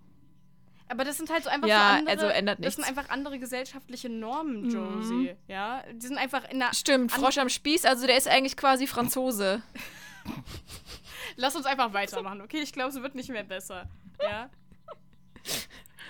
aber 0.92 1.06
das 1.06 1.18
sind 1.18 1.30
halt 1.30 1.44
so 1.46 1.50
einfach 1.50 1.70
ja, 1.70 1.78
so 1.78 2.00
andere, 2.00 2.12
also 2.12 2.26
ändert 2.28 2.60
nichts. 2.60 2.76
Das 2.76 2.86
sind 2.86 2.98
einfach 2.98 3.10
andere 3.10 3.40
gesellschaftliche 3.40 4.10
Normen, 4.10 4.64
mhm. 4.64 4.70
Josie. 4.70 5.14
Mhm. 5.14 5.38
Ja, 5.48 5.84
die 5.94 6.06
sind 6.06 6.18
einfach 6.18 6.50
in 6.50 6.60
der 6.60 6.74
Stimmt, 6.74 7.12
Frosch 7.14 7.38
am 7.38 7.48
Spieß, 7.48 7.86
also 7.86 8.06
der 8.06 8.18
ist 8.18 8.28
eigentlich 8.28 8.58
quasi 8.58 8.88
Franzose. 8.88 9.64
Lass 11.38 11.56
uns 11.56 11.66
einfach 11.66 11.94
weitermachen, 11.94 12.42
okay? 12.42 12.60
Ich 12.62 12.74
glaube, 12.74 12.90
es 12.90 13.02
wird 13.02 13.16
nicht 13.16 13.30
mehr 13.30 13.44
besser. 13.44 13.88
Ja. 14.22 14.50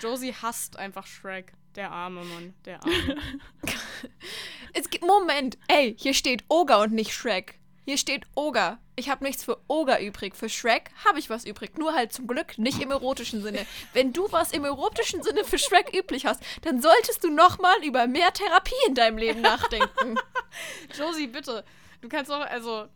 Josie 0.02 0.34
hasst 0.34 0.78
einfach 0.78 1.06
Shrek. 1.06 1.54
Der 1.76 1.92
arme 1.92 2.26
Mann, 2.26 2.54
der 2.66 2.84
arme. 2.84 3.16
es 4.74 4.90
gibt 4.90 5.06
Moment, 5.06 5.58
ey, 5.68 5.96
hier 5.98 6.14
steht 6.14 6.44
Oga 6.50 6.82
und 6.82 6.92
nicht 6.92 7.14
Shrek. 7.14 7.61
Hier 7.84 7.98
steht 7.98 8.26
Oger. 8.36 8.78
Ich 8.96 9.10
habe 9.10 9.24
nichts 9.24 9.44
für 9.44 9.58
Oger 9.68 10.00
übrig. 10.00 10.36
Für 10.36 10.50
Shrek 10.50 10.92
habe 11.06 11.20
ich 11.20 11.30
was 11.30 11.46
übrig. 11.46 11.78
Nur 11.78 11.94
halt 11.94 12.14
zum 12.14 12.28
Glück 12.28 12.58
nicht 12.58 12.82
im 12.82 12.92
erotischen 12.92 13.42
Sinne. 13.42 13.66
Wenn 13.94 14.14
du 14.14 14.32
was 14.32 14.52
im 14.52 14.64
erotischen 14.64 15.24
Sinne 15.24 15.44
für 15.44 15.58
Shrek 15.58 15.92
üblich 15.96 16.26
hast, 16.26 16.44
dann 16.62 16.82
solltest 16.82 17.24
du 17.24 17.32
nochmal 17.32 17.84
über 17.84 18.06
mehr 18.06 18.32
Therapie 18.34 18.76
in 18.88 18.96
deinem 18.96 19.18
Leben 19.18 19.42
nachdenken. 19.42 20.20
Josie, 20.98 21.28
bitte. 21.28 21.64
Du 22.02 22.10
kannst 22.10 22.30
doch, 22.30 22.42
also, 22.42 22.88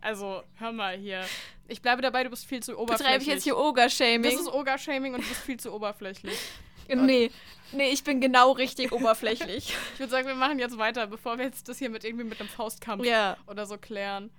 also, 0.00 0.42
hör 0.56 0.72
mal 0.72 0.96
hier. 0.96 1.24
Ich 1.68 1.82
bleibe 1.82 2.02
dabei, 2.02 2.24
du 2.24 2.30
bist 2.30 2.46
viel 2.46 2.62
zu 2.62 2.72
oberflächlich. 2.72 3.06
Betreibe 3.06 3.22
ich 3.22 3.28
jetzt 3.28 3.44
hier 3.44 3.56
Oger-Shaming? 3.56 4.22
Das 4.22 4.40
ist 4.40 4.52
Oger-Shaming 4.52 5.14
und 5.14 5.22
du 5.22 5.28
bist 5.28 5.42
viel 5.42 5.58
zu 5.58 5.72
oberflächlich. 5.72 6.38
Nee, 6.88 7.30
nee, 7.72 7.90
ich 7.90 8.04
bin 8.04 8.20
genau 8.20 8.52
richtig 8.52 8.92
oberflächlich. 8.92 9.74
Ich 9.94 10.00
würde 10.00 10.10
sagen, 10.10 10.26
wir 10.26 10.34
machen 10.34 10.58
jetzt 10.58 10.78
weiter, 10.78 11.06
bevor 11.06 11.38
wir 11.38 11.46
jetzt 11.46 11.68
das 11.68 11.78
hier 11.78 11.90
mit 11.90 12.04
irgendwie 12.04 12.24
mit 12.24 12.38
einem 12.40 12.48
Faustkampf 12.48 13.04
ja. 13.04 13.36
oder 13.46 13.66
so 13.66 13.78
klären. 13.78 14.30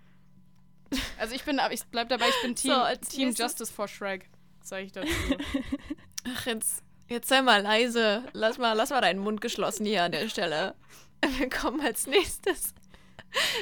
Also 1.19 1.35
ich 1.35 1.43
bin, 1.43 1.59
ich 1.71 1.83
bleib 1.85 2.09
dabei, 2.09 2.29
ich 2.29 2.41
bin 2.41 2.55
Team, 2.55 2.73
so, 2.73 3.09
Team 3.09 3.33
Justice 3.33 3.71
for 3.71 3.87
Shrek, 3.87 4.29
sage 4.61 4.83
ich 4.83 4.91
dazu. 4.91 5.07
Ach, 6.35 6.45
jetzt, 6.45 6.83
jetzt 7.07 7.27
sei 7.27 7.41
mal 7.41 7.61
leise. 7.61 8.23
Lass 8.33 8.57
mal, 8.57 8.73
lass 8.73 8.91
mal 8.91 9.01
deinen 9.01 9.19
Mund 9.19 9.41
geschlossen 9.41 9.85
hier 9.85 10.03
an 10.03 10.11
der 10.11 10.29
Stelle. 10.29 10.75
Wir 11.37 11.49
kommen 11.49 11.81
als 11.81 12.07
nächstes. 12.07 12.73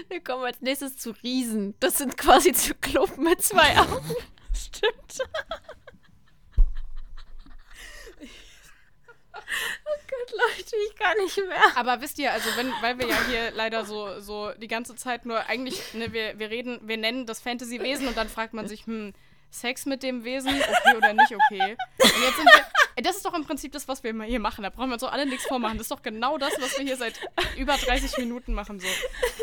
Wir 0.09 0.23
kommen 0.23 0.43
als 0.43 0.61
nächstes 0.61 0.97
zu 0.97 1.11
Riesen. 1.23 1.73
Das 1.79 1.97
sind 1.97 2.17
quasi 2.17 2.53
Zyklopen 2.53 3.23
mit 3.23 3.41
zwei 3.41 3.77
Augen. 3.77 4.15
Stimmt. 4.53 5.17
Oh 9.85 9.99
Gott, 10.07 10.14
Leute, 10.57 10.75
ich 10.87 10.95
kann 10.95 11.17
nicht 11.17 11.37
mehr. 11.37 11.75
Aber 11.75 12.01
wisst 12.01 12.19
ihr, 12.19 12.31
also 12.31 12.49
wenn, 12.55 12.71
weil 12.81 12.97
wir 12.99 13.07
ja 13.07 13.17
hier 13.27 13.51
leider 13.51 13.85
so, 13.85 14.19
so 14.19 14.51
die 14.57 14.67
ganze 14.67 14.95
Zeit 14.95 15.25
nur 15.25 15.45
eigentlich, 15.47 15.93
ne, 15.93 16.13
wir, 16.13 16.39
wir 16.39 16.49
reden, 16.49 16.79
wir 16.83 16.97
nennen 16.97 17.25
das 17.25 17.41
Fantasy-Wesen 17.41 18.07
und 18.07 18.17
dann 18.17 18.29
fragt 18.29 18.53
man 18.53 18.67
sich, 18.67 18.85
hm, 18.85 19.13
Sex 19.51 19.85
mit 19.85 20.03
dem 20.03 20.25
Wesen, 20.25 20.49
okay 20.51 20.97
oder 20.97 21.13
nicht 21.13 21.33
okay. 21.33 21.77
Und 21.99 22.21
jetzt 22.21 22.35
sind 22.35 22.45
wir, 22.45 23.03
das 23.03 23.15
ist 23.17 23.25
doch 23.25 23.33
im 23.33 23.45
Prinzip 23.45 23.71
das, 23.71 23.87
was 23.87 24.03
wir 24.03 24.13
hier 24.23 24.39
machen. 24.39 24.63
Da 24.63 24.69
brauchen 24.69 24.89
wir 24.89 24.93
uns 24.93 25.01
doch 25.01 25.11
alle 25.11 25.25
nichts 25.25 25.45
vormachen. 25.45 25.77
Das 25.77 25.85
ist 25.85 25.91
doch 25.91 26.01
genau 26.01 26.37
das, 26.37 26.53
was 26.59 26.77
wir 26.77 26.85
hier 26.85 26.97
seit 26.97 27.19
über 27.57 27.77
30 27.77 28.17
Minuten 28.17 28.53
machen. 28.53 28.79
So. 28.79 28.87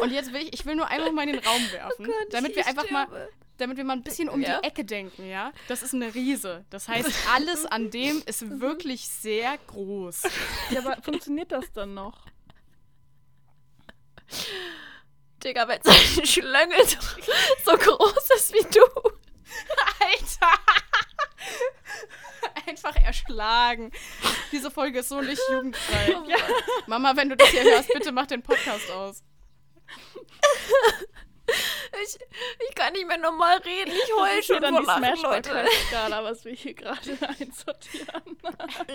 Und 0.03 0.13
jetzt 0.13 0.33
will 0.33 0.43
ich, 0.43 0.53
ich 0.53 0.67
will 0.67 0.77
nur 0.77 0.89
einfach 0.89 1.13
mal 1.13 1.23
in 1.23 1.33
den 1.33 1.45
Raum 1.45 1.63
werfen, 1.73 2.07
oh 2.07 2.11
Gott, 2.11 2.33
damit 2.33 2.57
wir 2.57 2.67
einfach 2.67 2.85
sterbe. 2.85 3.11
mal 3.11 3.29
damit 3.59 3.77
wir 3.77 3.85
mal 3.85 3.95
ein 3.95 4.03
bisschen 4.03 4.29
um 4.29 4.41
ja. 4.41 4.61
die 4.61 4.67
Ecke 4.67 4.85
denken, 4.85 5.29
ja? 5.29 5.53
Das 5.69 5.83
ist 5.83 5.95
eine 5.95 6.15
Riese. 6.15 6.65
Das 6.71 6.89
heißt, 6.89 7.11
alles 7.35 7.67
an 7.67 7.91
dem 7.91 8.23
ist 8.27 8.61
wirklich 8.61 9.09
sehr 9.09 9.59
groß. 9.67 10.23
Ja, 10.71 10.81
aber 10.81 11.01
funktioniert 11.03 11.53
das 11.53 11.73
dann 11.73 11.95
noch? 11.95 12.27
Digga, 15.45 15.69
wenn 15.69 15.81
seine 15.83 16.27
Schlöngel 16.27 16.87
so, 16.87 16.99
so 17.65 17.77
groß 17.77 18.31
ist 18.37 18.53
wie 18.55 18.65
du. 18.71 18.85
Alter! 20.01 20.59
Einfach 22.67 22.97
erschlagen. 22.97 23.93
Diese 24.51 24.71
Folge 24.71 25.01
ist 25.01 25.09
so 25.09 25.21
nicht 25.21 25.41
jugendfrei. 25.51 26.17
Oh 26.17 26.29
ja. 26.29 26.37
Mama, 26.87 27.17
wenn 27.17 27.29
du 27.29 27.37
das 27.37 27.49
hier 27.49 27.65
hörst, 27.65 27.93
bitte 27.93 28.13
mach 28.13 28.27
den 28.27 28.43
Podcast 28.43 28.91
aus. 28.91 29.23
Ich, 32.03 32.19
ich 32.69 32.75
kann 32.75 32.93
nicht 32.93 33.07
mehr 33.07 33.19
normal 33.19 33.59
reden. 33.59 33.93
Ich 33.93 34.13
heul 34.15 34.43
schon 34.43 34.61
dann 34.61 34.75
vor 34.75 35.01
Lachen, 35.01 35.23
Leute. 35.23 35.67
Skala, 35.89 36.25
was 36.25 36.45
wir 36.45 36.53
hier 36.53 36.75
gerade 36.75 37.19
einsortieren. 37.41 38.39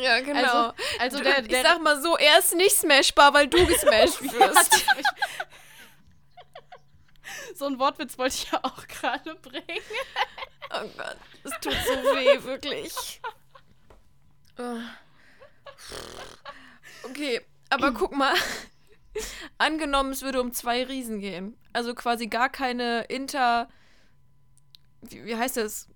Ja, 0.01 0.19
genau. 0.21 0.39
Also, 0.39 0.73
also 0.99 1.19
der, 1.23 1.41
der, 1.41 1.61
ich 1.61 1.67
sag 1.67 1.81
mal 1.81 2.01
so, 2.01 2.17
er 2.17 2.39
ist 2.39 2.55
nicht 2.55 2.75
smashbar, 2.75 3.33
weil 3.33 3.47
du 3.47 3.65
gesmashed 3.65 4.21
wirst. 4.33 4.85
so 7.55 7.65
ein 7.65 7.79
Wortwitz 7.79 8.17
wollte 8.17 8.35
ich 8.35 8.51
ja 8.51 8.59
auch 8.63 8.87
gerade 8.87 9.35
bringen. 9.35 9.81
Oh 10.69 10.87
Gott, 10.97 11.17
es 11.43 11.51
tut 11.61 11.73
so 11.85 11.93
weh, 12.15 12.43
wirklich. 12.43 13.21
Oh. 14.57 14.77
Okay, 17.03 17.41
aber 17.69 17.93
guck 17.93 18.11
mal. 18.15 18.33
Angenommen, 19.57 20.11
es 20.11 20.21
würde 20.21 20.41
um 20.41 20.51
zwei 20.53 20.83
Riesen 20.83 21.19
gehen. 21.19 21.55
Also 21.73 21.93
quasi 21.93 22.27
gar 22.27 22.49
keine 22.49 23.01
Inter. 23.03 23.69
Wie, 25.01 25.25
wie 25.25 25.35
heißt 25.35 25.57
das? 25.57 25.87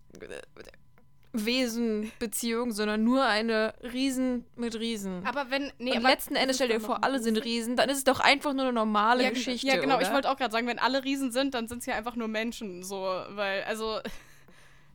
Wesenbeziehung, 1.34 2.72
sondern 2.72 3.04
nur 3.04 3.26
eine 3.26 3.74
Riesen 3.82 4.46
mit 4.56 4.78
Riesen. 4.78 5.26
Aber 5.26 5.50
wenn, 5.50 5.72
nee, 5.78 5.96
und 5.96 6.04
letzten 6.04 6.36
Endes 6.36 6.58
stell 6.58 6.68
dir 6.68 6.82
vor, 6.82 7.04
alle 7.04 7.22
sind 7.22 7.38
Riesen, 7.38 7.78
dann 7.78 7.90
ist 7.90 8.00
es 8.00 8.04
doch 8.04 8.20
einfach 8.20 8.54
nur 8.54 8.64
eine 8.64 8.74
normale 8.74 9.24
ja, 9.24 9.30
Geschichte. 9.30 9.68
Ja, 9.68 9.78
genau, 9.78 9.96
oder? 9.96 10.06
ich 10.06 10.14
wollte 10.14 10.30
auch 10.30 10.36
gerade 10.36 10.52
sagen, 10.52 10.68
wenn 10.68 10.80
alle 10.80 11.04
Riesen 11.04 11.32
sind, 11.32 11.54
dann 11.54 11.68
sind 11.68 11.80
es 11.80 11.86
ja 11.86 11.96
einfach 11.96 12.16
nur 12.16 12.28
Menschen, 12.28 12.84
so, 12.84 12.98
weil, 13.30 13.64
also. 13.64 14.02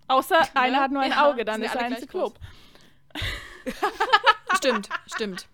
Außer 0.08 0.40
ne? 0.40 0.46
einer 0.54 0.80
hat 0.80 0.90
nur 0.90 1.02
ein 1.02 1.14
Auge, 1.14 1.44
dann 1.44 1.62
ist 1.62 1.74
er 1.74 1.80
ein 1.82 1.96
Zyklop. 1.96 2.38
stimmt, 4.56 4.90
stimmt. 5.06 5.48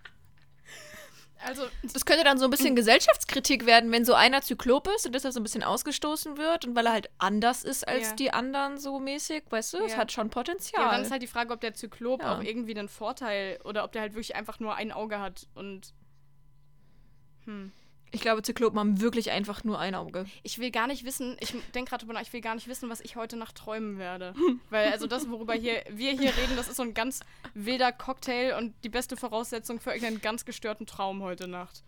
Also, 1.47 1.65
das 1.83 2.05
könnte 2.05 2.25
dann 2.25 2.39
so 2.39 2.45
ein 2.45 2.51
bisschen 2.51 2.77
Gesellschaftskritik 2.77 3.67
werden, 3.67 3.91
wenn 3.93 4.05
so 4.05 4.15
einer 4.15 4.43
Zyklop 4.43 4.89
ist 4.95 5.07
und 5.07 5.15
deshalb 5.15 5.35
so 5.35 5.41
ein 5.41 5.43
bisschen 5.43 5.63
ausgestoßen 5.63 6.37
wird 6.37 6.65
und 6.65 6.77
weil 6.77 6.87
er 6.87 6.93
halt 6.93 7.11
anders 7.19 7.65
ist 7.65 7.87
als 7.87 8.11
ja. 8.11 8.15
die 8.17 8.31
anderen 8.33 8.79
so 8.79 8.99
mäßig, 9.01 9.45
weißt 9.51 9.75
du, 9.75 9.79
ja. 9.79 9.85
es 9.85 9.97
hat 9.97 10.13
schon 10.13 10.31
Potenzial. 10.31 10.85
Ja, 10.85 10.93
dann 10.93 11.03
ist 11.03 11.11
halt 11.11 11.23
die 11.23 11.27
Frage, 11.27 11.53
ob 11.53 11.61
der 11.61 11.75
Zyklop 11.75 12.23
ja. 12.23 12.37
auch 12.37 12.43
irgendwie 12.43 12.77
einen 12.77 12.89
Vorteil 12.89 13.59
oder 13.65 13.85
ob 13.85 13.93
der 13.93 14.03
halt 14.03 14.15
wirklich 14.15 14.37
einfach 14.37 14.61
nur 14.61 14.75
ein 14.75 14.93
Auge 14.93 15.21
hat 15.21 15.47
und 15.55 15.93
hm. 17.45 17.73
Ich 18.15 18.21
glaube, 18.21 18.43
Zyklopen 18.43 18.79
haben 18.79 19.01
wirklich 19.01 19.31
einfach 19.31 19.65
nur 19.65 19.79
ein 19.79 19.95
Auge. 19.95 20.27
Ich 20.43 20.59
will 20.59 20.71
gar 20.71 20.87
nicht 20.87 21.05
wissen, 21.05 21.37
ich 21.41 21.55
denke 21.75 21.91
gerade 21.91 22.05
drüber 22.05 22.13
nach, 22.13 22.21
ich 22.21 22.33
will 22.33 22.43
gar 22.43 22.55
nicht 22.55 22.69
wissen, 22.69 22.91
was 22.91 23.01
ich 23.01 23.17
heute 23.17 23.37
Nacht 23.37 23.57
träumen 23.57 23.99
werde. 23.99 24.35
Weil, 24.71 24.93
also 24.93 25.07
das, 25.07 25.31
worüber 25.31 25.55
hier, 25.55 25.83
wir 25.89 26.13
hier 26.13 26.37
reden, 26.37 26.55
das 26.57 26.69
ist 26.69 26.77
so 26.77 26.83
ein 26.83 26.93
ganz 26.93 27.21
wilder 27.55 27.91
Cocktail 27.91 28.57
und 28.59 28.75
die 28.85 28.91
beste 28.91 29.17
Voraussetzung 29.17 29.81
für 29.81 29.91
irgendeinen 29.91 30.21
ganz 30.21 30.45
gestörten 30.45 30.87
Traum 30.87 31.23
heute 31.23 31.49
Nacht. 31.49 31.83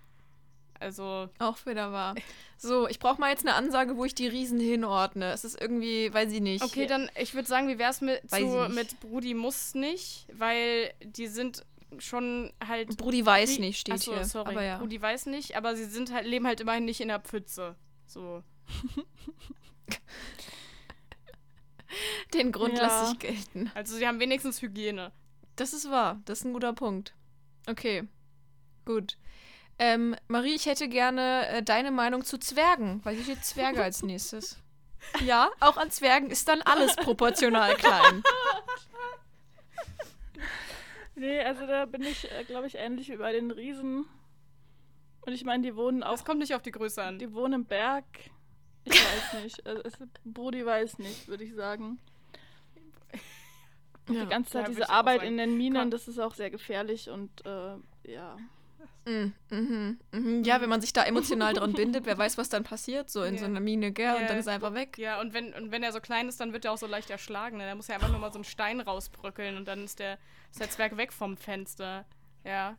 Also. 0.81 1.29
Auch 1.39 1.64
wieder 1.66 1.93
wahr. 1.93 2.14
So, 2.57 2.89
ich 2.89 2.99
brauche 2.99 3.20
mal 3.20 3.31
jetzt 3.31 3.47
eine 3.47 3.55
Ansage, 3.55 3.97
wo 3.97 4.05
ich 4.05 4.14
die 4.14 4.27
Riesen 4.27 4.61
hinordne. 4.61 5.33
Es 5.33 5.45
ist 5.45 5.61
irgendwie, 5.61 6.12
weiß 6.12 6.33
ich 6.33 6.41
nicht. 6.41 6.64
Okay, 6.64 6.87
dann, 6.87 7.11
ich 7.20 7.35
würde 7.35 7.49
sagen, 7.49 7.68
wie 7.68 7.79
wäre 7.79 7.91
es 7.91 8.01
mit, 8.01 8.22
mit 8.70 9.01
Brudi 9.01 9.35
muss 9.35 9.75
nicht, 9.75 10.27
weil 10.33 10.93
die 11.03 11.27
sind 11.27 11.64
schon 12.01 12.53
halt. 12.66 12.97
Brudi 12.97 13.24
weiß 13.24 13.59
nicht, 13.59 13.78
steht 13.80 13.95
Achso, 13.95 14.14
hier. 14.14 14.24
sorry. 14.24 14.51
Aber 14.51 14.62
ja. 14.62 14.78
Brudi 14.78 15.01
weiß 15.01 15.26
nicht, 15.26 15.57
aber 15.57 15.76
sie 15.76 15.84
sind 15.84 16.12
halt, 16.12 16.26
leben 16.26 16.47
halt 16.47 16.61
immerhin 16.61 16.84
nicht 16.84 17.01
in 17.01 17.09
der 17.09 17.20
Pfütze. 17.20 17.76
So. 18.07 18.42
Den 22.32 22.53
Grund 22.53 22.76
Ja. 22.76 22.82
lasse 22.86 23.12
ich 23.12 23.18
gelten. 23.20 23.70
Also 23.74 23.97
sie 23.97 24.07
haben 24.07 24.20
wenigstens 24.20 24.61
Hygiene. 24.62 25.12
Das 25.57 25.72
ist 25.72 25.90
wahr. 25.90 26.20
Das 26.24 26.40
ist 26.40 26.45
ein 26.45 26.53
guter 26.53 26.72
Punkt. 26.72 27.14
Okay. 27.68 28.05
Gut. 28.84 29.16
Ähm, 29.78 30.16
Marie, 30.28 30.55
ich 30.55 30.66
hätte 30.66 30.88
gerne 30.88 31.47
äh, 31.49 31.62
deine 31.62 31.90
Meinung 31.90 32.24
zu 32.24 32.38
Zwergen, 32.38 33.01
weil 33.05 33.14
hier 33.14 33.24
steht 33.24 33.45
Zwerge 33.45 33.82
als 33.82 34.03
nächstes. 34.05 34.59
Ja, 35.24 35.51
auch 35.61 35.76
an 35.76 35.90
Zwergen 35.90 36.30
ist 36.30 36.49
dann 36.49 36.62
alles 36.62 36.97
proportional 36.97 37.74
klein. 37.76 38.22
Nee, 41.17 41.41
also 41.43 41.67
da 41.67 41.85
bin 41.87 42.03
ich, 42.03 42.31
äh, 42.31 42.45
glaube 42.45 42.67
ich, 42.67 42.75
ähnlich 42.77 43.09
wie 43.09 43.17
bei 43.17 43.33
den 43.33 43.51
Riesen. 43.51 44.05
Und 45.23 45.33
ich 45.33 45.45
meine, 45.45 45.62
die 45.62 45.77
wohnen 45.77 46.03
auch, 46.03 46.12
Das 46.12 46.25
kommt 46.25 46.41
nicht 46.41 46.55
auf 46.55 46.62
die 46.62 46.71
Größe 46.73 47.03
an. 47.03 47.19
die 47.19 47.33
wohnen 47.33 47.55
im 47.55 47.65
Berg. 47.65 48.05
Ich 48.85 48.93
weiß 48.95 49.43
nicht. 49.43 49.67
Also, 49.67 49.83
es, 49.85 49.95
Brudi 50.25 50.67
weiß 50.67 50.99
nicht, 50.99 51.29
würde 51.29 51.45
ich 51.45 51.55
sagen. 51.55 51.99
Ja. 54.11 54.25
Die 54.25 54.29
ganze 54.29 54.59
Ja, 54.59 54.65
Zeit 54.65 54.69
würd 54.69 54.77
diese 54.79 54.91
Arbeit 54.91 55.23
in 55.23 55.39
den 55.39 55.57
Minen, 55.57 55.81
Komm. 55.83 55.91
das 55.91 56.09
ist 56.09 56.19
auch 56.19 56.35
sehr 56.35 56.51
gefährlich 56.51 57.09
und 57.09 57.31
äh, 57.47 57.77
ja. 58.05 58.37
Mm, 59.07 59.32
mhm, 59.51 59.99
mhm. 60.12 60.45
Ja, 60.45 60.61
wenn 60.61 60.68
man 60.68 60.80
sich 60.80 60.93
da 60.93 61.03
emotional 61.05 61.53
dran 61.53 61.72
bindet, 61.72 62.07
wer 62.07 62.16
weiß, 62.16 62.39
was 62.39 62.49
dann 62.49 62.64
passiert, 62.64 63.11
so 63.11 63.22
in 63.22 63.35
Ja. 63.35 63.41
so 63.41 63.45
einer 63.47 63.61
Mine, 63.61 63.93
gell? 63.93 64.14
Und 64.14 64.22
Ja. 64.22 64.26
dann 64.28 64.39
ist 64.39 64.47
er 64.47 64.55
einfach 64.55 64.74
weg. 64.74 64.97
Ja, 64.99 65.20
und 65.20 65.35
wenn, 65.35 65.53
und 65.55 65.70
wenn 65.72 65.82
er 65.82 65.93
so 65.93 66.01
klein 66.01 66.28
ist, 66.28 66.41
dann 66.41 66.53
wird 66.53 66.64
er 66.64 66.72
auch 66.72 66.78
so 66.78 66.87
leicht 66.87 67.11
erschlagen. 67.11 67.59
Ne? 67.59 67.66
Da 67.66 67.74
muss 67.74 67.89
er 67.89 67.97
einfach 67.97 68.09
nur 68.09 68.18
mal 68.18 68.32
so 68.32 68.39
einen 68.39 68.45
Stein 68.45 68.80
rausbröckeln 68.80 69.57
und 69.57 69.66
dann 69.66 69.85
ist 69.85 69.99
der, 69.99 70.18
ist 70.51 70.61
der 70.61 70.70
Zwerg 70.70 70.97
weg 70.97 71.12
vom 71.12 71.37
Fenster. 71.37 72.05
Ja. 72.45 72.76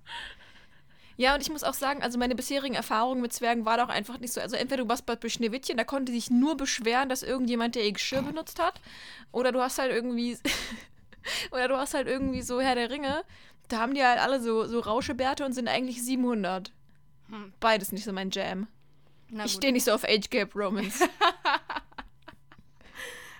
Ja, 1.17 1.33
und 1.33 1.41
ich 1.41 1.49
muss 1.49 1.63
auch 1.63 1.73
sagen, 1.73 2.03
also 2.03 2.17
meine 2.17 2.35
bisherigen 2.35 2.75
Erfahrungen 2.75 3.21
mit 3.21 3.31
Zwergen 3.31 3.65
waren 3.65 3.79
auch 3.79 3.89
einfach 3.89 4.17
nicht 4.19 4.33
so. 4.33 4.41
Also 4.41 4.57
entweder 4.57 4.83
du 4.83 4.89
warst 4.89 5.05
bei 5.05 5.17
Schneewittchen, 5.29 5.77
da 5.77 5.85
konnte 5.85 6.11
sich 6.11 6.29
nur 6.29 6.57
beschweren, 6.57 7.07
dass 7.07 7.23
irgendjemand 7.23 7.75
der 7.75 7.85
ihr 7.85 7.93
Geschirr 7.93 8.21
benutzt 8.21 8.59
hat. 8.61 8.81
Oder 9.31 9.51
du 9.53 9.61
hast 9.61 9.77
halt 9.77 9.91
irgendwie. 9.93 10.37
oder 11.51 11.67
du 11.69 11.77
hast 11.77 11.93
halt 11.93 12.07
irgendwie 12.07 12.41
so 12.41 12.59
Herr 12.59 12.75
der 12.75 12.89
Ringe. 12.89 13.23
Da 13.67 13.79
haben 13.79 13.93
die 13.93 14.03
halt 14.03 14.19
alle 14.19 14.41
so, 14.41 14.65
so 14.65 14.79
Rauschebärte 14.79 15.45
und 15.45 15.53
sind 15.53 15.67
eigentlich 15.67 16.03
700. 16.03 16.71
Hm. 17.29 17.53
Beides 17.59 17.91
nicht 17.91 18.03
so 18.03 18.13
mein 18.13 18.29
Jam. 18.31 18.67
Na 19.29 19.45
ich 19.45 19.53
stehe 19.53 19.73
nicht 19.73 19.85
so 19.85 19.91
auf 19.91 20.03
Age 20.03 20.29
Gap 20.29 20.55
Romans. 20.55 20.99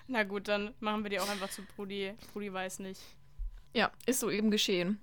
Na 0.08 0.22
gut, 0.22 0.48
dann 0.48 0.74
machen 0.80 1.02
wir 1.02 1.10
die 1.10 1.20
auch 1.20 1.28
einfach 1.28 1.50
zu 1.50 1.62
Brudi. 1.62 2.14
Brudi 2.32 2.52
weiß 2.52 2.80
nicht. 2.80 3.00
ja, 3.72 3.90
ist 4.06 4.20
so 4.20 4.30
eben 4.30 4.50
geschehen. 4.50 5.00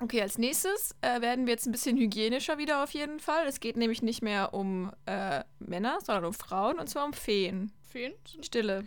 Okay, 0.00 0.22
als 0.22 0.38
nächstes 0.38 0.94
äh, 1.00 1.20
werden 1.20 1.46
wir 1.46 1.54
jetzt 1.54 1.66
ein 1.66 1.72
bisschen 1.72 1.96
hygienischer 1.96 2.56
wieder 2.56 2.84
auf 2.84 2.92
jeden 2.92 3.18
Fall. 3.18 3.46
Es 3.46 3.58
geht 3.58 3.76
nämlich 3.76 4.00
nicht 4.00 4.22
mehr 4.22 4.54
um 4.54 4.92
äh, 5.06 5.42
Männer, 5.58 5.98
sondern 6.04 6.26
um 6.26 6.32
Frauen 6.32 6.78
und 6.78 6.88
zwar 6.88 7.04
um 7.04 7.12
Feen. 7.12 7.72
Feen? 7.82 8.12
Stille. 8.42 8.86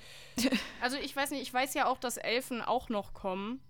Also 0.80 0.98
ich 0.98 1.16
weiß 1.16 1.32
nicht, 1.32 1.42
ich 1.42 1.54
weiß 1.54 1.74
ja 1.74 1.88
auch, 1.88 1.98
dass 1.98 2.18
Elfen 2.18 2.62
auch 2.62 2.90
noch 2.90 3.14
kommen. 3.14 3.62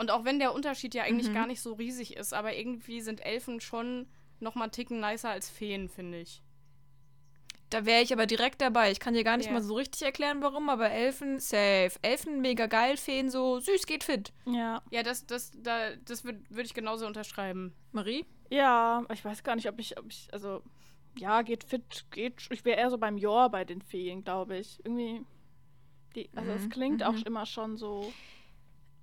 Und 0.00 0.10
auch 0.10 0.24
wenn 0.24 0.38
der 0.38 0.54
Unterschied 0.54 0.94
ja 0.94 1.02
eigentlich 1.02 1.28
Mhm. 1.28 1.34
gar 1.34 1.46
nicht 1.46 1.60
so 1.60 1.74
riesig 1.74 2.16
ist, 2.16 2.32
aber 2.32 2.56
irgendwie 2.56 3.02
sind 3.02 3.20
Elfen 3.24 3.60
schon 3.60 4.06
noch 4.40 4.54
mal 4.54 4.64
einen 4.64 4.72
Ticken 4.72 4.98
nicer 4.98 5.28
als 5.30 5.50
Feen, 5.50 5.88
finde 5.90 6.20
ich. 6.20 6.42
Da 7.68 7.84
wäre 7.84 8.02
ich 8.02 8.12
aber 8.12 8.26
direkt 8.26 8.62
dabei. 8.62 8.90
Ich 8.90 8.98
kann 8.98 9.14
dir 9.14 9.22
gar 9.24 9.36
nicht 9.36 9.46
Ja. 9.46 9.52
mal 9.52 9.60
so 9.62 9.74
richtig 9.74 10.02
erklären, 10.02 10.42
warum, 10.42 10.70
aber 10.70 10.90
Elfen, 10.90 11.38
safe. 11.38 11.92
Elfen, 12.02 12.40
mega 12.40 12.66
geil, 12.66 12.96
Feen 12.96 13.28
so, 13.30 13.60
süß, 13.60 13.86
geht 13.86 14.02
fit. 14.02 14.32
Ja. 14.46 14.82
Ja, 14.90 15.02
das, 15.02 15.26
das, 15.26 15.52
da, 15.54 15.94
das 15.96 16.24
würde 16.24 16.40
würd 16.48 16.66
ich 16.66 16.74
genauso 16.74 17.06
unterschreiben. 17.06 17.74
Marie? 17.92 18.24
Ja, 18.50 19.04
ich 19.12 19.24
weiß 19.24 19.44
gar 19.44 19.54
nicht, 19.54 19.68
ob 19.68 19.78
ich, 19.78 19.98
ob 19.98 20.06
ich, 20.10 20.28
also, 20.32 20.62
ja, 21.18 21.42
geht 21.42 21.62
fit, 21.62 22.06
geht. 22.10 22.48
Ich 22.50 22.64
wäre 22.64 22.78
eher 22.80 22.90
so 22.90 22.98
beim 22.98 23.18
Jor 23.18 23.50
bei 23.50 23.64
den 23.64 23.82
Feen, 23.82 24.24
glaube 24.24 24.56
ich. 24.56 24.80
Irgendwie. 24.84 25.24
Die, 26.16 26.28
also 26.34 26.52
es 26.52 26.64
Mhm, 26.64 26.70
klingt 26.70 27.00
mhm. 27.02 27.06
auch 27.06 27.22
immer 27.26 27.46
schon 27.46 27.76
so, 27.76 28.12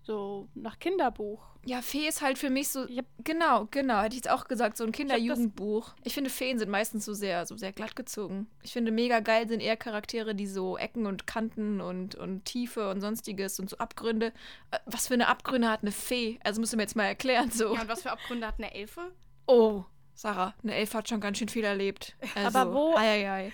so 0.08 0.48
nach 0.56 0.80
Kinderbuch. 0.80 1.44
Ja, 1.66 1.82
Fee 1.82 2.08
ist 2.08 2.22
halt 2.22 2.38
für 2.38 2.50
mich 2.50 2.70
so, 2.70 2.88
Ich 2.88 2.98
hab- 3.00 3.06
genau, 3.24 3.68
genau, 3.70 3.98
hätte 3.98 4.16
ich 4.16 4.24
jetzt 4.24 4.30
auch 4.30 4.48
gesagt, 4.48 4.78
so 4.78 4.86
ein 4.86 4.92
Kinderjugendbuch. 4.94 5.94
Ich 6.04 6.14
finde, 6.14 6.30
Feen 6.30 6.58
sind 6.58 6.70
meistens 6.72 7.04
so 7.06 7.14
sehr, 7.14 7.46
so 7.46 7.58
sehr 7.58 7.74
glatt 7.74 7.96
gezogen. 7.96 8.48
Ich 8.64 8.72
finde, 8.74 8.92
mega 8.92 9.20
geil 9.20 9.48
sind 9.50 9.60
eher 9.60 9.76
Charaktere, 9.78 10.34
die 10.34 10.48
so 10.48 10.78
Ecken 10.78 11.06
und 11.06 11.28
Kanten 11.28 11.82
und, 11.82 12.16
und 12.16 12.46
Tiefe 12.46 12.90
und 12.90 13.02
sonstiges 13.02 13.60
und 13.60 13.70
so 13.70 13.78
Abgründe. 13.80 14.28
Äh, 14.72 14.80
Was 14.86 15.08
für 15.10 15.14
eine 15.16 15.28
Abgründe 15.28 15.70
hat 15.70 15.82
eine 15.82 15.92
Fee? 15.92 16.40
Also 16.44 16.62
musst 16.62 16.72
du 16.74 16.78
mir 16.78 16.84
jetzt 16.84 16.96
mal 16.96 17.04
erklären, 17.06 17.52
so. 17.52 17.76
Ja, 17.76 17.82
und 17.82 17.90
was 17.90 18.02
für 18.04 18.12
Abgründe 18.12 18.48
hat 18.48 18.56
eine 18.60 18.74
Elfe? 18.74 19.12
Oh, 19.46 19.84
Sarah, 20.16 20.56
eine 20.64 20.74
Elfe 20.74 20.98
hat 21.00 21.10
schon 21.10 21.20
ganz 21.20 21.38
schön 21.38 21.50
viel 21.50 21.66
erlebt. 21.66 22.16
Also, 22.34 22.58
Aber 22.60 22.74
wo- 22.74 22.96
Ei, 22.96 23.26
ei, 23.28 23.30
ei. 23.32 23.54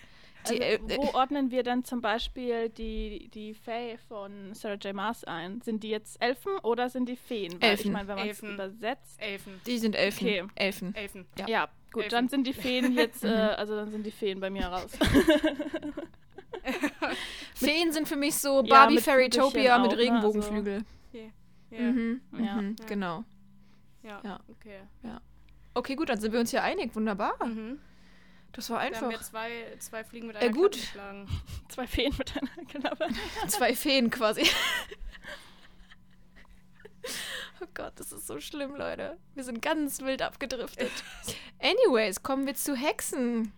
Die 0.50 0.62
Also, 0.62 0.88
El- 0.88 0.98
wo 0.98 1.14
ordnen 1.14 1.52
wir 1.52 1.64
denn 1.64 1.84
zum 1.86 2.02
Beispiel 2.02 2.70
die, 2.70 3.30
die 3.34 3.54
Fae 3.54 3.98
von 4.08 4.54
Sarah 4.54 4.76
J. 4.76 4.94
Maas 4.94 5.24
ein? 5.24 5.62
Sind 5.62 5.84
die 5.84 5.90
jetzt 5.90 6.22
Elfen 6.22 6.52
oder 6.64 6.90
sind 6.90 7.08
die 7.08 7.16
Feen? 7.16 7.62
Weil 7.62 7.70
Elfen. 7.72 7.88
ich 7.88 7.92
meine, 7.94 8.08
wenn 8.08 8.16
man 8.16 8.28
es 8.30 8.42
Elfen. 8.42 8.54
übersetzt. 8.56 9.22
Elfen. 9.22 9.62
Die 9.66 9.78
sind 9.78 9.96
Elfen. 9.96 10.28
Okay. 10.28 10.44
Elfen. 10.56 10.96
Elfen. 10.96 11.26
Ja. 11.40 11.48
Ja, 11.48 11.68
gut, 11.92 12.04
Elfen. 12.04 12.16
dann 12.16 12.30
sind 12.30 12.48
die 12.48 12.54
Feen 12.54 12.94
jetzt, 12.98 13.24
äh, 13.24 13.28
also 13.30 13.76
dann 13.76 13.92
sind 13.92 14.06
die 14.06 14.12
Feen 14.12 14.40
bei 14.40 14.50
mir 14.50 14.66
raus. 14.68 14.92
Feen 17.56 17.92
sind 17.92 18.08
für 18.08 18.16
mich 18.16 18.36
so 18.36 18.62
Ja, 18.64 18.70
Barbie 18.76 18.96
mit 18.96 19.04
Fairytopia 19.04 19.78
mit 19.80 19.92
ne? 19.92 19.98
Regenbogenflügel. 19.98 20.84
Ja. 21.12 21.80
Mhm, 21.80 22.22
Ja. 22.38 22.56
mhm, 22.62 22.76
Ja. 22.80 22.86
Genau. 22.86 23.24
Ja. 24.04 24.22
Ja. 24.24 24.40
Okay. 24.50 24.80
Okay, 25.76 25.96
gut, 25.96 26.10
dann 26.10 26.20
sind 26.20 26.32
wir 26.34 26.40
uns 26.40 26.52
hier 26.52 26.62
einig. 26.64 26.96
Wunderbar. 26.96 27.34
Mhm. 27.44 27.80
Das 28.54 28.70
war 28.70 28.80
Da 28.90 28.96
haben 28.98 29.10
wir 29.10 29.18
einfach. 29.18 29.24
zwei, 29.30 29.76
zwei 29.80 30.04
Fliegen 30.04 30.28
mit 30.28 30.36
Äh, 30.36 30.40
einer 30.40 30.52
gut. 30.54 30.74
Klappe 30.74 30.86
geschlagen. 30.86 31.42
Zwei 31.70 31.88
Feen 31.88 32.14
mit 32.18 32.34
einer 32.38 32.66
Klappe. 32.68 33.08
Zwei 33.48 33.76
Feen 33.76 34.10
quasi. 34.10 34.44
Oh 37.62 37.66
Gott, 37.74 37.94
das 37.96 38.12
ist 38.12 38.28
so 38.28 38.40
schlimm, 38.40 38.76
Leute. 38.76 39.18
Wir 39.36 39.44
sind 39.44 39.62
ganz 39.62 40.02
wild 40.02 40.22
abgedriftet. 40.22 40.92
Anyways, 41.60 42.22
kommen 42.24 42.46
wir 42.46 42.56
zu 42.56 42.76
Hexen. 42.76 43.54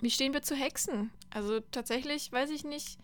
Wie 0.00 0.10
stehen 0.10 0.32
wir 0.32 0.42
zu 0.42 0.54
Hexen? 0.54 1.10
Also 1.30 1.60
tatsächlich 1.60 2.30
weiß 2.30 2.50
ich 2.50 2.62
nicht. 2.64 2.98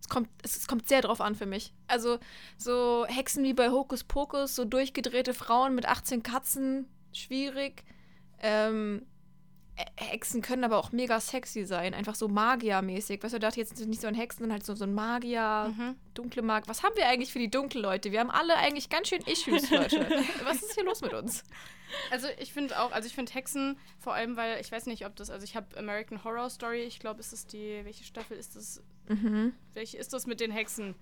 Es 0.00 0.08
kommt, 0.08 0.28
es, 0.42 0.66
kommt 0.66 0.88
sehr 0.88 1.00
drauf 1.00 1.20
an 1.20 1.34
für 1.34 1.46
mich. 1.46 1.72
Also 1.86 2.18
so 2.58 3.06
Hexen 3.08 3.44
wie 3.44 3.54
bei 3.54 3.70
Hokus 3.70 4.04
Pokus, 4.04 4.54
so 4.54 4.64
durchgedrehte 4.64 5.32
Frauen 5.34 5.74
mit 5.74 5.86
18 5.86 6.22
Katzen, 6.22 6.86
schwierig. 7.12 7.84
Ähm, 8.40 9.06
Hexen 9.96 10.42
können 10.42 10.64
aber 10.64 10.76
auch 10.78 10.90
mega 10.92 11.20
sexy 11.20 11.64
sein, 11.64 11.94
einfach 11.94 12.14
so 12.14 12.28
Magiermäßig. 12.28 13.22
Weißt 13.22 13.34
du, 13.34 13.38
da 13.38 13.48
jetzt 13.50 13.78
nicht 13.86 14.00
so 14.00 14.06
ein 14.08 14.14
Hexen, 14.14 14.40
sondern 14.40 14.54
halt 14.58 14.66
so, 14.66 14.74
so 14.74 14.84
ein 14.84 14.94
Magier, 14.94 15.72
Mhm. 15.76 15.94
dunkle 16.14 16.42
Mag. 16.42 16.66
Was 16.68 16.82
haben 16.82 16.96
wir 16.96 17.06
eigentlich 17.06 17.32
für 17.32 17.38
die 17.38 17.50
dunklen 17.50 17.82
Leute? 17.82 18.10
Wir 18.12 18.20
haben 18.20 18.30
alle 18.30 18.56
eigentlich 18.56 18.88
ganz 18.88 19.08
schön 19.08 19.22
Issues, 19.22 19.70
Leute. 19.70 20.00
Was 20.44 20.62
ist 20.62 20.74
hier 20.74 20.84
los 20.84 21.00
mit 21.00 21.12
uns? 21.14 21.44
Also 22.10 22.26
ich 22.38 22.52
finde 22.52 22.78
auch, 22.80 22.92
also 22.92 23.06
ich 23.06 23.14
finde 23.14 23.32
Hexen, 23.32 23.78
vor 23.98 24.14
allem, 24.14 24.36
weil 24.36 24.60
ich 24.60 24.70
weiß 24.72 24.86
nicht, 24.86 25.06
ob 25.06 25.14
das, 25.16 25.30
also 25.30 25.44
ich 25.44 25.56
habe 25.56 25.76
American 25.78 26.22
Horror 26.24 26.50
Story, 26.50 26.82
ich 26.82 26.98
glaube, 26.98 27.20
ist 27.20 27.32
das 27.32 27.46
die, 27.46 27.80
welche 27.84 28.04
Staffel 28.04 28.36
ist 28.36 28.56
das, 28.56 28.82
Mhm. 29.08 29.54
welche 29.74 29.96
ist 29.96 30.12
das 30.12 30.26
mit 30.26 30.40
den 30.40 30.50
Hexen? 30.50 30.94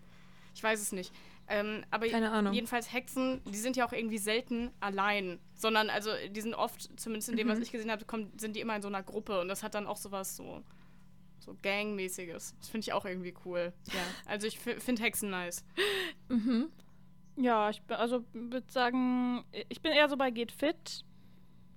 Ich 0.55 0.63
weiß 0.63 0.81
es 0.81 0.93
nicht. 0.93 1.13
Ähm, 1.49 1.85
aber 1.91 2.09
Keine 2.09 2.31
Ahnung. 2.33 2.53
jedenfalls 2.53 2.93
Hexen, 2.93 3.41
die 3.45 3.57
sind 3.57 3.77
ja 3.77 3.87
auch 3.87 3.93
irgendwie 3.93 4.19
selten 4.19 4.71
allein, 4.81 5.39
sondern 5.55 5.91
also 5.91 6.11
die 6.31 6.41
sind 6.41 6.55
oft, 6.55 6.91
zumindest 6.99 7.29
in 7.29 7.37
dem, 7.37 7.49
was 7.49 7.59
Mhm. 7.59 7.63
ich 7.63 7.73
gesehen 7.73 7.91
habe, 7.91 8.05
kommen, 8.05 8.33
sind 8.37 8.57
die 8.57 8.61
immer 8.61 8.75
in 8.75 8.83
so 8.83 8.89
einer 8.89 9.03
Gruppe 9.03 9.41
und 9.41 9.49
das 9.49 9.63
hat 9.63 9.75
dann 9.75 9.87
auch 9.87 9.97
sowas 9.97 10.35
so, 10.37 10.63
so 11.39 11.55
Gang-mäßiges. 11.63 12.57
Das 12.59 12.69
finde 12.69 12.85
ich 12.85 12.93
auch 12.93 13.05
irgendwie 13.05 13.33
cool. 13.45 13.73
Ja, 13.93 14.01
also 14.27 14.47
ich 14.49 14.59
finde 14.59 15.03
Hexen 15.03 15.31
nice. 15.31 15.65
Mhm. 16.29 16.69
Ja, 17.37 17.71
ich 17.71 17.81
also 17.89 18.25
würde 18.33 18.67
sagen, 18.73 19.45
ich 19.69 19.81
bin 19.83 19.93
eher 19.93 20.09
so 20.09 20.17
bei 20.17 20.31
Geht 20.31 20.51
Fit, 20.51 21.05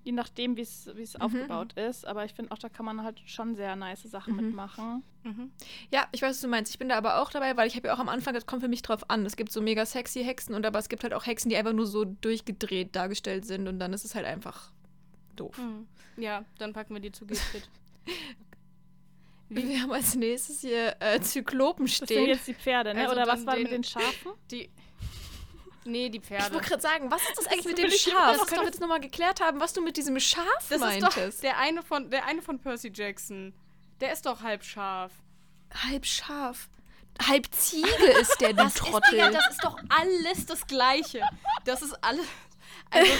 je 0.03 0.11
nachdem, 0.11 0.55
wie 0.57 0.61
es 0.61 0.89
wie 0.95 1.01
es 1.03 1.15
Mhm. 1.15 1.21
aufgebaut 1.21 1.73
ist. 1.73 2.05
Aber 2.05 2.25
ich 2.25 2.33
finde 2.33 2.51
auch, 2.51 2.57
da 2.57 2.69
kann 2.69 2.85
man 2.85 3.03
halt 3.03 3.21
schon 3.25 3.55
sehr 3.55 3.75
nice 3.75 4.03
Sachen 4.03 4.35
Mhm. 4.35 4.45
mitmachen. 4.47 5.03
Mhm. 5.23 5.51
Ja, 5.91 6.07
ich 6.11 6.21
weiß, 6.21 6.29
was 6.31 6.41
du 6.41 6.47
meinst. 6.47 6.71
Ich 6.71 6.79
bin 6.79 6.89
da 6.89 6.97
aber 6.97 7.21
auch 7.21 7.31
dabei, 7.31 7.55
weil 7.57 7.67
ich 7.67 7.75
habe 7.75 7.87
ja 7.87 7.93
auch 7.93 7.99
am 7.99 8.09
Anfang, 8.09 8.33
das 8.33 8.45
kommt 8.45 8.61
für 8.61 8.67
mich 8.69 8.81
drauf 8.81 9.09
an. 9.09 9.25
Es 9.25 9.35
gibt 9.35 9.51
so 9.51 9.61
mega 9.61 9.85
sexy 9.85 10.23
Hexen 10.23 10.55
und 10.55 10.65
aber 10.65 10.79
es 10.79 10.89
gibt 10.89 11.03
halt 11.03 11.13
auch 11.13 11.25
Hexen, 11.25 11.49
die 11.49 11.57
einfach 11.57 11.73
nur 11.73 11.85
so 11.87 12.05
durchgedreht 12.05 12.95
dargestellt 12.95 13.45
sind 13.45 13.67
und 13.67 13.79
dann 13.79 13.93
ist 13.93 14.05
es 14.05 14.15
halt 14.15 14.25
einfach 14.25 14.71
doof. 15.35 15.57
Mhm. 15.57 15.87
Ja, 16.21 16.43
dann 16.57 16.73
packen 16.73 16.93
wir 16.93 17.01
die 17.01 17.11
zu 17.11 17.25
Gifted. 17.25 17.69
Wir 19.51 19.81
haben 19.81 19.91
als 19.91 20.15
nächstes 20.15 20.61
hier 20.61 20.95
äh, 20.99 21.19
Zyklopen 21.21 21.85
Das 21.87 21.95
sind 21.97 22.05
stehen. 22.07 22.27
jetzt 22.27 22.47
die 22.47 22.53
Pferde, 22.53 22.93
ne? 22.93 23.01
Also 23.01 23.13
Oder 23.13 23.25
was 23.27 23.45
war 23.47 23.55
den- 23.55 23.63
mit 23.63 23.71
den 23.71 23.83
Schafen? 23.83 24.31
Die. 24.51 24.69
Nee, 25.85 26.09
die 26.09 26.17
Ich 26.19 26.25
Pferde. 26.25 26.53
wollte 26.53 26.67
gerade 26.69 26.81
sagen, 26.81 27.09
was 27.11 27.21
ist 27.21 27.37
das 27.37 27.47
eigentlich 27.47 27.63
Das 27.63 27.65
mit 27.67 27.77
dem 27.77 27.85
ich- 27.87 28.01
Schaf? 28.01 28.33
das 28.33 28.41
ist 28.41 28.47
können 28.47 28.61
wir 28.61 28.67
jetzt 28.67 28.81
nochmal 28.81 28.99
geklärt 28.99 29.41
haben, 29.41 29.59
was 29.59 29.73
du 29.73 29.81
mit 29.81 29.97
diesem 29.97 30.19
Schaf 30.19 30.43
Das 30.69 30.71
ist 30.71 30.79
meintest. 30.79 31.37
doch 31.37 31.41
der 31.41 31.57
eine 31.57 31.81
von 31.83 32.09
der 32.11 32.25
eine 32.25 32.41
von 32.41 32.59
Percy 32.59 32.91
Jackson. 32.93 33.53
Der 34.01 34.11
ist 34.13 34.25
doch 34.25 34.41
halb 34.41 34.63
scharf. 34.63 35.11
Halb 35.89 36.05
Schaf. 36.05 36.69
Halb 37.27 37.47
Ziege 37.53 37.87
ist 38.21 38.39
der, 38.39 38.49
du 38.49 38.55
Das 38.63 38.75
Trottel. 38.75 38.95
ist, 39.03 39.11
Digga, 39.11 39.29
das 39.31 39.49
ist 39.49 39.63
doch 39.63 39.77
alles 39.89 40.45
das 40.45 40.65
Gleiche. 40.67 41.21
Das 41.65 41.81
ist 41.81 41.93
alles. 42.03 42.25
Also, 42.91 43.11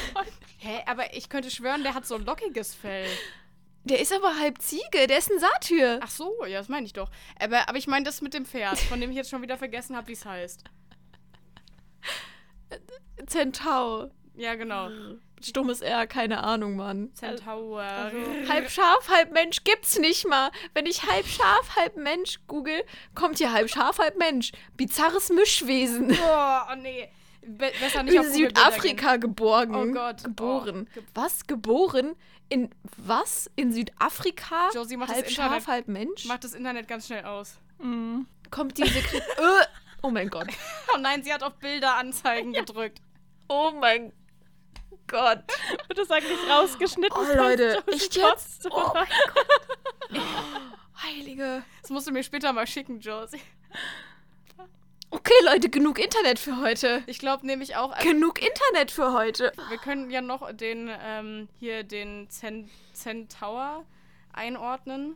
hä, 0.57 0.81
aber 0.87 1.13
ich 1.13 1.27
könnte 1.29 1.51
schwören, 1.51 1.83
der 1.83 1.93
hat 1.93 2.05
so 2.05 2.15
ein 2.15 2.25
lockiges 2.25 2.73
Fell. 2.75 3.07
Der 3.83 3.99
ist 3.99 4.11
aber 4.13 4.37
halb 4.39 4.61
Ziege, 4.61 5.07
der 5.07 5.17
ist 5.17 5.29
ein 5.31 5.39
Satyr. 5.39 5.99
Ach 6.01 6.09
so, 6.09 6.45
ja, 6.45 6.59
das 6.59 6.69
meine 6.69 6.85
ich 6.85 6.93
doch. 6.93 7.09
Aber, 7.39 7.67
aber 7.69 7.77
ich 7.77 7.87
meine 7.87 8.05
das 8.05 8.21
mit 8.21 8.33
dem 8.33 8.45
Pferd, 8.45 8.79
von 8.79 8.99
dem 9.01 9.09
ich 9.11 9.15
jetzt 9.17 9.29
schon 9.29 9.41
wieder 9.41 9.57
vergessen 9.57 9.95
habe, 9.95 10.07
wie 10.07 10.13
es 10.13 10.25
heißt. 10.25 10.63
Zentau. 13.25 14.09
Ja, 14.35 14.55
genau. 14.55 14.89
Stummes 15.41 15.81
R, 15.81 16.05
keine 16.07 16.43
Ahnung, 16.43 16.75
Mann. 16.75 17.13
Centaur. 17.13 17.81
Also, 17.81 18.17
Halb 18.49 18.69
Schaf, 18.69 19.09
halb 19.09 19.31
Mensch 19.31 19.63
gibt's 19.63 19.97
nicht 19.99 20.27
mal. 20.27 20.51
Wenn 20.73 20.85
ich 20.85 21.03
halb 21.09 21.25
Schaf, 21.27 21.75
halb 21.77 21.95
Mensch 21.97 22.39
google, 22.47 22.83
kommt 23.15 23.37
hier 23.37 23.51
halb 23.51 23.69
Schaf, 23.69 23.99
halb 23.99 24.17
Mensch. 24.17 24.51
Bizarres 24.75 25.29
Mischwesen. 25.29 26.11
oh, 26.11 26.59
oh 26.71 26.75
nee. 26.81 27.09
Be 27.41 27.71
besser 27.79 28.03
nicht 28.03 28.19
auf 28.19 28.25
In 28.27 28.31
Bilder 28.33 28.47
Südafrika 28.61 29.15
geborgen. 29.15 29.75
Oh 29.75 29.93
Gott. 29.93 30.23
Geboren. 30.23 30.87
Oh, 30.89 30.93
ge- 30.93 31.03
was? 31.15 31.47
Geboren? 31.47 32.15
In 32.49 32.69
was? 32.97 33.49
In 33.55 33.71
Südafrika? 33.71 34.69
Josie, 34.73 34.97
mach 34.97 35.07
das 35.07 35.17
halb 35.17 35.29
Internet. 35.29 35.51
Schaf, 35.51 35.67
halb 35.67 35.87
Mensch? 35.87 36.23
gehen. 36.23 36.27
Mach 36.31 36.37
das 36.39 36.53
Internet 36.53 36.87
ganz 36.87 37.07
schnell 37.07 37.23
aus. 37.25 37.57
mm. 37.79 38.21
Kommt 38.51 38.77
diese 38.77 38.99
Kri 39.01 39.17
äh, 39.37 39.65
Oh 40.01 40.09
mein 40.09 40.29
Gott. 40.29 40.47
Oh 40.93 40.97
nein, 40.97 41.21
sie 41.23 41.31
hat 41.31 41.43
auf 41.43 41.53
Bilder 41.59 41.95
anzeigen 41.95 42.51
gedrückt. 42.53 42.99
Oh 43.47 43.71
mein 43.71 44.11
Gott. 45.07 45.43
Wird 45.87 45.99
das 45.99 46.09
eigentlich 46.09 46.39
rausgeschnitten? 46.49 47.15
Oh, 47.15 47.35
Leute, 47.35 47.83
echt 47.91 48.15
jetzt? 48.15 48.67
Oh 48.71 48.89
oder? 48.91 49.05
Heilige. 51.03 51.63
Das 51.81 51.91
musst 51.91 52.07
du 52.07 52.11
mir 52.11 52.23
später 52.23 52.51
mal 52.53 52.65
schicken, 52.67 52.99
Josie. 52.99 53.39
Okay, 55.11 55.33
Leute, 55.45 55.69
genug 55.69 55.97
Internet 55.99 56.37
für 56.37 56.57
heute. 56.57 57.03
Ich 57.07 57.17
glaube 57.19 57.45
nämlich 57.45 57.75
auch, 57.75 57.91
also 57.91 58.07
Genug 58.07 58.41
Internet 58.41 58.91
für 58.91 59.13
heute. 59.13 59.51
wir 59.69 59.77
können 59.77 60.09
ja 60.11 60.21
noch 60.21 60.51
den, 60.53 60.89
ähm, 61.03 61.49
hier 61.59 61.83
den 61.83 62.29
Cen 62.29 62.69
Centaur 62.93 63.85
einordnen. 64.33 65.15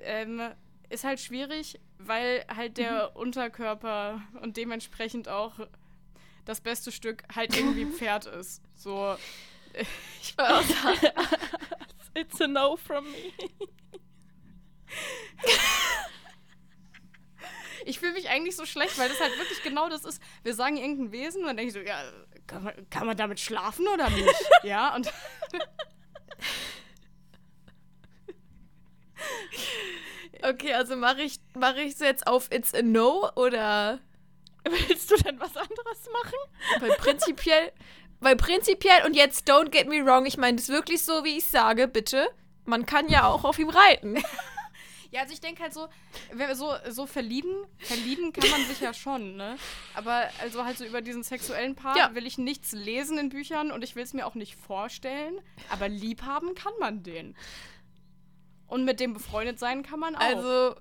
Ähm, 0.00 0.42
ist 0.88 1.04
halt 1.04 1.20
schwierig, 1.20 1.78
weil 1.98 2.44
halt 2.54 2.78
der 2.78 3.16
Unterkörper 3.16 4.22
und 4.42 4.56
dementsprechend 4.56 5.28
auch 5.28 5.54
das 6.44 6.60
beste 6.60 6.92
Stück 6.92 7.24
halt 7.34 7.56
irgendwie 7.58 7.86
Pferd 7.86 8.26
ist. 8.26 8.62
So, 8.74 9.16
Ich 10.22 10.36
war 10.38 10.58
auch 10.58 10.62
It's 12.14 12.40
a 12.40 12.46
no 12.46 12.76
from 12.76 13.04
me. 13.04 13.32
ich 17.84 17.98
fühle 17.98 18.12
mich 18.14 18.30
eigentlich 18.30 18.56
so 18.56 18.64
schlecht, 18.64 18.98
weil 18.98 19.08
das 19.10 19.20
halt 19.20 19.36
wirklich 19.38 19.62
genau 19.62 19.90
das 19.90 20.04
ist. 20.04 20.22
Wir 20.42 20.54
sagen 20.54 20.78
irgendein 20.78 21.12
Wesen 21.12 21.42
und 21.42 21.48
dann 21.48 21.56
denke 21.58 21.68
ich 21.68 21.74
so, 21.74 21.80
ja, 21.80 22.02
kann 22.46 22.64
man, 22.64 22.90
kann 22.90 23.06
man 23.06 23.16
damit 23.16 23.38
schlafen 23.38 23.86
oder 23.88 24.08
nicht? 24.08 24.34
ja, 24.62 24.94
und 24.94 25.12
Okay, 30.56 30.72
also 30.72 30.96
mache 30.96 31.20
ich 31.22 31.38
mache 31.54 31.82
ich 31.82 31.98
jetzt 31.98 32.26
auf 32.26 32.50
It's 32.50 32.72
a 32.74 32.80
No 32.82 33.28
oder 33.36 34.00
Willst 34.64 35.10
du 35.10 35.16
denn 35.16 35.38
was 35.38 35.54
anderes 35.56 36.08
machen? 36.12 36.80
weil 36.80 36.96
prinzipiell 36.96 37.72
weil 38.20 38.36
prinzipiell 38.36 39.04
und 39.04 39.14
jetzt 39.14 39.50
don't 39.50 39.68
get 39.68 39.86
me 39.86 40.04
wrong, 40.04 40.24
ich 40.24 40.38
meine 40.38 40.56
das 40.56 40.64
ist 40.70 40.74
wirklich 40.74 41.04
so 41.04 41.24
wie 41.24 41.36
ich 41.36 41.46
sage, 41.46 41.88
bitte. 41.88 42.28
Man 42.64 42.86
kann 42.86 43.08
ja 43.08 43.28
auch 43.28 43.44
auf 43.44 43.58
ihm 43.58 43.68
reiten. 43.68 44.22
Ja, 45.12 45.22
also 45.22 45.32
ich 45.32 45.40
denke 45.40 45.62
halt 45.62 45.72
so, 45.72 45.88
so, 46.54 46.74
so 46.90 47.06
verlieben, 47.06 47.54
verlieben 47.78 48.32
kann 48.32 48.50
man 48.50 48.66
sich 48.66 48.80
ja 48.80 48.92
schon, 48.92 49.36
ne? 49.36 49.56
Aber 49.94 50.28
also 50.42 50.64
halt 50.64 50.76
so 50.76 50.84
über 50.84 51.00
diesen 51.00 51.22
sexuellen 51.22 51.74
Part 51.76 51.96
Ja. 51.96 52.14
will 52.14 52.26
ich 52.26 52.38
nichts 52.38 52.72
lesen 52.72 53.16
in 53.16 53.28
Büchern 53.28 53.70
und 53.70 53.82
ich 53.84 53.94
will 53.96 54.02
es 54.02 54.12
mir 54.14 54.26
auch 54.26 54.34
nicht 54.34 54.56
vorstellen. 54.56 55.38
Aber 55.70 55.88
lieb 55.88 56.22
haben 56.22 56.54
kann 56.56 56.72
man 56.80 57.02
den. 57.04 57.36
Und 58.66 58.84
mit 58.84 59.00
dem 59.00 59.12
befreundet 59.12 59.58
sein 59.58 59.82
kann 59.82 60.00
man 60.00 60.16
auch. 60.16 60.20
Also 60.20 60.74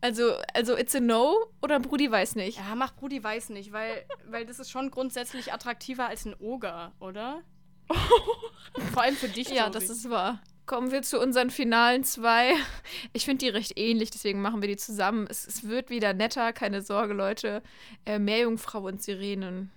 also 0.00 0.34
also 0.52 0.76
It's 0.76 0.94
a 0.94 1.00
No 1.00 1.36
oder 1.62 1.78
Brudi 1.78 2.10
weiß 2.10 2.34
nicht. 2.34 2.58
ja, 2.58 2.74
mach 2.74 2.94
Brudi 2.94 3.22
weiß 3.22 3.50
nicht, 3.50 3.72
weil, 3.72 4.04
weil 4.26 4.44
das 4.44 4.58
ist 4.58 4.70
schon 4.70 4.90
grundsätzlich 4.90 5.52
attraktiver 5.52 6.08
als 6.08 6.24
ein 6.26 6.34
Oger, 6.38 6.92
oder? 6.98 7.42
Vor 8.92 9.02
allem 9.02 9.14
für 9.14 9.28
dich, 9.28 9.48
Ja, 9.50 9.70
das 9.70 9.88
ist 9.90 10.10
wahr. 10.10 10.40
Kommen 10.66 10.90
wir 10.90 11.02
zu 11.02 11.20
unseren 11.20 11.50
finalen 11.50 12.04
zwei. 12.04 12.54
Ich 13.12 13.24
finde 13.24 13.44
die 13.44 13.48
recht 13.50 13.78
ähnlich, 13.78 14.10
deswegen 14.10 14.40
machen 14.42 14.60
wir 14.60 14.68
die 14.68 14.76
zusammen. 14.76 15.26
Es, 15.28 15.46
es 15.46 15.68
wird 15.68 15.90
wieder 15.90 16.14
netter, 16.14 16.52
keine 16.52 16.82
Sorge, 16.82 17.14
Leute. 17.14 17.62
Äh, 18.06 18.18
Meerjungfrau 18.18 18.80
und 18.80 19.02
Sirenen. 19.02 19.70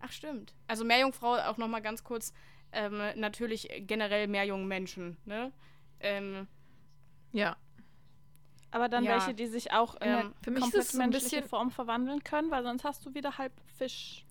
Ach, 0.00 0.12
stimmt. 0.12 0.54
Also 0.68 0.84
Meerjungfrau 0.84 1.36
auch 1.36 1.56
noch 1.56 1.68
mal 1.68 1.80
ganz 1.80 2.04
kurz. 2.04 2.32
Ähm, 2.72 3.00
natürlich 3.16 3.68
generell 3.80 4.28
Meerjungmenschen, 4.28 5.16
ne? 5.24 5.52
Ähm, 6.00 6.46
Ja. 7.32 7.56
Aber 8.72 8.88
dann 8.88 9.04
Ja. 9.04 9.12
welche, 9.12 9.34
die 9.34 9.46
sich 9.46 9.72
auch 9.72 9.94
in 9.96 10.02
Ähm, 10.08 10.18
eine 10.18 10.32
für 10.42 10.50
mich 10.52 10.58
ist 10.64 10.70
komplett 10.70 10.84
es 10.86 10.92
so 10.92 11.00
ein 11.00 11.10
bisschen- 11.10 11.44
Form 11.48 11.70
verwandeln 11.70 12.22
können, 12.24 12.50
weil 12.50 12.62
sonst 12.62 12.84
hast 12.84 13.04
du 13.04 13.14
wieder 13.14 13.36
halb 13.38 13.52
Fisch. 13.78 14.24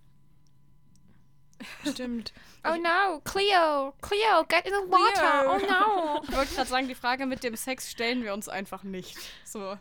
Stimmt. 1.85 2.31
Oh 2.65 2.75
no, 2.77 3.19
Cleo, 3.25 3.93
Cleo, 4.01 4.45
get 4.47 4.65
in 4.65 4.71
the 4.73 4.89
water. 4.89 5.43
Cleo. 5.43 5.55
Oh 5.55 5.59
no. 5.69 6.21
Ich 6.29 6.35
wollte 6.35 6.55
gerade 6.55 6.69
sagen, 6.69 6.87
die 6.87 6.95
Frage 6.95 7.25
mit 7.25 7.43
dem 7.43 7.55
Sex 7.57 7.91
stellen 7.91 8.23
wir 8.23 8.33
uns 8.33 8.47
einfach 8.47 8.83
nicht. 8.83 9.17
So. 9.43 9.77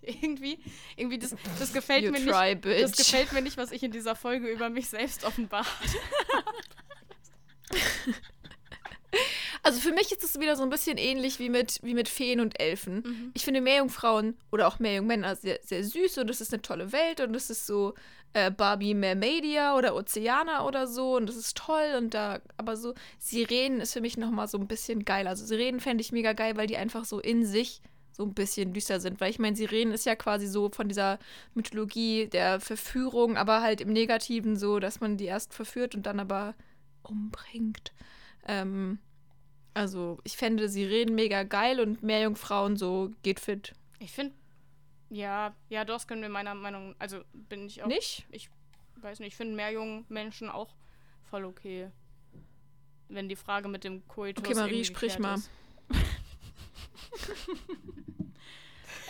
Irgendwie, 0.00 0.58
irgendwie 0.96 1.18
das, 1.18 1.34
das 1.58 1.72
gefällt 1.74 2.04
You 2.04 2.12
mir 2.12 2.24
try, 2.24 2.50
nicht. 2.54 2.60
bitch. 2.62 2.82
Das 2.82 2.92
gefällt 2.96 3.32
mir 3.32 3.42
nicht, 3.42 3.56
was 3.58 3.72
ich 3.72 3.82
in 3.82 3.90
dieser 3.90 4.14
Folge 4.14 4.48
über 4.48 4.70
mich 4.70 4.88
selbst 4.88 5.24
offenbart. 5.24 5.66
Also 9.68 9.80
für 9.80 9.92
mich 9.92 10.10
ist 10.10 10.24
es 10.24 10.40
wieder 10.40 10.56
so 10.56 10.62
ein 10.62 10.70
bisschen 10.70 10.96
ähnlich 10.96 11.38
wie 11.38 11.50
mit, 11.50 11.78
wie 11.82 11.92
mit 11.92 12.08
Feen 12.08 12.40
und 12.40 12.58
Elfen. 12.58 13.02
Mhm. 13.04 13.30
Ich 13.34 13.44
finde 13.44 13.60
Meerjungfrauen 13.60 14.34
oder 14.50 14.66
auch 14.66 14.78
Meerjungmänner 14.78 15.36
sehr, 15.36 15.58
sehr 15.62 15.84
süß 15.84 16.16
und 16.16 16.30
es 16.30 16.40
ist 16.40 16.54
eine 16.54 16.62
tolle 16.62 16.90
Welt 16.92 17.20
und 17.20 17.36
es 17.36 17.50
ist 17.50 17.66
so 17.66 17.92
äh, 18.32 18.50
Barbie 18.50 18.94
Mermaidia 18.94 19.76
oder 19.76 19.94
Ozeaner 19.94 20.64
oder 20.64 20.86
so 20.86 21.16
und 21.16 21.28
das 21.28 21.36
ist 21.36 21.54
toll 21.54 21.96
und 21.98 22.14
da, 22.14 22.40
aber 22.56 22.78
so 22.78 22.94
Sirenen 23.18 23.80
ist 23.80 23.92
für 23.92 24.00
mich 24.00 24.16
nochmal 24.16 24.48
so 24.48 24.56
ein 24.56 24.66
bisschen 24.66 25.04
geil. 25.04 25.26
Also 25.26 25.44
Sirenen 25.44 25.80
fände 25.80 26.00
ich 26.00 26.12
mega 26.12 26.32
geil, 26.32 26.56
weil 26.56 26.66
die 26.66 26.78
einfach 26.78 27.04
so 27.04 27.20
in 27.20 27.44
sich 27.44 27.82
so 28.10 28.22
ein 28.22 28.32
bisschen 28.32 28.72
düster 28.72 29.00
sind. 29.00 29.20
Weil 29.20 29.30
ich 29.30 29.38
meine, 29.38 29.54
Sirenen 29.54 29.92
ist 29.92 30.06
ja 30.06 30.16
quasi 30.16 30.46
so 30.46 30.70
von 30.70 30.88
dieser 30.88 31.18
Mythologie 31.52 32.26
der 32.26 32.58
Verführung, 32.58 33.36
aber 33.36 33.60
halt 33.60 33.82
im 33.82 33.92
Negativen 33.92 34.56
so, 34.56 34.78
dass 34.78 35.00
man 35.00 35.18
die 35.18 35.26
erst 35.26 35.52
verführt 35.52 35.94
und 35.94 36.06
dann 36.06 36.20
aber 36.20 36.54
umbringt. 37.02 37.92
Ähm, 38.46 38.98
also, 39.78 40.18
ich 40.24 40.36
fände 40.36 40.68
Sirenen 40.68 41.14
mega 41.14 41.42
geil 41.42 41.80
und 41.80 42.02
Meerjungfrauen 42.02 42.76
so 42.76 43.10
geht 43.22 43.40
fit. 43.40 43.74
Ich 43.98 44.12
finde, 44.12 44.34
ja, 45.10 45.54
ja, 45.68 45.84
das 45.84 46.06
können 46.06 46.22
wir 46.22 46.28
meiner 46.28 46.54
Meinung, 46.54 46.94
also 46.98 47.20
bin 47.32 47.66
ich 47.66 47.82
auch, 47.82 47.86
Nicht? 47.86 48.26
ich 48.30 48.50
weiß 48.96 49.20
nicht, 49.20 49.28
ich 49.28 49.36
finde 49.36 49.56
Meerjungmenschen 49.56 50.50
auch 50.50 50.74
voll 51.30 51.44
okay. 51.44 51.90
Wenn 53.08 53.28
die 53.28 53.36
Frage 53.36 53.68
mit 53.68 53.84
dem 53.84 54.06
Koitus 54.06 54.44
Okay, 54.44 54.54
Marie, 54.54 54.84
sprich 54.84 55.18
mal. 55.18 55.38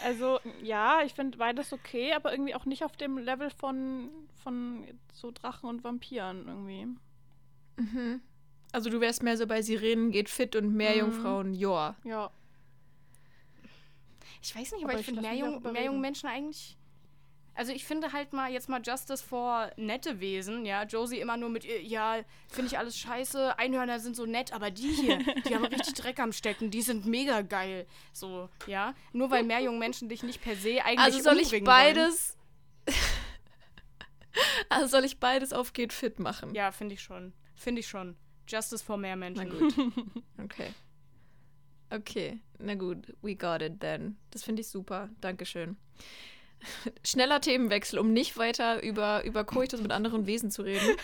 Also 0.04 0.38
ja, 0.62 1.02
ich 1.04 1.14
finde 1.14 1.38
beides 1.38 1.72
okay, 1.72 2.12
aber 2.12 2.32
irgendwie 2.32 2.54
auch 2.54 2.64
nicht 2.64 2.84
auf 2.84 2.96
dem 2.96 3.18
Level 3.18 3.50
von, 3.50 4.10
von 4.42 4.86
so 5.12 5.30
Drachen 5.30 5.68
und 5.68 5.84
Vampiren 5.84 6.46
irgendwie. 6.46 6.86
Mhm. 7.76 8.20
Also, 8.72 8.90
du 8.90 9.00
wärst 9.00 9.22
mehr 9.22 9.36
so 9.36 9.46
bei 9.46 9.62
Sirenen 9.62 10.10
geht 10.10 10.28
fit 10.28 10.56
und 10.56 10.74
Meerjungfrauen, 10.74 11.54
joa. 11.54 11.96
Ja. 12.04 12.30
Ich 14.42 14.54
weiß 14.54 14.72
nicht, 14.72 14.84
aber, 14.84 14.92
Aber 14.92 15.00
ich 15.00 15.08
ich 15.08 15.14
finde 15.14 15.20
auch 15.20 15.32
Meerjung. 15.32 15.72
Meerjungmenschen 15.72 16.28
eigentlich. 16.28 16.76
Also 17.58 17.72
ich 17.72 17.84
finde 17.84 18.12
halt 18.12 18.32
mal 18.32 18.52
jetzt 18.52 18.68
mal 18.68 18.80
Justice 18.80 19.20
vor 19.20 19.72
nette 19.76 20.20
Wesen, 20.20 20.64
ja. 20.64 20.84
Josie 20.84 21.18
immer 21.18 21.36
nur 21.36 21.48
mit, 21.48 21.64
ihr, 21.64 21.82
ja, 21.82 22.20
finde 22.48 22.70
ich 22.70 22.78
alles 22.78 22.96
scheiße. 22.96 23.58
Einhörner 23.58 23.98
sind 23.98 24.14
so 24.14 24.26
nett, 24.26 24.52
aber 24.52 24.70
die 24.70 24.92
hier, 24.92 25.18
die 25.18 25.56
haben 25.56 25.64
richtig 25.64 25.94
Dreck 25.96 26.20
am 26.20 26.32
Stecken, 26.32 26.70
die 26.70 26.82
sind 26.82 27.06
mega 27.06 27.40
geil. 27.40 27.88
So, 28.12 28.48
ja. 28.68 28.94
Nur 29.12 29.32
weil 29.32 29.42
Meerjungmenschen 29.42 30.08
dich 30.08 30.22
nicht 30.22 30.40
per 30.40 30.54
se 30.54 30.84
eigentlich 30.84 31.00
Also, 31.00 31.20
soll 31.20 31.40
ich 31.40 31.64
beides. 31.64 32.36
also, 34.68 34.86
soll 34.86 35.04
ich 35.04 35.18
beides 35.18 35.52
auf 35.52 35.72
geht 35.72 35.92
fit 35.92 36.20
machen? 36.20 36.54
Ja, 36.54 36.70
finde 36.70 36.94
ich 36.94 37.02
schon. 37.02 37.32
Finde 37.56 37.80
ich 37.80 37.88
schon. 37.88 38.16
Justice 38.48 38.82
vor 38.84 38.96
Na 38.96 39.02
Meermenschen. 39.16 39.48
gut. 39.74 39.74
Okay. 40.42 40.68
Okay, 41.90 42.38
na 42.58 42.74
gut, 42.74 42.98
we 43.22 43.34
got 43.34 43.62
it 43.62 43.80
then. 43.80 44.18
Das 44.30 44.44
finde 44.44 44.60
ich 44.60 44.68
super. 44.68 45.08
Dankeschön. 45.20 45.76
Schneller 47.04 47.40
Themenwechsel, 47.40 47.98
um 47.98 48.12
nicht 48.12 48.36
weiter 48.36 48.82
über, 48.82 49.24
über 49.24 49.44
Koitus 49.44 49.80
mit 49.80 49.92
anderen 49.92 50.26
Wesen 50.26 50.50
zu 50.50 50.62
reden. 50.62 50.86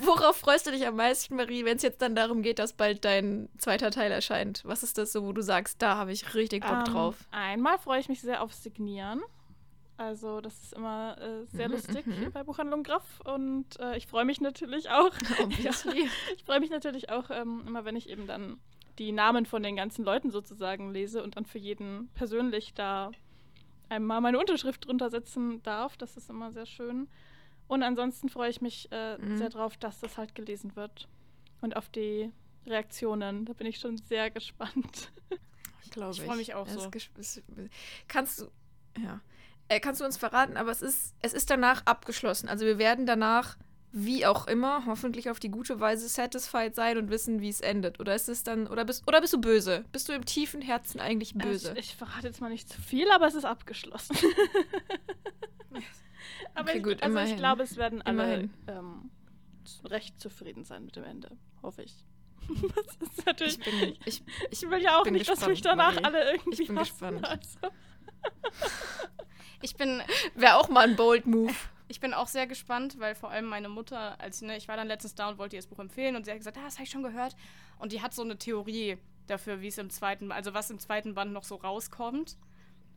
Worauf 0.00 0.36
freust 0.36 0.66
du 0.66 0.70
dich 0.70 0.86
am 0.86 0.96
meisten, 0.96 1.36
Marie, 1.36 1.64
wenn 1.64 1.76
es 1.76 1.82
jetzt 1.82 2.02
dann 2.02 2.14
darum 2.16 2.42
geht, 2.42 2.58
dass 2.58 2.72
bald 2.72 3.04
dein 3.04 3.48
zweiter 3.58 3.90
Teil 3.90 4.10
erscheint? 4.10 4.62
Was 4.64 4.82
ist 4.82 4.98
das 4.98 5.12
so, 5.12 5.24
wo 5.24 5.32
du 5.32 5.42
sagst, 5.42 5.80
da 5.82 5.96
habe 5.96 6.12
ich 6.12 6.34
richtig 6.34 6.62
Bock 6.64 6.78
Ähm, 6.78 6.92
drauf? 6.92 7.16
Einmal 7.30 7.78
freue 7.78 8.00
ich 8.00 8.08
mich 8.08 8.20
sehr 8.20 8.42
auf 8.42 8.52
Signieren. 8.52 9.22
Also 9.96 10.40
das 10.40 10.60
ist 10.62 10.72
immer 10.72 11.16
äh, 11.20 11.44
sehr 11.46 11.68
mhm, 11.68 11.74
lustig 11.74 12.06
mhm. 12.06 12.32
bei 12.32 12.42
Buchhandlung 12.42 12.82
Graf 12.82 13.20
und 13.24 13.78
äh, 13.78 13.96
ich 13.96 14.06
freue 14.06 14.24
mich 14.24 14.40
natürlich 14.40 14.90
auch. 14.90 15.12
ja, 15.62 15.70
ich 16.34 16.44
freue 16.44 16.60
mich 16.60 16.70
natürlich 16.70 17.10
auch 17.10 17.30
ähm, 17.30 17.64
immer, 17.66 17.84
wenn 17.84 17.96
ich 17.96 18.08
eben 18.08 18.26
dann 18.26 18.58
die 18.98 19.12
Namen 19.12 19.46
von 19.46 19.62
den 19.62 19.76
ganzen 19.76 20.04
Leuten 20.04 20.30
sozusagen 20.30 20.92
lese 20.92 21.22
und 21.22 21.36
dann 21.36 21.44
für 21.44 21.58
jeden 21.58 22.08
persönlich 22.14 22.74
da 22.74 23.10
einmal 23.88 24.20
meine 24.20 24.38
Unterschrift 24.38 24.86
drunter 24.86 25.10
setzen 25.10 25.62
darf. 25.62 25.96
Das 25.96 26.16
ist 26.16 26.30
immer 26.30 26.52
sehr 26.52 26.66
schön. 26.66 27.08
Und 27.66 27.82
ansonsten 27.82 28.28
freue 28.28 28.50
ich 28.50 28.60
mich 28.60 28.88
äh, 28.90 29.16
mhm. 29.18 29.36
sehr 29.36 29.50
drauf, 29.50 29.76
dass 29.76 30.00
das 30.00 30.18
halt 30.18 30.34
gelesen 30.34 30.76
wird. 30.76 31.08
Und 31.60 31.76
auf 31.76 31.88
die 31.88 32.30
Reaktionen. 32.66 33.44
Da 33.44 33.52
bin 33.52 33.66
ich 33.66 33.78
schon 33.78 33.98
sehr 33.98 34.30
gespannt. 34.30 35.12
Ich 35.86 35.90
glaube, 35.90 36.12
ich 36.12 36.22
freue 36.22 36.38
mich 36.38 36.54
auch 36.54 36.66
so. 36.66 36.90
Kannst 38.08 38.40
du, 38.40 38.46
ja, 38.98 39.20
äh, 39.68 39.80
kannst 39.80 40.00
du 40.00 40.04
uns 40.04 40.16
verraten, 40.16 40.56
aber 40.56 40.70
es 40.70 40.82
ist, 40.82 41.14
es 41.22 41.32
ist 41.32 41.50
danach 41.50 41.84
abgeschlossen. 41.86 42.48
Also 42.48 42.66
wir 42.66 42.78
werden 42.78 43.06
danach, 43.06 43.56
wie 43.92 44.26
auch 44.26 44.46
immer, 44.46 44.84
hoffentlich 44.86 45.30
auf 45.30 45.40
die 45.40 45.50
gute 45.50 45.80
Weise 45.80 46.08
satisfied 46.08 46.74
sein 46.74 46.98
und 46.98 47.10
wissen, 47.10 47.40
wie 47.40 47.48
es 47.48 47.60
endet. 47.60 48.00
Oder 48.00 48.14
ist 48.14 48.28
es 48.28 48.42
dann, 48.42 48.66
oder 48.66 48.84
bist, 48.84 49.06
oder 49.06 49.20
bist 49.20 49.32
du 49.32 49.40
böse? 49.40 49.84
Bist 49.92 50.08
du 50.08 50.12
im 50.12 50.24
tiefen 50.24 50.60
Herzen 50.60 51.00
eigentlich 51.00 51.34
böse? 51.34 51.70
Also 51.70 51.80
ich 51.80 51.96
verrate 51.96 52.26
jetzt 52.26 52.40
mal 52.40 52.50
nicht 52.50 52.68
zu 52.68 52.80
viel, 52.82 53.10
aber 53.10 53.26
es 53.26 53.34
ist 53.34 53.44
abgeschlossen. 53.44 54.16
aber 56.54 56.70
okay, 56.70 56.80
gut, 56.80 56.96
ich, 56.96 57.04
also 57.04 57.18
ich 57.18 57.36
glaube, 57.36 57.62
es 57.62 57.76
werden 57.76 58.02
alle 58.02 58.50
ähm, 58.66 59.10
recht 59.84 60.20
zufrieden 60.20 60.64
sein 60.64 60.84
mit 60.84 60.96
dem 60.96 61.04
Ende. 61.04 61.30
Hoffe 61.62 61.82
ich. 61.82 62.04
Das 62.74 63.08
ist 63.08 63.26
natürlich. 63.26 63.58
Ich, 63.58 63.64
bin, 63.64 63.96
ich, 64.04 64.22
ich 64.50 64.70
will 64.70 64.82
ja 64.82 64.98
auch 64.98 65.06
nicht, 65.06 65.20
gespannt, 65.20 65.40
dass 65.40 65.48
mich 65.48 65.62
danach 65.62 65.94
Marie. 65.94 66.04
alle 66.04 66.32
irgendwie. 66.32 66.62
Ich 66.62 66.68
bin 66.68 66.78
hassen, 66.78 66.90
gespannt. 66.90 67.26
Also. 67.26 67.58
Ich 69.68 69.76
bin. 69.76 70.02
Wäre 70.34 70.56
auch 70.56 70.68
mal 70.68 70.86
ein 70.86 70.94
bold 70.94 71.26
Move. 71.26 71.54
Ich 71.88 72.00
bin 72.00 72.12
auch 72.12 72.28
sehr 72.28 72.46
gespannt, 72.46 72.98
weil 72.98 73.14
vor 73.14 73.30
allem 73.30 73.46
meine 73.46 73.68
Mutter, 73.68 74.20
als 74.20 74.42
ne, 74.42 74.56
ich 74.56 74.68
war 74.68 74.76
dann 74.76 74.88
letztens 74.88 75.14
da 75.14 75.28
und 75.28 75.38
wollte 75.38 75.56
ihr 75.56 75.62
das 75.62 75.68
Buch 75.68 75.78
empfehlen 75.78 76.16
und 76.16 76.24
sie 76.24 76.30
hat 76.30 76.38
gesagt, 76.38 76.58
ah, 76.58 76.64
das 76.64 76.74
habe 76.74 76.84
ich 76.84 76.90
schon 76.90 77.02
gehört. 77.02 77.34
Und 77.78 77.92
die 77.92 78.02
hat 78.02 78.14
so 78.14 78.22
eine 78.22 78.36
Theorie 78.36 78.98
dafür, 79.26 79.60
wie 79.60 79.68
es 79.68 79.78
im 79.78 79.90
zweiten, 79.90 80.32
also 80.32 80.52
was 80.52 80.70
im 80.70 80.78
zweiten 80.78 81.14
Band 81.14 81.32
noch 81.32 81.44
so 81.44 81.56
rauskommt. 81.56 82.36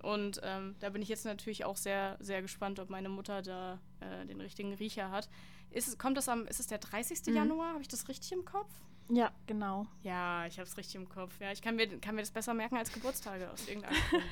Und 0.04 0.42
ähm, 0.44 0.76
da 0.80 0.90
bin 0.90 1.02
ich 1.02 1.10
jetzt 1.10 1.26
natürlich 1.26 1.66
auch 1.66 1.78
sehr, 1.78 2.18
sehr 2.20 2.42
gespannt, 2.42 2.80
ob 2.80 2.90
meine 2.90 3.10
Mutter 3.10 3.42
da 3.42 3.80
äh, 4.00 4.26
den 4.26 4.42
richtigen 4.42 4.74
Riecher 4.74 5.10
hat. 5.10 5.30
Ist 5.72 5.88
es, 5.88 5.98
kommt 5.98 6.18
das 6.18 6.30
am, 6.30 6.48
ist 6.48 6.60
es 6.60 6.68
der 6.68 6.78
30. 6.78 7.28
Mhm. 7.28 7.36
Januar? 7.36 7.70
Habe 7.74 7.82
ich 7.82 7.88
das 7.88 8.08
richtig 8.08 8.32
im 8.34 8.46
Kopf? 8.46 8.70
Ja, 9.10 9.32
genau. 9.48 9.88
Ja, 10.04 10.46
ich 10.48 10.60
habe 10.60 10.68
es 10.68 10.78
richtig 10.78 10.96
im 10.96 11.08
Kopf. 11.08 11.40
Ja, 11.40 11.52
ich 11.52 11.62
kann 11.62 11.76
mir, 11.76 11.88
kann 12.00 12.16
mir 12.16 12.22
das 12.22 12.32
besser 12.32 12.54
merken 12.54 12.78
als 12.78 12.92
Geburtstage 12.92 13.50
aus 13.50 13.68
irgendeinem 13.68 13.96
Grund. 14.10 14.24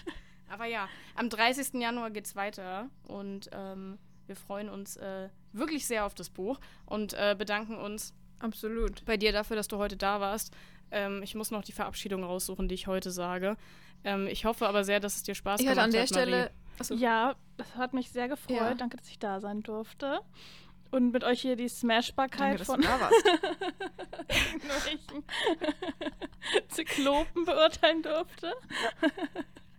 Aber 0.50 0.66
ja, 0.66 0.88
am 1.16 1.30
30. 1.30 1.74
Januar 1.82 2.12
geht 2.12 2.26
es 2.26 2.36
weiter 2.36 2.90
und 3.08 3.50
ähm, 3.52 3.98
wir 4.28 4.36
freuen 4.36 4.70
uns 4.70 4.98
äh, 4.98 5.30
wirklich 5.54 5.86
sehr 5.86 6.06
auf 6.06 6.14
das 6.14 6.30
Buch 6.30 6.60
und 6.86 7.14
äh, 7.14 7.36
bedanken 7.38 7.78
uns 7.78 8.14
absolut 8.40 9.06
bei 9.06 9.18
dir 9.18 9.32
dafür, 9.32 9.56
dass 9.56 9.68
du 9.68 9.78
heute 9.78 9.98
da 9.98 10.20
warst. 10.20 10.54
Ähm, 10.92 11.22
ich 11.24 11.36
muss 11.36 11.52
noch 11.52 11.64
die 11.64 11.72
Verabschiedung 11.72 12.24
raussuchen, 12.24 12.68
die 12.68 12.76
ich 12.76 12.88
heute 12.88 13.12
sage. 13.12 13.58
Ähm, 14.04 14.28
ich 14.28 14.46
hoffe 14.46 14.68
aber 14.68 14.84
sehr, 14.84 15.00
dass 15.00 15.16
es 15.16 15.24
dir 15.24 15.36
Spaß 15.36 15.60
ich 15.60 15.66
gemacht 15.66 15.80
hat. 15.80 15.86
an 15.86 15.92
der 15.92 16.02
hat, 16.02 16.10
Stelle. 16.10 16.52
Ja, 16.90 17.36
das 17.58 17.76
hat 17.76 17.94
mich 17.94 18.12
sehr 18.12 18.28
gefreut. 18.28 18.58
Ja. 18.58 18.74
Danke, 18.76 18.98
dass 18.98 19.08
ich 19.08 19.20
da 19.20 19.40
sein 19.40 19.64
durfte. 19.64 20.20
Und 20.92 21.12
mit 21.12 21.24
euch 21.24 21.42
hier 21.42 21.56
die 21.56 21.68
Smashbarkeit 21.68 22.60
Danke, 22.60 22.66
von 22.66 22.82
irgendwelchen 24.28 25.24
Zyklopen 26.70 27.46
beurteilen 27.46 28.04
durfte. 28.04 28.54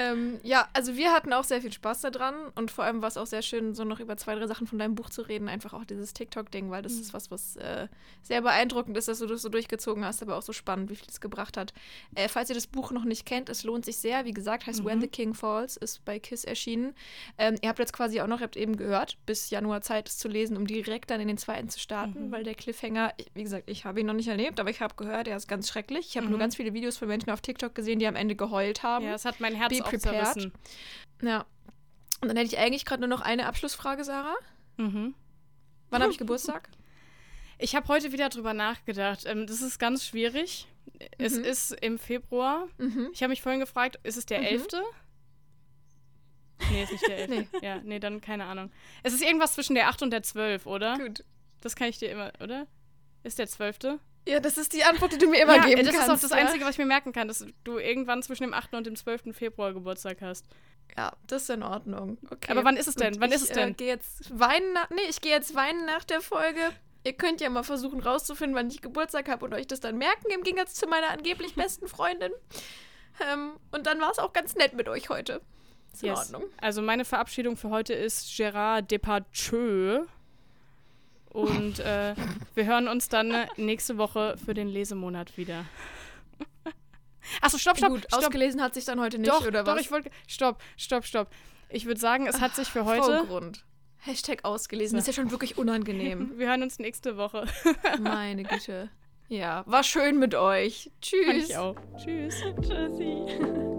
Ähm, 0.00 0.40
ja, 0.42 0.66
also 0.72 0.96
wir 0.96 1.12
hatten 1.12 1.30
auch 1.34 1.44
sehr 1.44 1.60
viel 1.60 1.72
Spaß 1.72 2.00
daran 2.00 2.34
und 2.54 2.70
vor 2.70 2.84
allem 2.84 3.02
war 3.02 3.08
es 3.08 3.18
auch 3.18 3.26
sehr 3.26 3.42
schön, 3.42 3.74
so 3.74 3.84
noch 3.84 4.00
über 4.00 4.16
zwei, 4.16 4.34
drei 4.34 4.46
Sachen 4.46 4.66
von 4.66 4.78
deinem 4.78 4.94
Buch 4.94 5.10
zu 5.10 5.20
reden. 5.20 5.46
Einfach 5.46 5.74
auch 5.74 5.84
dieses 5.84 6.14
TikTok-Ding, 6.14 6.70
weil 6.70 6.80
das 6.80 6.94
mhm. 6.94 7.00
ist 7.02 7.12
was, 7.12 7.30
was 7.30 7.56
äh, 7.56 7.86
sehr 8.22 8.40
beeindruckend 8.40 8.96
ist, 8.96 9.08
dass 9.08 9.18
du 9.18 9.26
das 9.26 9.42
so 9.42 9.50
durchgezogen 9.50 10.02
hast, 10.02 10.22
aber 10.22 10.38
auch 10.38 10.42
so 10.42 10.54
spannend, 10.54 10.88
wie 10.88 10.96
viel 10.96 11.06
es 11.06 11.20
gebracht 11.20 11.58
hat. 11.58 11.74
Äh, 12.14 12.28
falls 12.28 12.48
ihr 12.48 12.54
das 12.54 12.66
Buch 12.66 12.92
noch 12.92 13.04
nicht 13.04 13.26
kennt, 13.26 13.50
es 13.50 13.62
lohnt 13.62 13.84
sich 13.84 13.98
sehr. 13.98 14.24
Wie 14.24 14.32
gesagt, 14.32 14.66
heißt 14.66 14.82
mhm. 14.82 14.86
When 14.86 15.00
the 15.02 15.08
King 15.08 15.34
Falls, 15.34 15.76
ist 15.76 16.02
bei 16.06 16.18
KISS 16.18 16.44
erschienen. 16.44 16.94
Ähm, 17.36 17.56
ihr 17.60 17.68
habt 17.68 17.78
jetzt 17.78 17.92
quasi 17.92 18.22
auch 18.22 18.26
noch, 18.26 18.40
ihr 18.40 18.44
habt 18.44 18.56
eben 18.56 18.76
gehört, 18.76 19.18
bis 19.26 19.50
Januar 19.50 19.82
Zeit, 19.82 20.08
es 20.08 20.16
zu 20.16 20.28
lesen, 20.28 20.56
um 20.56 20.66
direkt 20.66 21.10
dann 21.10 21.20
in 21.20 21.28
den 21.28 21.36
zweiten 21.36 21.68
zu 21.68 21.78
starten, 21.78 22.28
mhm. 22.28 22.32
weil 22.32 22.44
der 22.44 22.54
Cliffhanger, 22.54 23.12
wie 23.34 23.42
gesagt, 23.42 23.68
ich 23.68 23.84
habe 23.84 24.00
ihn 24.00 24.06
noch 24.06 24.14
nicht 24.14 24.28
erlebt, 24.28 24.60
aber 24.60 24.70
ich 24.70 24.80
habe 24.80 24.94
gehört, 24.94 25.28
er 25.28 25.36
ist 25.36 25.46
ganz 25.46 25.68
schrecklich. 25.68 26.06
Ich 26.08 26.16
habe 26.16 26.26
nur 26.26 26.36
mhm. 26.36 26.40
ganz 26.40 26.56
viele 26.56 26.72
Videos 26.72 26.96
von 26.96 27.06
Menschen 27.06 27.28
auf 27.28 27.42
TikTok 27.42 27.74
gesehen, 27.74 27.98
die 27.98 28.06
am 28.06 28.16
Ende 28.16 28.34
geheult 28.34 28.82
haben. 28.82 29.04
Ja, 29.04 29.14
es 29.14 29.26
hat 29.26 29.40
mein 29.40 29.54
Herz 29.54 29.68
prepared. 29.90 30.52
Ja. 31.22 31.44
Und 32.20 32.28
dann 32.28 32.36
hätte 32.36 32.54
ich 32.54 32.58
eigentlich 32.58 32.84
gerade 32.84 33.00
nur 33.00 33.08
noch 33.08 33.22
eine 33.22 33.46
Abschlussfrage, 33.46 34.04
Sarah. 34.04 34.36
Mhm. 34.76 35.14
Wann 35.90 36.02
habe 36.02 36.12
ich 36.12 36.18
Geburtstag? 36.18 36.68
Ich 37.62 37.74
habe 37.76 37.86
heute 37.88 38.10
wieder 38.10 38.30
drüber 38.30 38.54
nachgedacht. 38.54 39.26
Ähm, 39.26 39.46
das 39.46 39.60
ist 39.60 39.78
ganz 39.78 40.06
schwierig. 40.06 40.66
Mhm. 40.84 41.06
Es 41.18 41.36
ist 41.36 41.72
im 41.82 41.98
Februar. 41.98 42.68
Mhm. 42.78 43.10
Ich 43.12 43.22
habe 43.22 43.28
mich 43.28 43.42
vorhin 43.42 43.60
gefragt, 43.60 43.98
ist 44.02 44.16
es 44.16 44.24
der 44.24 44.38
mhm. 44.38 44.46
11.? 44.46 44.66
Nee, 46.70 46.82
ist 46.82 46.92
nicht 46.92 47.06
der 47.06 47.18
11. 47.18 47.30
nee. 47.30 47.46
Ja, 47.60 47.80
nee, 47.82 47.98
dann 47.98 48.22
keine 48.22 48.46
Ahnung. 48.46 48.70
Es 49.02 49.12
ist 49.12 49.22
irgendwas 49.22 49.54
zwischen 49.54 49.74
der 49.74 49.88
8 49.88 50.02
und 50.02 50.10
der 50.10 50.22
12, 50.22 50.64
oder? 50.64 50.98
Gut. 50.98 51.22
Das 51.60 51.76
kann 51.76 51.88
ich 51.88 51.98
dir 51.98 52.10
immer, 52.10 52.32
oder? 52.40 52.66
Ist 53.24 53.38
der 53.38 53.46
12.? 53.46 54.00
Ja, 54.26 54.38
das 54.40 54.58
ist 54.58 54.72
die 54.72 54.84
Antwort, 54.84 55.12
die 55.12 55.18
du 55.18 55.28
mir 55.28 55.42
immer 55.42 55.56
ja, 55.56 55.64
geben 55.64 55.84
das 55.84 55.94
kannst. 55.94 56.08
Das 56.08 56.18
ist 56.18 56.24
auch 56.24 56.28
das 56.30 56.38
ja? 56.38 56.46
Einzige, 56.46 56.64
was 56.64 56.72
ich 56.72 56.78
mir 56.78 56.86
merken 56.86 57.12
kann, 57.12 57.28
dass 57.28 57.44
du 57.64 57.78
irgendwann 57.78 58.22
zwischen 58.22 58.42
dem 58.44 58.54
8. 58.54 58.74
und 58.74 58.86
dem 58.86 58.96
12. 58.96 59.34
Februar 59.34 59.72
Geburtstag 59.72 60.20
hast. 60.20 60.46
Ja, 60.96 61.12
das 61.26 61.42
ist 61.42 61.50
in 61.50 61.62
Ordnung. 61.62 62.18
Okay. 62.30 62.50
Aber 62.50 62.64
wann 62.64 62.76
ist 62.76 62.88
es 62.88 62.96
denn? 62.96 63.20
Wann 63.20 63.30
ich, 63.30 63.36
ist 63.36 63.42
es 63.42 63.48
denn? 63.50 63.70
Äh, 63.70 63.74
gehe 63.74 63.88
jetzt 63.88 64.38
weinen 64.38 64.72
nach, 64.72 64.90
nee, 64.90 65.08
ich 65.08 65.20
gehe 65.20 65.32
jetzt 65.32 65.54
weinen 65.54 65.86
nach 65.86 66.04
der 66.04 66.20
Folge. 66.20 66.60
Ihr 67.04 67.14
könnt 67.14 67.40
ja 67.40 67.48
mal 67.48 67.62
versuchen 67.62 68.00
rauszufinden, 68.00 68.54
wann 68.54 68.68
ich 68.68 68.82
Geburtstag 68.82 69.28
habe 69.28 69.44
und 69.44 69.54
euch 69.54 69.66
das 69.66 69.80
dann 69.80 69.96
merken, 69.96 70.30
im 70.34 70.42
Gegensatz 70.42 70.74
zu 70.74 70.86
meiner 70.86 71.08
angeblich 71.08 71.54
besten 71.56 71.88
Freundin. 71.88 72.32
Ähm, 73.32 73.52
und 73.72 73.86
dann 73.86 74.00
war 74.00 74.10
es 74.10 74.18
auch 74.18 74.32
ganz 74.32 74.54
nett 74.54 74.74
mit 74.74 74.88
euch 74.88 75.08
heute. 75.08 75.40
Ist 75.92 76.02
yes. 76.02 76.28
in 76.28 76.34
Ordnung. 76.34 76.52
Also 76.60 76.82
meine 76.82 77.04
Verabschiedung 77.04 77.56
für 77.56 77.70
heute 77.70 77.94
ist 77.94 78.28
Gérard 78.28 78.82
Depardieu. 78.82 80.04
Und 81.30 81.78
äh, 81.80 82.14
wir 82.54 82.66
hören 82.66 82.88
uns 82.88 83.08
dann 83.08 83.32
nächste 83.56 83.98
Woche 83.98 84.36
für 84.44 84.52
den 84.52 84.68
Lesemonat 84.68 85.36
wieder. 85.36 85.64
Achso, 87.40 87.58
stopp, 87.58 87.78
stopp. 87.78 87.90
Gut, 87.90 88.04
stopp. 88.08 88.24
ausgelesen 88.24 88.60
hat 88.62 88.74
sich 88.74 88.84
dann 88.84 89.00
heute 89.00 89.18
nicht, 89.18 89.30
doch, 89.30 89.46
oder 89.46 89.64
was? 89.64 89.74
Doch, 89.74 89.80
ich 89.80 89.90
wollte. 89.90 90.10
Stopp, 90.26 90.60
stopp, 90.76 91.04
stopp. 91.04 91.28
Ich 91.68 91.86
würde 91.86 92.00
sagen, 92.00 92.26
es 92.26 92.40
hat 92.40 92.56
sich 92.56 92.68
für 92.68 92.84
heute. 92.84 93.24
Grund. 93.26 93.64
Hashtag 93.98 94.44
ausgelesen. 94.44 94.96
Das 94.96 95.06
ist 95.06 95.14
ja 95.14 95.22
schon 95.22 95.30
wirklich 95.30 95.58
unangenehm. 95.58 96.32
Wir 96.36 96.48
hören 96.48 96.62
uns 96.62 96.78
nächste 96.78 97.16
Woche. 97.16 97.46
Meine 98.00 98.42
Güte. 98.44 98.90
Ja, 99.28 99.62
war 99.66 99.84
schön 99.84 100.18
mit 100.18 100.34
euch. 100.34 100.90
Tschüss. 101.00 101.50
ich 101.50 101.56
auch. 101.56 101.76
Tschüss. 101.98 102.42
Tschüssi. 102.62 103.69